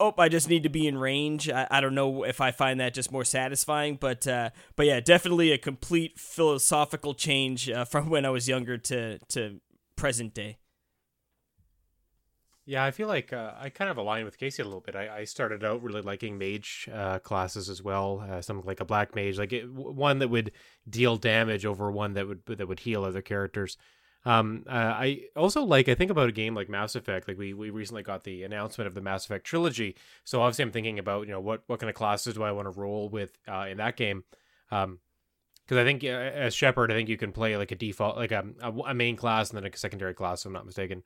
[0.00, 1.48] Oh, I just need to be in range.
[1.48, 4.98] I, I don't know if I find that just more satisfying, but uh, but yeah,
[4.98, 9.60] definitely a complete philosophical change uh, from when I was younger to to
[9.94, 10.58] present day.
[12.64, 14.94] Yeah, I feel like uh, I kind of align with Casey a little bit.
[14.94, 18.84] I, I started out really liking mage uh, classes as well, uh, something like a
[18.84, 20.52] black mage, like it, one that would
[20.88, 23.76] deal damage over one that would that would heal other characters.
[24.24, 27.26] Um, uh, I also like I think about a game like Mass Effect.
[27.26, 30.70] Like we we recently got the announcement of the Mass Effect trilogy, so obviously I'm
[30.70, 33.36] thinking about you know what what kind of classes do I want to roll with
[33.48, 34.24] uh, in that game.
[34.70, 35.00] Um,
[35.64, 38.32] because I think uh, as Shepard, I think you can play like a default, like
[38.32, 38.44] a,
[38.86, 40.42] a main class and then a secondary class.
[40.42, 41.02] If I'm not mistaken.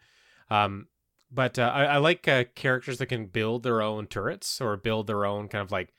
[0.50, 0.88] Um,
[1.30, 5.06] but uh, I, I, like uh, characters that can build their own turrets or build
[5.06, 5.92] their own kind of like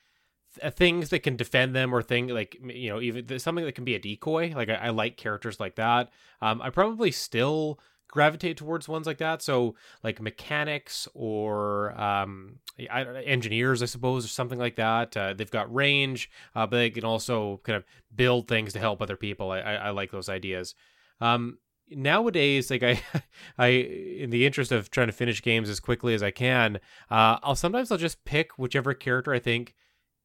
[0.60, 3.86] th- things that can defend them or thing like you know even something that can
[3.86, 4.54] be a decoy.
[4.56, 6.10] Like I, I like characters like that.
[6.42, 7.80] Um, I probably still
[8.10, 9.42] gravitate towards ones like that.
[9.42, 12.60] So like mechanics or um,
[12.90, 15.16] I, engineers, I suppose, or something like that.
[15.16, 19.02] Uh, they've got range, uh, but they can also kind of build things to help
[19.02, 19.52] other people.
[19.52, 20.76] I, I, I like those ideas.
[21.20, 21.58] Um,
[21.90, 23.02] nowadays like i
[23.58, 26.76] i in the interest of trying to finish games as quickly as i can
[27.10, 29.74] uh i'll sometimes i'll just pick whichever character i think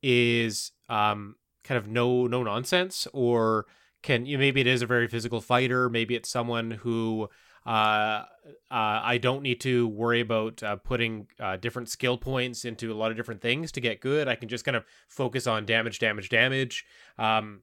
[0.02, 3.66] is um kind of no no nonsense or
[4.02, 7.28] can you know, maybe it is a very physical fighter maybe it's someone who
[7.64, 8.24] uh,
[8.70, 12.94] uh, I don't need to worry about uh, putting uh, different skill points into a
[12.96, 14.26] lot of different things to get good.
[14.26, 16.84] I can just kind of focus on damage, damage, damage.
[17.18, 17.62] Um,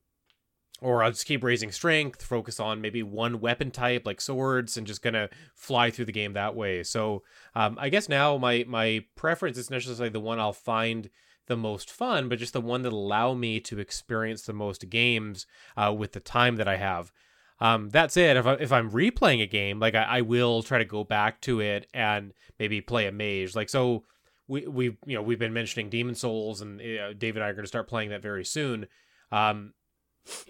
[0.82, 4.88] or I'll just keep raising strength, focus on maybe one weapon type like swords, and
[4.88, 6.84] just gonna fly through the game that way.
[6.84, 11.10] So um, I guess now my my preference is necessarily the one I'll find
[11.50, 15.46] the most fun, but just the one that allow me to experience the most games
[15.76, 17.12] uh, with the time that I have.
[17.60, 20.78] Um, that said, if I, if I'm replaying a game, like I, I will try
[20.78, 23.54] to go back to it and maybe play a mage.
[23.54, 24.06] Like so,
[24.48, 27.54] we we you know we've been mentioning Demon Souls, and uh, David and I are
[27.54, 28.88] going to start playing that very soon.
[29.30, 29.74] Um,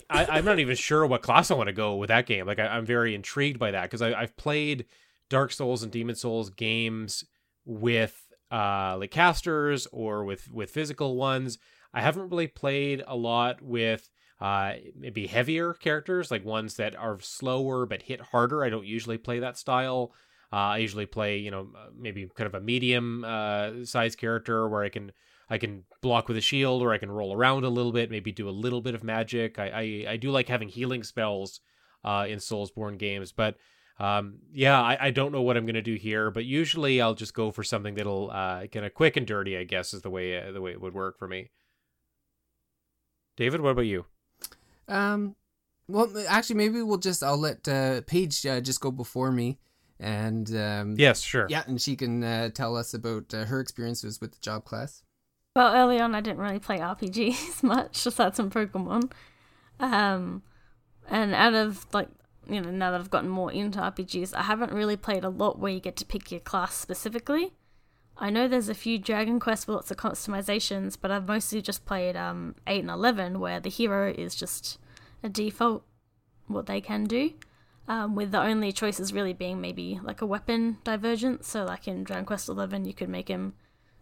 [0.09, 2.45] I, am not even sure what class I want to go with that game.
[2.45, 4.85] Like I, am very intrigued by that because I've played
[5.29, 7.23] Dark Souls and Demon Souls games
[7.65, 11.57] with uh, like casters or with with physical ones.
[11.93, 14.09] I haven't really played a lot with
[14.39, 18.63] uh, maybe heavier characters, like ones that are slower but hit harder.
[18.63, 20.13] I don't usually play that style.
[20.51, 24.67] Uh, I usually play, you know, uh, maybe kind of a medium uh, size character
[24.67, 25.11] where I can
[25.49, 28.31] I can block with a shield or I can roll around a little bit, maybe
[28.31, 29.59] do a little bit of magic.
[29.59, 31.59] I I, I do like having healing spells
[32.03, 33.57] uh, in Soulsborne games, but
[33.99, 36.31] um, yeah, I, I don't know what I'm gonna do here.
[36.31, 39.57] But usually I'll just go for something that'll uh, kind of quick and dirty.
[39.57, 41.49] I guess is the way uh, the way it would work for me.
[43.37, 44.05] David, what about you?
[44.87, 45.35] Um,
[45.87, 49.57] well, actually, maybe we'll just I'll let uh, Paige uh, just go before me,
[49.99, 51.47] and um, Yes, sure.
[51.49, 55.03] yeah, and she can uh, tell us about uh, her experiences with the job class.
[55.55, 59.11] Well, early on, I didn't really play RPGs much, aside from Pokemon.
[59.79, 60.43] Um,
[61.07, 62.09] and out of like
[62.49, 65.59] you know, now that I've gotten more into RPGs, I haven't really played a lot
[65.59, 67.53] where you get to pick your class specifically.
[68.17, 71.85] I know there's a few Dragon Quest with lots of customizations, but I've mostly just
[71.85, 74.77] played um eight and eleven, where the hero is just
[75.23, 75.85] a default
[76.47, 77.31] what they can do.
[77.87, 81.47] Um, with the only choices really being maybe like a weapon divergence.
[81.47, 83.53] So, like in Dragon Quest Eleven, you could make him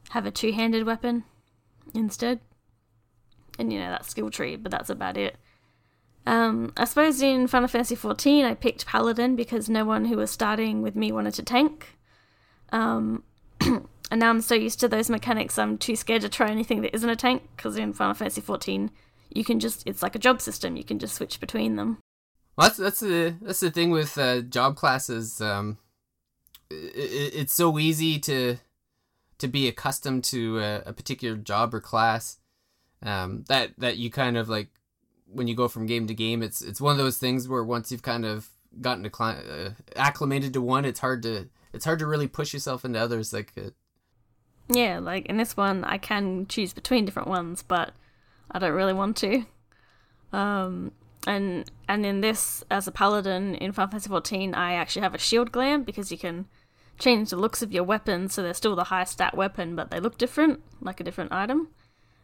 [0.10, 1.24] have a two-handed weapon
[1.94, 2.40] instead,
[3.58, 4.56] and you know that skill tree.
[4.56, 5.38] But that's about it.
[6.28, 10.30] Um, I suppose in Final Fantasy XIV, I picked Paladin because no one who was
[10.30, 11.98] starting with me wanted to tank.
[12.74, 13.24] Um,
[13.62, 16.94] and now I'm so used to those mechanics, I'm too scared to try anything that
[16.94, 17.44] isn't a tank.
[17.56, 18.90] Because in Final Fantasy XIV,
[19.30, 20.76] you can just—it's like a job system.
[20.76, 22.00] You can just switch between them.
[22.58, 25.40] Well, that's that's the that's the thing with uh, job classes.
[25.40, 25.78] Um,
[26.70, 28.58] i i it's so easy to
[29.38, 32.40] to be accustomed to a, a particular job or class
[33.02, 34.68] um, that that you kind of like
[35.32, 36.42] when you go from game to game.
[36.42, 38.50] It's it's one of those things where once you've kind of
[38.82, 42.86] gotten accli- uh, acclimated to one, it's hard to it's hard to really push yourself
[42.86, 43.34] into others.
[43.34, 43.70] Like uh,
[44.70, 47.94] Yeah, like in this one, I can choose between different ones, but
[48.52, 49.46] I don't really want to.
[50.34, 50.92] Um,
[51.26, 55.20] and and in this, as a paladin in Final Fantasy XIV, I actually have a
[55.20, 56.48] shield glam because you can
[56.98, 60.00] change the looks of your weapons so they're still the high stat weapon, but they
[60.00, 61.70] look different, like a different item.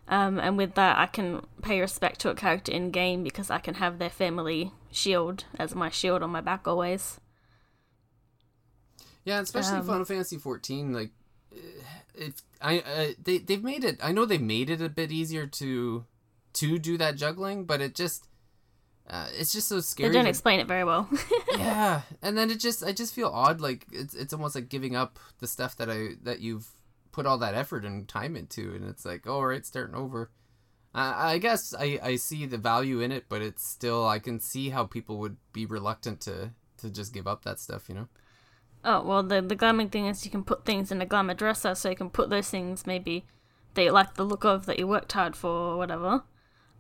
[0.08, 3.60] Um, and with that, I can pay respect to a character in game because I
[3.60, 7.20] can have their family shield as my shield on my back always.
[9.26, 11.12] Yeah, especially Um, Final Fantasy 14 like
[11.54, 11.58] uh,
[12.16, 15.48] it I uh, they they've made it I know they've made it a bit easier
[15.48, 16.06] to
[16.54, 18.28] to do that juggling, but it just
[19.10, 20.10] uh, it's just so scary.
[20.10, 21.10] They don't to- explain it very well.
[21.58, 24.96] yeah, and then it just I just feel odd like it's it's almost like giving
[24.96, 26.68] up the stuff that I that you've
[27.14, 30.30] put all that effort and time into and it's like, "Oh, all right, starting over."
[30.96, 34.70] I guess I, I see the value in it, but it's still I can see
[34.70, 38.08] how people would be reluctant to to just give up that stuff, you know.
[38.86, 41.74] Oh well, the the glamming thing is you can put things in a glamour dresser,
[41.74, 43.26] so you can put those things maybe
[43.74, 46.24] that you like the look of that you worked hard for or whatever,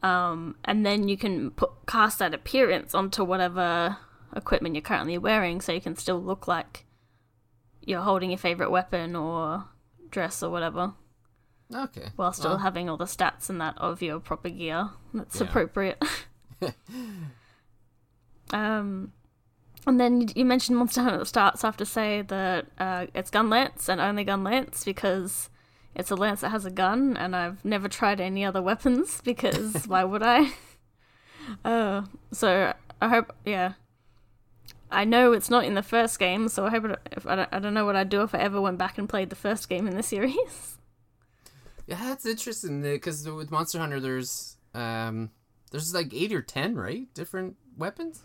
[0.03, 3.97] um, and then you can put cast that appearance onto whatever
[4.35, 6.85] equipment you're currently wearing, so you can still look like
[7.81, 9.65] you're holding your favorite weapon or
[10.13, 10.93] dress or whatever,
[11.73, 12.09] Okay.
[12.15, 14.89] while still Well, having all the stats and that of your proper gear.
[15.13, 15.47] That's Yeah.
[15.47, 16.01] appropriate.
[18.53, 19.11] um,
[19.85, 22.67] and then you, mentioned Monster Hunter at the start, so I have to say that
[22.79, 25.49] uh, it's gun lance and only gun lance because
[25.95, 29.85] it's a lance that has a gun, and I've never tried any other weapons because
[29.87, 30.51] why would I?
[31.65, 33.73] Uh, so I hope, yeah.
[34.93, 37.49] I know it's not in the first game, so I hope it, if I don't,
[37.51, 39.67] I don't know what I'd do if I ever went back and played the first
[39.69, 40.77] game in the series.
[41.85, 45.31] Yeah, that's interesting because with Monster Hunter, there's um,
[45.71, 47.13] there's like eight or ten, right?
[47.13, 48.21] Different weapons.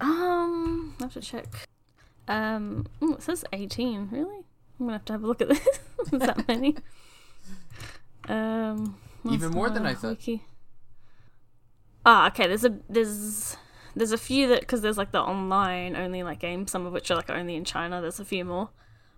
[0.00, 1.46] Um, I have to check.
[2.28, 4.08] Um, ooh, it says 18.
[4.12, 4.36] Really?
[4.78, 5.66] I'm gonna have to have a look at this.
[6.12, 6.76] Is that many?
[8.28, 8.96] Um,
[9.28, 10.10] Even more than I thought.
[10.10, 10.44] Wiki.
[12.06, 12.46] Ah, okay.
[12.46, 13.56] There's a there's
[13.94, 17.10] there's a few that because there's like the online only like games, some of which
[17.10, 18.00] are like only in China.
[18.00, 18.70] There's a few more.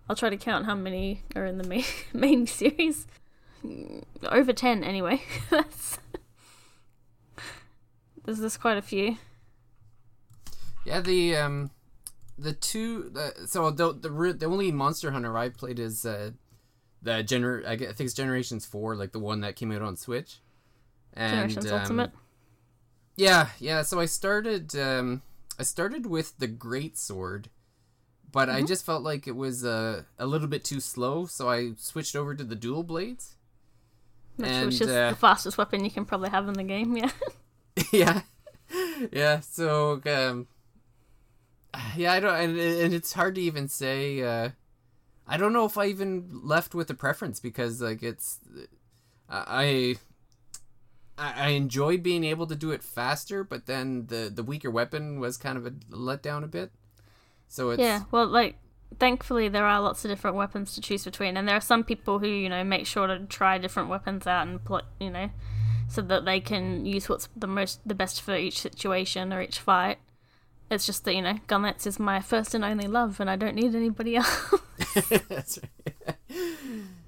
[0.09, 3.07] I'll try to count how many are in the main main series.
[4.29, 5.21] Over ten, anyway.
[5.49, 5.99] That's
[8.25, 9.17] there's there's quite a few.
[10.85, 11.71] Yeah, the um,
[12.37, 13.09] the two.
[13.09, 16.31] The, so the the the only Monster Hunter I played is uh,
[17.01, 17.65] the gener.
[17.65, 20.39] I think it's Generations Four, like the one that came out on Switch.
[21.13, 22.11] And, Generations um, Ultimate.
[23.15, 23.83] Yeah, yeah.
[23.83, 24.75] So I started.
[24.75, 25.21] Um,
[25.59, 27.49] I started with the Great Sword,
[28.31, 28.57] but Mm-hmm.
[28.57, 32.15] I just felt like it was uh, a little bit too slow, so I switched
[32.15, 33.35] over to the Dual Blades.
[34.35, 37.11] Which, and, is uh, the fastest weapon you can probably have in the game, yeah.
[37.91, 38.21] yeah,
[39.11, 39.39] yeah.
[39.41, 40.47] So, um,
[41.95, 44.21] yeah, I don't, and, and it's hard to even say.
[44.21, 44.49] Uh,
[45.27, 48.39] I don't know if I even left with a preference because like it's
[49.29, 49.95] I
[51.17, 55.19] I I enjoy being able to do it faster, but then the the weaker weapon
[55.19, 56.71] was kind of a letdown a bit.
[57.47, 58.55] So it's Yeah, well, like,
[58.99, 62.19] thankfully there are lots of different weapons to choose between, and there are some people
[62.19, 65.29] who, you know, make sure to try different weapons out and put, you know,
[65.87, 69.59] so that they can use what's the most, the best for each situation or each
[69.59, 69.99] fight.
[70.71, 73.55] It's just that, you know, Gunlance is my first and only love, and I don't
[73.55, 74.53] need anybody else.
[75.29, 76.12] That's right.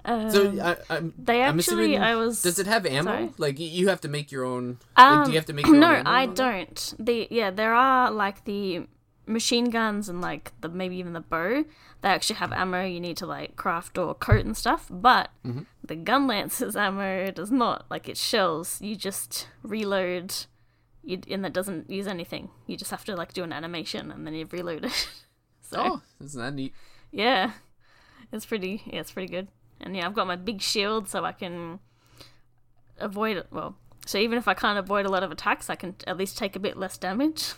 [0.04, 2.42] Um, So I, I'm they I'm actually, assuming- I was.
[2.42, 3.10] Does it have ammo?
[3.10, 3.30] Sorry?
[3.38, 4.78] Like you have to make your own.
[4.96, 6.94] like, do you have to make your Um, no, own ammo I don't.
[6.98, 8.86] The yeah, there are like the
[9.28, 11.64] machine guns and like the maybe even the bow.
[12.02, 14.86] They actually have ammo you need to like craft or coat and stuff.
[14.90, 15.62] But Mm-hmm.
[15.84, 17.86] the gun lance's ammo does not.
[17.90, 18.80] Like it's shells.
[18.80, 20.34] You just reload.
[21.02, 22.50] You, and that doesn't use anything.
[22.66, 25.08] You just have to like do an animation and then you reload it.
[25.60, 26.74] so Oh, isn't that neat?
[27.12, 27.52] yeah,
[28.32, 28.82] it's pretty.
[28.86, 29.48] Yeah, it's pretty good.
[29.80, 31.80] And yeah, I've got my big shield, so I can
[32.98, 33.46] avoid it.
[33.50, 33.76] Well,
[34.06, 36.56] so even if I can't avoid a lot of attacks, I can at least take
[36.56, 37.52] a bit less damage.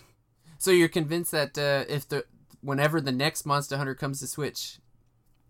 [0.59, 2.25] So you're convinced that uh, if the
[2.61, 4.79] whenever the next Monster Hunter comes to Switch,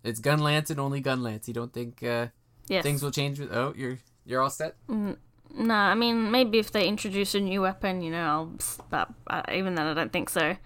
[0.04, 1.48] it's Gun Lance and only Gun Lance.
[1.48, 2.26] You don't think uh,
[2.68, 2.82] Yes.
[2.82, 3.40] things will change?
[3.40, 4.76] With, oh, you're you're all set.
[4.88, 8.52] No, I mean maybe if they introduce a new weapon, you know, I'll.
[8.90, 10.56] But uh, even then, I don't think so.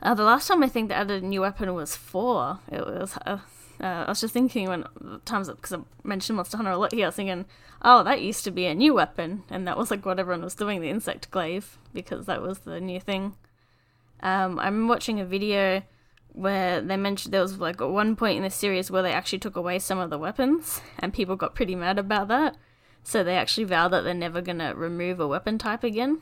[0.00, 2.60] Uh, the last time I think they added a new weapon was four.
[2.70, 3.18] It was.
[3.80, 4.84] Uh, I was just thinking when
[5.24, 7.06] times because I mentioned Monster Hunter a lot here.
[7.06, 7.44] I was thinking,
[7.82, 10.54] oh, that used to be a new weapon, and that was like what everyone was
[10.54, 13.34] doing, the insect glaive, because that was the new thing.
[14.20, 15.82] Um, I'm watching a video
[16.32, 19.56] where they mentioned there was like one point in the series where they actually took
[19.56, 22.56] away some of the weapons, and people got pretty mad about that.
[23.02, 26.20] So they actually vow that they're never gonna remove a weapon type again.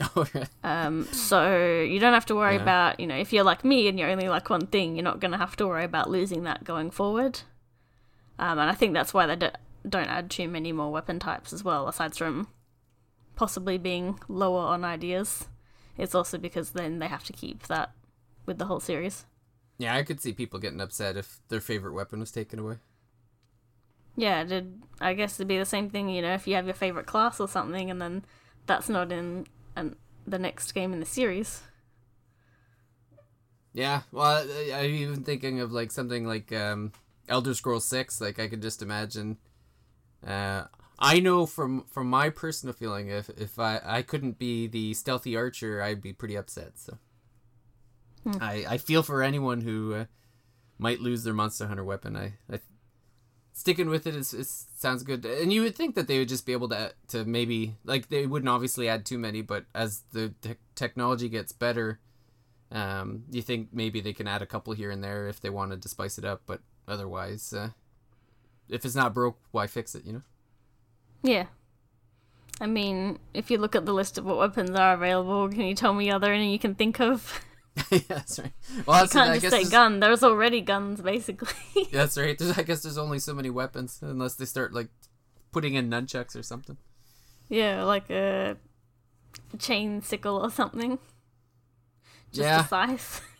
[0.16, 0.26] Oh.
[0.62, 2.62] Um, so you don't have to worry Yeah.
[2.62, 5.20] about, you know, if you're like me and you only like one thing, you're not
[5.20, 7.40] gonna have to worry about losing that going forward.
[8.38, 9.56] Um, and I think that's why they don't,
[9.88, 12.46] don't add too many more weapon types as well, aside from
[13.34, 15.48] possibly being lower on ideas.
[15.96, 17.90] It's also because then they have to keep that
[18.46, 19.26] with the whole series.
[19.78, 22.76] yeah, I could see people getting upset if their favorite weapon was taken away.
[24.16, 26.74] Yeah, did I guess it'd be the same thing, you know, if you have your
[26.74, 28.24] favorite class or something, and then
[28.66, 29.46] that's not in
[29.78, 29.96] an,
[30.26, 31.62] the next game in the series.
[33.72, 36.92] Yeah, well, I, I'm even thinking of like something like um,
[37.28, 38.20] Elder Scrolls Six.
[38.20, 39.38] Like I could just imagine.
[40.26, 40.64] Uh,
[40.98, 45.36] I know from from my personal feeling, if if I I couldn't be the stealthy
[45.36, 46.78] archer, I'd be pretty upset.
[46.78, 46.98] So,
[48.40, 50.04] I I feel for anyone who uh,
[50.78, 52.16] might lose their Monster Hunter weapon.
[52.16, 52.58] I, I
[53.58, 56.46] sticking with it is, is sounds good, and you would think that they would just
[56.46, 60.32] be able to to maybe like they wouldn't obviously add too many, but as the
[60.40, 61.98] te- technology gets better.
[62.70, 65.80] Um, you think maybe they can add a couple here and there if they wanted
[65.82, 67.70] to spice it up, but otherwise, uh,
[68.68, 70.04] if it's not broke, why fix it?
[70.04, 70.22] You know.
[71.22, 71.46] Yeah.
[72.60, 75.74] I mean, if you look at the list of what weapons are available, can you
[75.74, 77.40] tell me other any you can think of?
[77.90, 78.52] yeah, that's right.
[78.86, 80.00] Well, You can't I just guess say there's- gun.
[80.00, 81.48] There's already guns, basically.
[81.76, 82.36] yeah, That's right.
[82.38, 84.88] There's, I guess there's only so many weapons unless they start like
[85.52, 86.76] putting in nunchucks or something.
[87.48, 88.56] yeah, like a
[89.58, 90.98] chain sickle or something.
[92.32, 92.60] Just Yeah.
[92.64, 93.20] a size.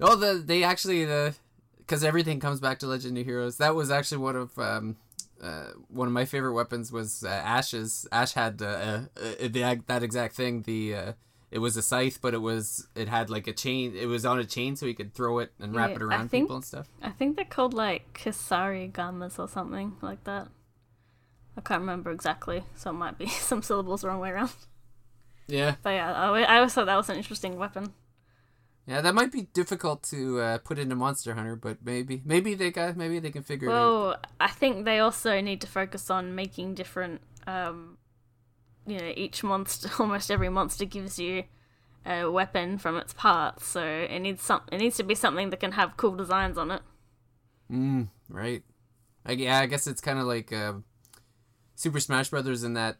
[0.00, 1.34] Oh, the they actually the
[1.78, 3.58] because everything comes back to Legend of Heroes.
[3.58, 4.96] That was actually one of um,
[5.40, 8.06] uh, one of my favorite weapons was uh, Ash's.
[8.10, 10.62] Ash had uh, uh, uh, the, that exact thing.
[10.62, 11.12] The uh,
[11.54, 13.94] it was a scythe, but it was it had like a chain.
[13.96, 16.28] It was on a chain, so he could throw it and wrap Yeah, it around
[16.28, 16.88] think- people and stuff.
[17.00, 20.48] I think they're called like Kisari Gamas or something like that.
[21.56, 24.50] I can't remember exactly, so it might be some syllables the wrong way around.
[25.46, 27.92] Yeah, But yeah, I, I always thought that was an interesting weapon.
[28.86, 32.70] yeah, that might be difficult to uh, put into Monster Hunter, but maybe maybe they
[32.72, 33.76] got maybe they can figure it out.
[33.76, 37.20] Well, I think they also need to focus on making different.
[37.46, 37.98] Um,
[38.86, 41.44] you know, each monster, almost every monster gives you
[42.06, 44.62] a weapon from its parts, so it needs some.
[44.70, 46.82] It needs to be something that can have cool designs on it.
[47.70, 48.62] Mm, right.
[49.24, 50.74] I, yeah, I guess it's kind of like uh,
[51.74, 52.98] Super Smash Brothers in that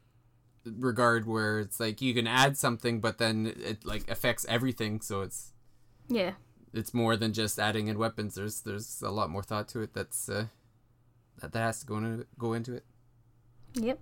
[0.64, 5.00] regard, where it's like you can add something, but then it like affects everything.
[5.00, 5.52] So it's
[6.08, 6.32] Yeah,
[6.72, 8.36] it's more than just adding in weapons.
[8.36, 9.92] There's there's a lot more thought to it.
[9.92, 10.46] That's uh,
[11.42, 12.84] that that has to go into go into it.
[13.74, 13.98] yep.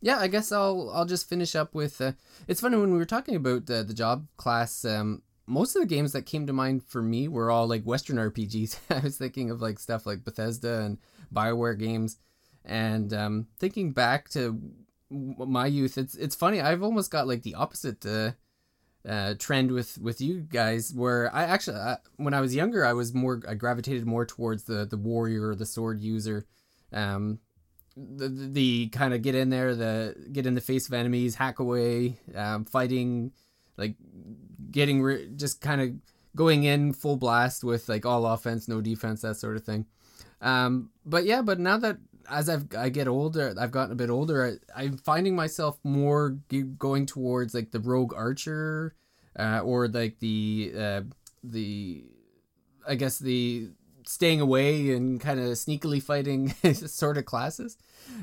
[0.00, 2.00] Yeah, I guess I'll I'll just finish up with.
[2.00, 2.12] Uh,
[2.46, 4.84] it's funny when we were talking about uh, the job class.
[4.84, 8.16] Um, most of the games that came to mind for me were all like Western
[8.16, 8.78] RPGs.
[8.90, 10.98] I was thinking of like stuff like Bethesda and
[11.34, 12.18] Bioware games,
[12.64, 14.60] and um, thinking back to
[15.10, 15.98] my youth.
[15.98, 16.60] It's it's funny.
[16.60, 18.32] I've almost got like the opposite uh,
[19.08, 22.92] uh, trend with with you guys where I actually I, when I was younger I
[22.92, 26.46] was more I gravitated more towards the the warrior or the sword user
[26.92, 27.38] um
[28.16, 31.34] the the, the kind of get in there the get in the face of enemies
[31.34, 33.32] hack away um, fighting
[33.76, 33.94] like
[34.70, 35.90] getting ri- just kind of
[36.36, 39.86] going in full blast with like all offense no defense that sort of thing
[40.40, 41.98] um but yeah but now that
[42.30, 44.58] as I've I get older, I've gotten a bit older.
[44.74, 48.94] I, I'm finding myself more g- going towards like the rogue archer,
[49.38, 51.00] uh, or like the uh,
[51.42, 52.04] the
[52.86, 53.70] I guess the
[54.08, 57.76] staying away and kind of sneakily fighting sort of classes.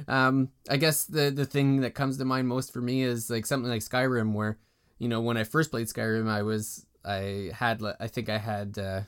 [0.07, 3.45] Um, I guess the the thing that comes to mind most for me is like
[3.45, 4.57] something like Skyrim, where
[4.98, 8.80] you know when I first played Skyrim, I was I had I think I had
[8.80, 9.02] uh,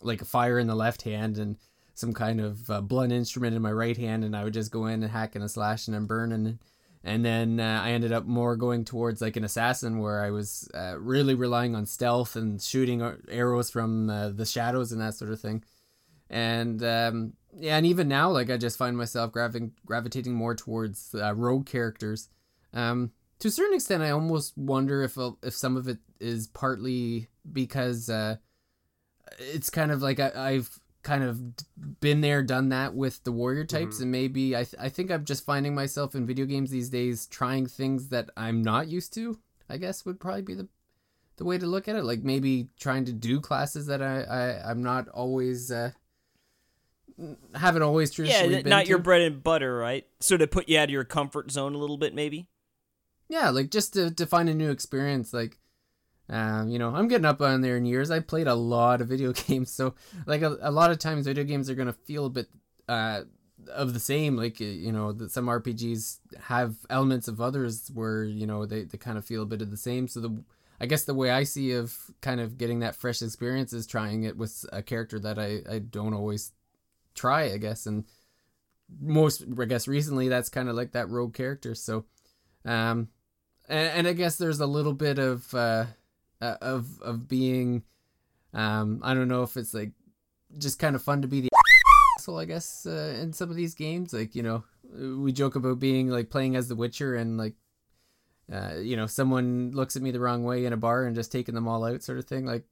[0.00, 1.56] like a fire in the left hand and
[1.94, 4.86] some kind of uh, blunt instrument in my right hand, and I would just go
[4.86, 6.58] in and hack and slashing and burning.
[7.06, 10.70] And then uh, I ended up more going towards like an assassin, where I was
[10.72, 15.30] uh, really relying on stealth and shooting arrows from uh, the shadows and that sort
[15.30, 15.62] of thing.
[16.34, 21.14] And um, yeah, and even now, like I just find myself gravi- gravitating more towards
[21.14, 22.28] uh, rogue characters.
[22.72, 26.48] Um, to a certain extent, I almost wonder if uh, if some of it is
[26.48, 28.10] partly because
[29.38, 31.40] it's kind of like I, I've kind of
[32.00, 34.02] been there, done that with the warrior types, mm-hmm.
[34.02, 37.26] and maybe I th- I think I'm just finding myself in video games these days
[37.26, 39.38] trying things that I'm not used to.
[39.68, 40.68] I guess would probably be the
[41.36, 42.04] the way to look at it.
[42.04, 45.92] Like maybe trying to do classes that I, I I'm not always uh,
[47.54, 48.88] haven't always traditionally yeah, not to.
[48.90, 50.06] your bread and butter, right?
[50.20, 52.48] So to put you out of your comfort zone a little bit, maybe.
[53.28, 55.58] Yeah, like just to to find a new experience, like
[56.28, 58.10] um, you know, I'm getting up on there in years.
[58.10, 59.94] I played a lot of video games, so
[60.26, 62.48] like a, a lot of times, video games are gonna feel a bit
[62.88, 63.22] uh,
[63.70, 64.36] of the same.
[64.36, 68.98] Like you know, that some RPGs have elements of others where you know they, they
[68.98, 70.08] kind of feel a bit of the same.
[70.08, 70.44] So the
[70.80, 74.24] I guess the way I see of kind of getting that fresh experience is trying
[74.24, 76.52] it with a character that I, I don't always
[77.14, 77.86] try, I guess.
[77.86, 78.04] And
[79.00, 81.74] most, I guess, recently that's kind of like that rogue character.
[81.74, 82.04] So,
[82.64, 83.08] um,
[83.68, 85.86] and, and I guess there's a little bit of, uh,
[86.44, 87.82] uh, of of being
[88.52, 89.92] um I don't know if it's like
[90.58, 91.48] just kind of fun to be the
[92.18, 95.78] asshole I guess uh, in some of these games like you know we joke about
[95.78, 97.54] being like playing as the Witcher and like
[98.52, 101.32] uh, you know someone looks at me the wrong way in a bar and just
[101.32, 102.64] taking them all out sort of thing like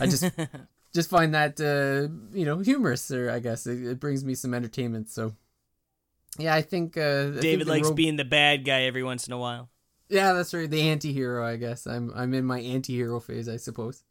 [0.00, 0.24] I just
[0.94, 4.54] just find that uh, you know humorous or I guess it, it, brings me some
[4.54, 5.34] entertainment so
[6.38, 7.00] yeah I think uh,
[7.36, 9.70] I David think likes being the bad guy every once in a while
[10.10, 10.68] yeah, that's right.
[10.68, 11.86] The anti-hero, I guess.
[11.86, 14.02] I'm I'm in my anti-hero phase, I suppose.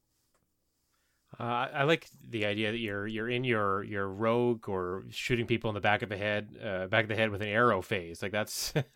[1.37, 5.69] Uh, I like the idea that you're you're in your your rogue or shooting people
[5.69, 8.23] in the back of the head, uh, back of the head with an arrow phase.
[8.23, 8.73] Like that's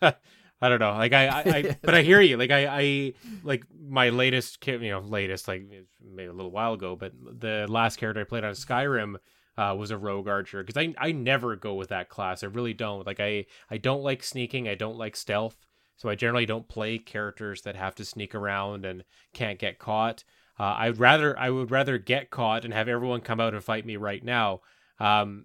[0.60, 0.92] I don't know.
[0.92, 2.36] Like I, I, I but I hear you.
[2.36, 3.12] Like I, I
[3.42, 5.66] like my latest, you know, latest like
[6.02, 9.16] maybe a little while ago, but the last character I played on Skyrim
[9.56, 12.42] uh, was a rogue archer because I I never go with that class.
[12.42, 13.06] I really don't.
[13.06, 14.68] Like I I don't like sneaking.
[14.68, 15.56] I don't like stealth.
[15.96, 20.24] So I generally don't play characters that have to sneak around and can't get caught.
[20.58, 23.86] Uh, I'd rather I would rather get caught and have everyone come out and fight
[23.86, 24.60] me right now.
[24.98, 25.44] Um,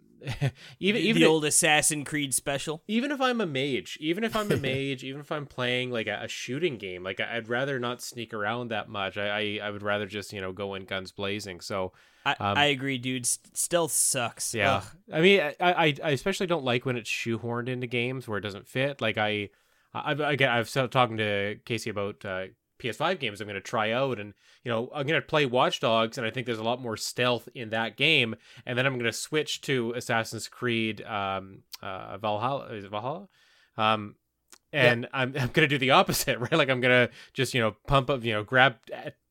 [0.79, 2.83] even even the old Assassin Creed special.
[2.87, 6.07] Even if I'm a mage, even if I'm a mage, even if I'm playing like
[6.07, 9.17] a, a, shooting game, like I'd rather not sneak around that much.
[9.17, 11.61] I, I, I would rather just you know go in guns blazing.
[11.61, 11.93] So
[12.25, 13.25] I, um, I agree, dude.
[13.25, 14.53] Stealth sucks.
[14.53, 14.83] Yeah, Ugh.
[15.13, 18.41] I mean, I, I I especially don't like when it's shoehorned into games where it
[18.41, 19.01] doesn't fit.
[19.01, 19.49] Like I
[19.93, 22.45] I've again I've talking to Casey about uh,
[22.79, 24.33] PS5 games I'm going to try out, and
[24.63, 26.97] you know I'm going to play Watch Dogs, and I think there's a lot more
[26.97, 28.35] stealth in that game,
[28.65, 32.67] and then I'm going to switch to Assassin's Creed um, uh, Valhalla.
[32.73, 33.27] Is Valhalla?
[33.77, 34.15] Um,
[34.71, 35.09] and yeah.
[35.13, 38.23] I'm, I'm gonna do the opposite right like i'm gonna just you know pump up
[38.23, 38.75] you know grab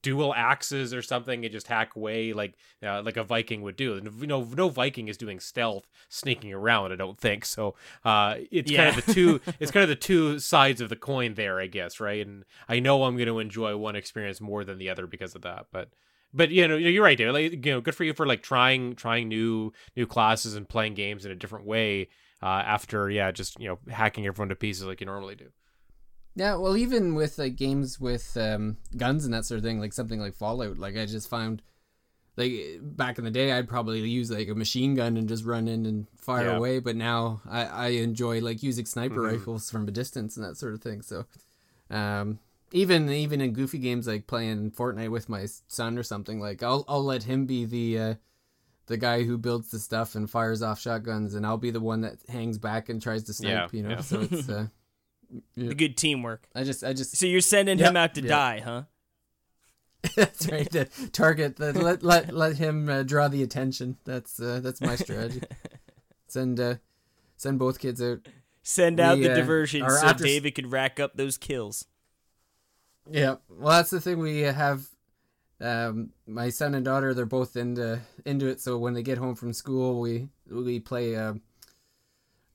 [0.03, 4.01] dual axes or something and just hack away like uh, like a viking would do
[4.21, 7.75] you know no viking is doing stealth sneaking around i don't think so
[8.05, 8.87] uh it's yeah.
[8.87, 11.67] kind of the two it's kind of the two sides of the coin there i
[11.67, 15.35] guess right and i know i'm gonna enjoy one experience more than the other because
[15.35, 15.91] of that but
[16.33, 17.33] but you know you're right David.
[17.33, 20.93] Like, you know, good for you for like trying trying new new classes and playing
[20.93, 22.09] games in a different way
[22.43, 25.51] uh, after yeah, just you know hacking everyone to pieces like you normally do.
[26.39, 29.93] Yeah, well, even with like games with um, guns and that sort of thing, like
[29.93, 31.63] something like Fallout, like I just found,
[32.37, 35.67] like back in the day, I'd probably use like a machine gun and just run
[35.67, 36.57] in and fire yeah.
[36.57, 36.79] away.
[36.79, 39.37] But now I, I enjoy like using sniper mm-hmm.
[39.37, 41.03] rifles from a distance and that sort of thing.
[41.03, 41.25] So,
[41.91, 42.39] um,
[42.71, 46.85] even even in goofy games like playing Fortnite with my son or something, like I'll
[46.87, 48.15] I'll let him be the uh,
[48.89, 52.01] the guy who builds the stuff and fires off shotguns, and I'll be the one
[52.01, 53.73] that hangs back and tries to snipe.
[53.73, 54.01] Yeah, you know, yeah.
[54.01, 54.67] so it's uh,
[55.55, 55.73] yeah.
[55.75, 56.49] good teamwork.
[56.55, 57.17] I just, I just.
[57.17, 58.83] So you're sending him out to die, huh?
[60.17, 60.71] that's right.
[60.71, 61.57] The target.
[61.57, 63.99] The, let let let him uh, draw the attention.
[64.05, 65.43] That's uh, that's my strategy.
[66.31, 66.75] Send uh,
[67.39, 68.29] send both kids out.
[68.63, 71.87] Send out We, the uh, diversion so after- David could rack up those kills.
[73.11, 73.37] Yeah.
[73.49, 74.19] Well, that's the thing.
[74.19, 74.87] We have
[75.61, 77.15] um, my son and daughter.
[77.15, 78.61] They're both into into it.
[78.61, 81.43] So when they get home from school, we we play um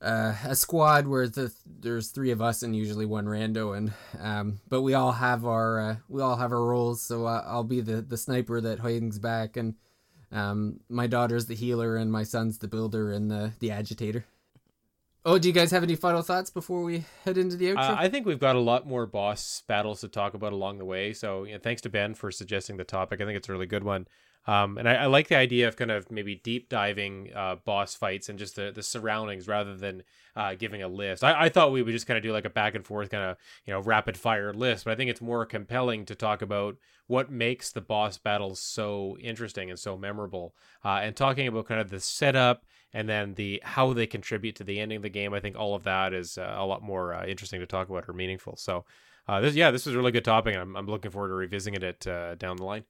[0.04, 4.60] uh, a squad where the there's three of us and usually one rando, and um,
[4.68, 7.00] but we all have our uh, we all have our roles.
[7.00, 9.74] So I'll be the the sniper that hangs back, and
[10.30, 14.26] um, my daughter's the healer, and my son's the builder and the the agitator.
[15.26, 17.78] Oh, do you guys have any final thoughts before we head into the outro?
[17.78, 20.84] Uh, I think we've got a lot more boss battles to talk about along the
[20.84, 21.14] way.
[21.14, 23.20] So, you know, thanks to Ben for suggesting the topic.
[23.22, 24.06] I think it's a really good one.
[24.46, 27.94] Um, and I, I like the idea of kind of maybe deep diving uh, boss
[27.94, 30.02] fights and just the, the surroundings rather than
[30.36, 31.24] uh, giving a list.
[31.24, 33.24] I, I thought we would just kind of do like a back and forth kind
[33.24, 36.76] of you know rapid fire list, but I think it's more compelling to talk about
[37.06, 41.80] what makes the boss battles so interesting and so memorable, uh, and talking about kind
[41.80, 42.64] of the setup
[42.94, 45.34] and then the how they contribute to the ending of the game.
[45.34, 48.08] I think all of that is uh, a lot more uh, interesting to talk about
[48.08, 48.56] or meaningful.
[48.56, 48.86] So.
[49.26, 51.34] Uh, this, yeah, this is a really good topic, and I'm, I'm looking forward to
[51.34, 52.84] revisiting it uh, down the line.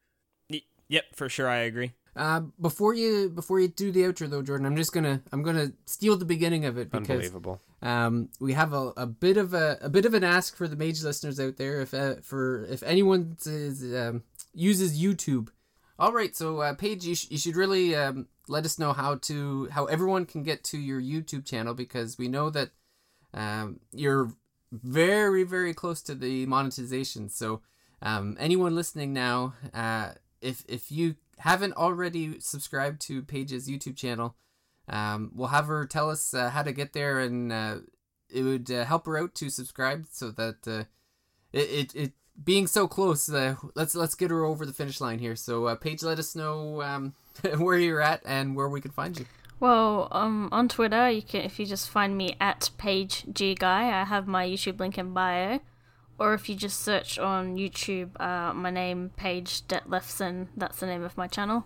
[0.89, 1.93] Yep, for sure, I agree.
[2.17, 5.73] Uh, before you before you do the outro though, Jordan, I'm just gonna I'm gonna
[5.85, 7.61] steal the beginning of it because Unbelievable.
[7.83, 10.77] um, we have a, a bit of a, a bit of an ask for the
[10.77, 11.81] mage listeners out there.
[11.81, 14.23] If uh, for if anyone is, um,
[14.55, 15.49] uses YouTube,
[15.99, 16.37] all right.
[16.37, 19.87] So uh, Paige, you, sh- you should really um, let us know how to how
[19.87, 22.71] everyone can get to your YouTube channel because we know that
[23.33, 24.33] um, you're
[24.73, 27.29] very very close to the monetization.
[27.29, 27.63] So
[28.03, 30.11] um, anyone listening now, uh,
[30.41, 34.37] if if you haven't already subscribed to Paige's YouTube channel,
[34.89, 37.77] um, we'll have her tell us uh, how to get there, and uh,
[38.29, 40.85] it would uh, help her out to subscribe so that uh,
[41.53, 42.13] it, it it
[42.43, 43.33] being so close.
[43.33, 45.37] Uh, let's let's get her over the finish line here.
[45.37, 47.15] So Paige, let us know um,
[47.59, 49.27] where you're at and where we can find you.
[49.61, 54.01] Well, um, on Twitter, you can if you just find me at Page G Guy.
[54.01, 55.61] I have my YouTube link in bio,
[56.19, 60.49] or if you just search on YouTube, uh, my name Paige Detlefson.
[60.57, 61.65] That's the name of my channel.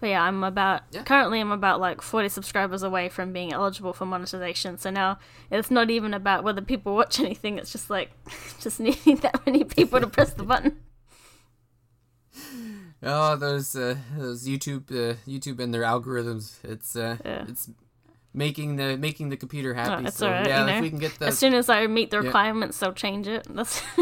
[0.00, 1.02] But yeah, I'm about Yeah.
[1.04, 4.76] currently I'm about like 40 subscribers away from being eligible for monetization.
[4.76, 5.18] So now
[5.50, 7.58] it's not even about whether people watch anything.
[7.58, 8.10] It's just like
[8.60, 10.78] just needing that many people to press the button.
[13.04, 16.56] Oh, those uh, those YouTube uh, YouTube and their algorithms.
[16.64, 17.44] It's uh, Yeah.
[17.48, 17.70] it's
[18.32, 20.06] making the making the computer happy.
[20.06, 20.76] it's so alright, yeah, you know.
[20.76, 22.24] if we can get the As soon as I meet the Yeah.
[22.26, 23.46] requirements, they'll change it.
[23.50, 23.82] That's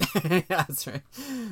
[0.24, 1.02] yeah, that's right.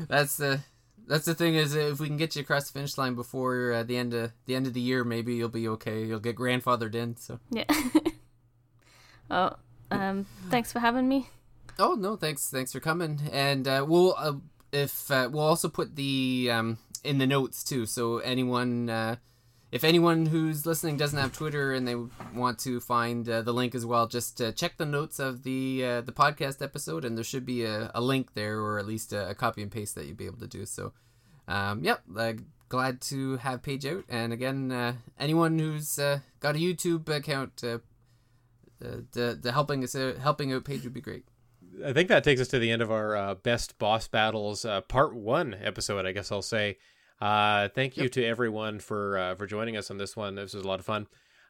[0.09, 0.61] That's the
[1.07, 3.83] that's the thing is if we can get you across the finish line before uh,
[3.83, 6.05] the end of the end of the year, maybe you'll be okay.
[6.05, 7.17] You'll get grandfathered in.
[7.17, 7.65] So yeah.
[9.31, 9.53] oh,
[9.91, 11.29] um, thanks for having me.
[11.79, 13.21] oh no, thanks thanks for coming.
[13.33, 14.33] And uh, we'll uh,
[14.73, 17.86] if uh, we'll also put the um, in the notes too.
[17.86, 18.90] So anyone.
[18.90, 19.16] Uh,
[19.70, 21.95] if anyone who's listening doesn't have Twitter and they
[22.35, 25.85] want to find uh, the link as well, just uh, check the notes of the
[25.85, 29.12] uh, the podcast episode, and there should be a, a link there, or at least
[29.12, 30.65] a, a copy and paste that you'd be able to do.
[30.65, 30.95] So,
[31.47, 32.32] um, yep, uh,
[32.70, 34.05] glad to have Paige out.
[34.09, 37.82] And again, uh, anyone who's uh, got a YouTube account, the
[38.81, 41.27] the helping us out, helping out Paige would be great.
[41.85, 44.81] I think that takes us to the end of our uh, best boss battles uh,
[44.83, 46.07] part one episode.
[46.07, 46.79] I guess I'll say.
[47.21, 50.35] Uh, thank you to everyone for uh, for joining us on this one.
[50.37, 51.07] This was a lot of fun.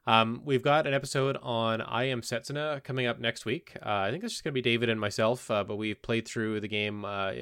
[0.06, 3.74] Um, we've got an episode on I Am Setsuna coming up next week.
[3.84, 6.26] Uh, I think it's just going to be David and myself, uh, but we've played
[6.26, 7.04] through the game.
[7.04, 7.32] Uh,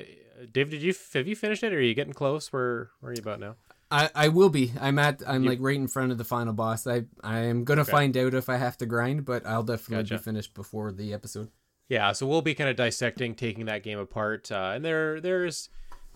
[0.52, 2.52] David, did you have you finished it, or are you getting close?
[2.52, 3.54] Where where are you about now?
[3.88, 4.72] I, I will be.
[4.80, 5.22] I'm at.
[5.24, 6.88] I'm You- like right in front of the final boss.
[6.88, 7.92] I I am gonna Okay.
[7.92, 10.14] find out if I have to grind, but I'll definitely Gotcha.
[10.18, 11.50] be finished before the episode.
[11.88, 15.68] Yeah, so we'll be kind of dissecting, taking that game apart, uh, and there there's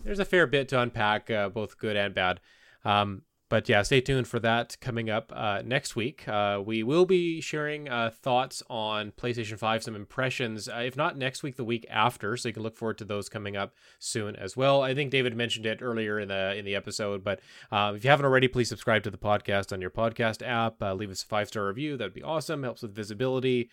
[0.03, 2.39] there's a fair bit to unpack, uh, both good and bad.
[2.83, 6.27] Um, but yeah, stay tuned for that coming up uh, next week.
[6.27, 11.17] Uh, we will be sharing uh, thoughts on PlayStation 5, some impressions, uh, if not
[11.17, 12.37] next week, the week after.
[12.37, 14.81] So you can look forward to those coming up soon as well.
[14.81, 17.39] I think David mentioned it earlier in the in the episode, but
[17.71, 20.81] if you haven't already, please subscribe to the podcast on your podcast app.
[20.97, 22.63] Leave us a five star review; that'd be awesome.
[22.63, 23.69] Helps with visibility.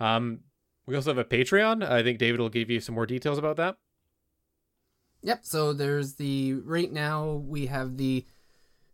[0.00, 0.40] Um,
[0.88, 1.86] we also have a Patreon.
[1.86, 3.76] I think David will give you some more details about that.
[5.22, 5.44] Yep.
[5.44, 8.24] So there's the right now we have the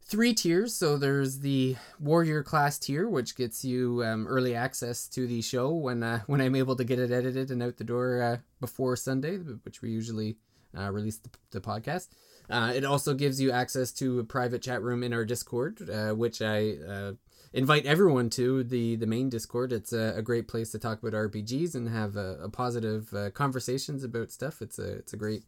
[0.02, 0.74] three tiers.
[0.74, 5.70] So there's the warrior class tier, which gets you um, early access to the show
[5.70, 8.96] when uh, when I'm able to get it edited and out the door uh, before
[8.96, 10.36] Sunday, which we usually
[10.76, 12.08] uh, release the, the podcast.
[12.50, 16.10] Uh, it also gives you access to a private chat room in our Discord, uh,
[16.10, 17.12] which I uh,
[17.54, 19.72] invite everyone to the the main Discord.
[19.72, 23.30] It's a, a great place to talk about RPGs and have a, a positive uh,
[23.30, 24.60] conversations about stuff.
[24.60, 25.44] It's a it's a great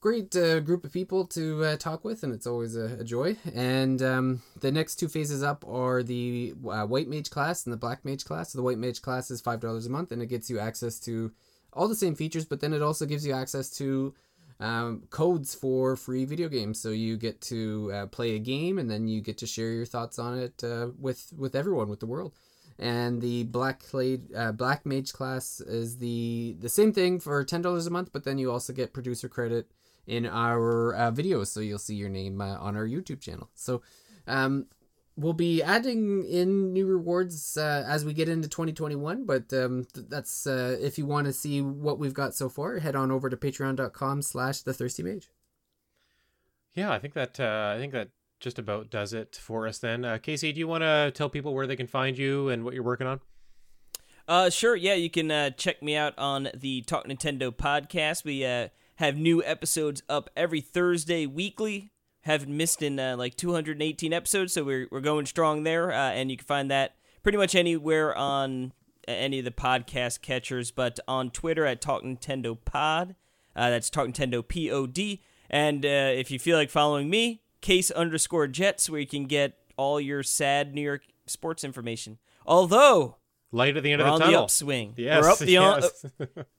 [0.00, 3.36] great uh, group of people to uh, talk with, and it's always a, a joy.
[3.54, 7.78] And um, the next two phases up are the uh, White Mage class and the
[7.78, 8.52] Black Mage class.
[8.52, 10.98] So the White Mage class is five dollars a month, and it gets you access
[11.00, 11.32] to
[11.72, 14.14] all the same features, but then it also gives you access to
[14.60, 16.80] um, codes for free video games.
[16.80, 19.86] So you get to uh, play a game, and then you get to share your
[19.86, 22.32] thoughts on it uh, with with everyone, with the world.
[22.78, 27.62] And the black clay, uh, black mage class is the the same thing for ten
[27.62, 29.70] dollars a month, but then you also get producer credit
[30.06, 33.48] in our uh, videos, so you'll see your name uh, on our YouTube channel.
[33.54, 33.82] So.
[34.26, 34.66] Um,
[35.18, 40.06] we'll be adding in new rewards uh, as we get into 2021 but um, th-
[40.08, 43.28] that's uh, if you want to see what we've got so far head on over
[43.28, 45.28] to patreon.com slash the thirsty mage
[46.74, 48.08] Yeah, I think that uh, I think that
[48.40, 49.78] just about does it for us.
[49.78, 52.64] Then, uh, Casey, do you want to tell people where they can find you and
[52.64, 53.20] what you're working on?
[54.26, 54.76] Uh, sure.
[54.76, 58.24] Yeah, you can uh, check me out on the Talk Nintendo podcast.
[58.24, 61.90] We uh, have new episodes up every Thursday weekly.
[62.22, 65.90] Haven't missed in uh, like 218 episodes, so we're we're going strong there.
[65.92, 68.72] Uh, and you can find that pretty much anywhere on
[69.06, 73.14] any of the podcast catchers, but on Twitter at Talk Nintendo Pod.
[73.56, 75.22] Uh, that's Talk Nintendo P O D.
[75.50, 79.56] And uh, if you feel like following me, Case underscore Jets, where you can get
[79.76, 82.18] all your sad New York sports information.
[82.46, 83.16] Although
[83.50, 84.44] Light at the end we're of on the the tunnel.
[84.44, 84.94] upswing.
[84.96, 86.04] Yes, we're up the on, yes.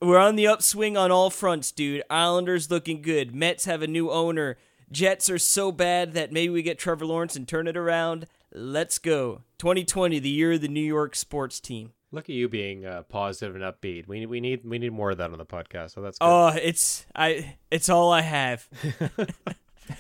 [0.01, 2.01] we're on the upswing on all fronts, dude.
[2.09, 3.35] Islanders looking good.
[3.35, 4.57] Mets have a new owner.
[4.91, 8.25] Jets are so bad that maybe we get Trevor Lawrence and turn it around.
[8.53, 9.43] Let's go.
[9.59, 11.91] 2020, the year of the New York sports team.
[12.11, 14.07] Look at you being uh, positive and upbeat.
[14.07, 15.93] We we need we need more of that on the podcast.
[15.93, 16.25] So that's good.
[16.25, 17.55] Oh, it's I.
[17.69, 18.67] It's all I have.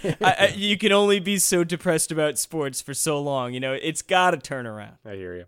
[0.03, 3.53] I, I, you can only be so depressed about sports for so long.
[3.53, 4.97] You know, it's got to turn around.
[5.05, 5.45] I hear you.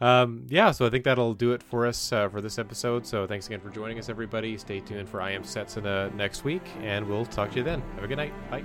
[0.00, 3.06] Um, yeah, so I think that'll do it for us uh, for this episode.
[3.06, 4.56] So thanks again for joining us, everybody.
[4.56, 7.64] Stay tuned for I Am Sets in uh, next week, and we'll talk to you
[7.64, 7.82] then.
[7.96, 8.32] Have a good night.
[8.50, 8.64] Bye.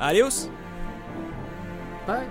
[0.00, 0.50] Adios.
[2.06, 2.28] bye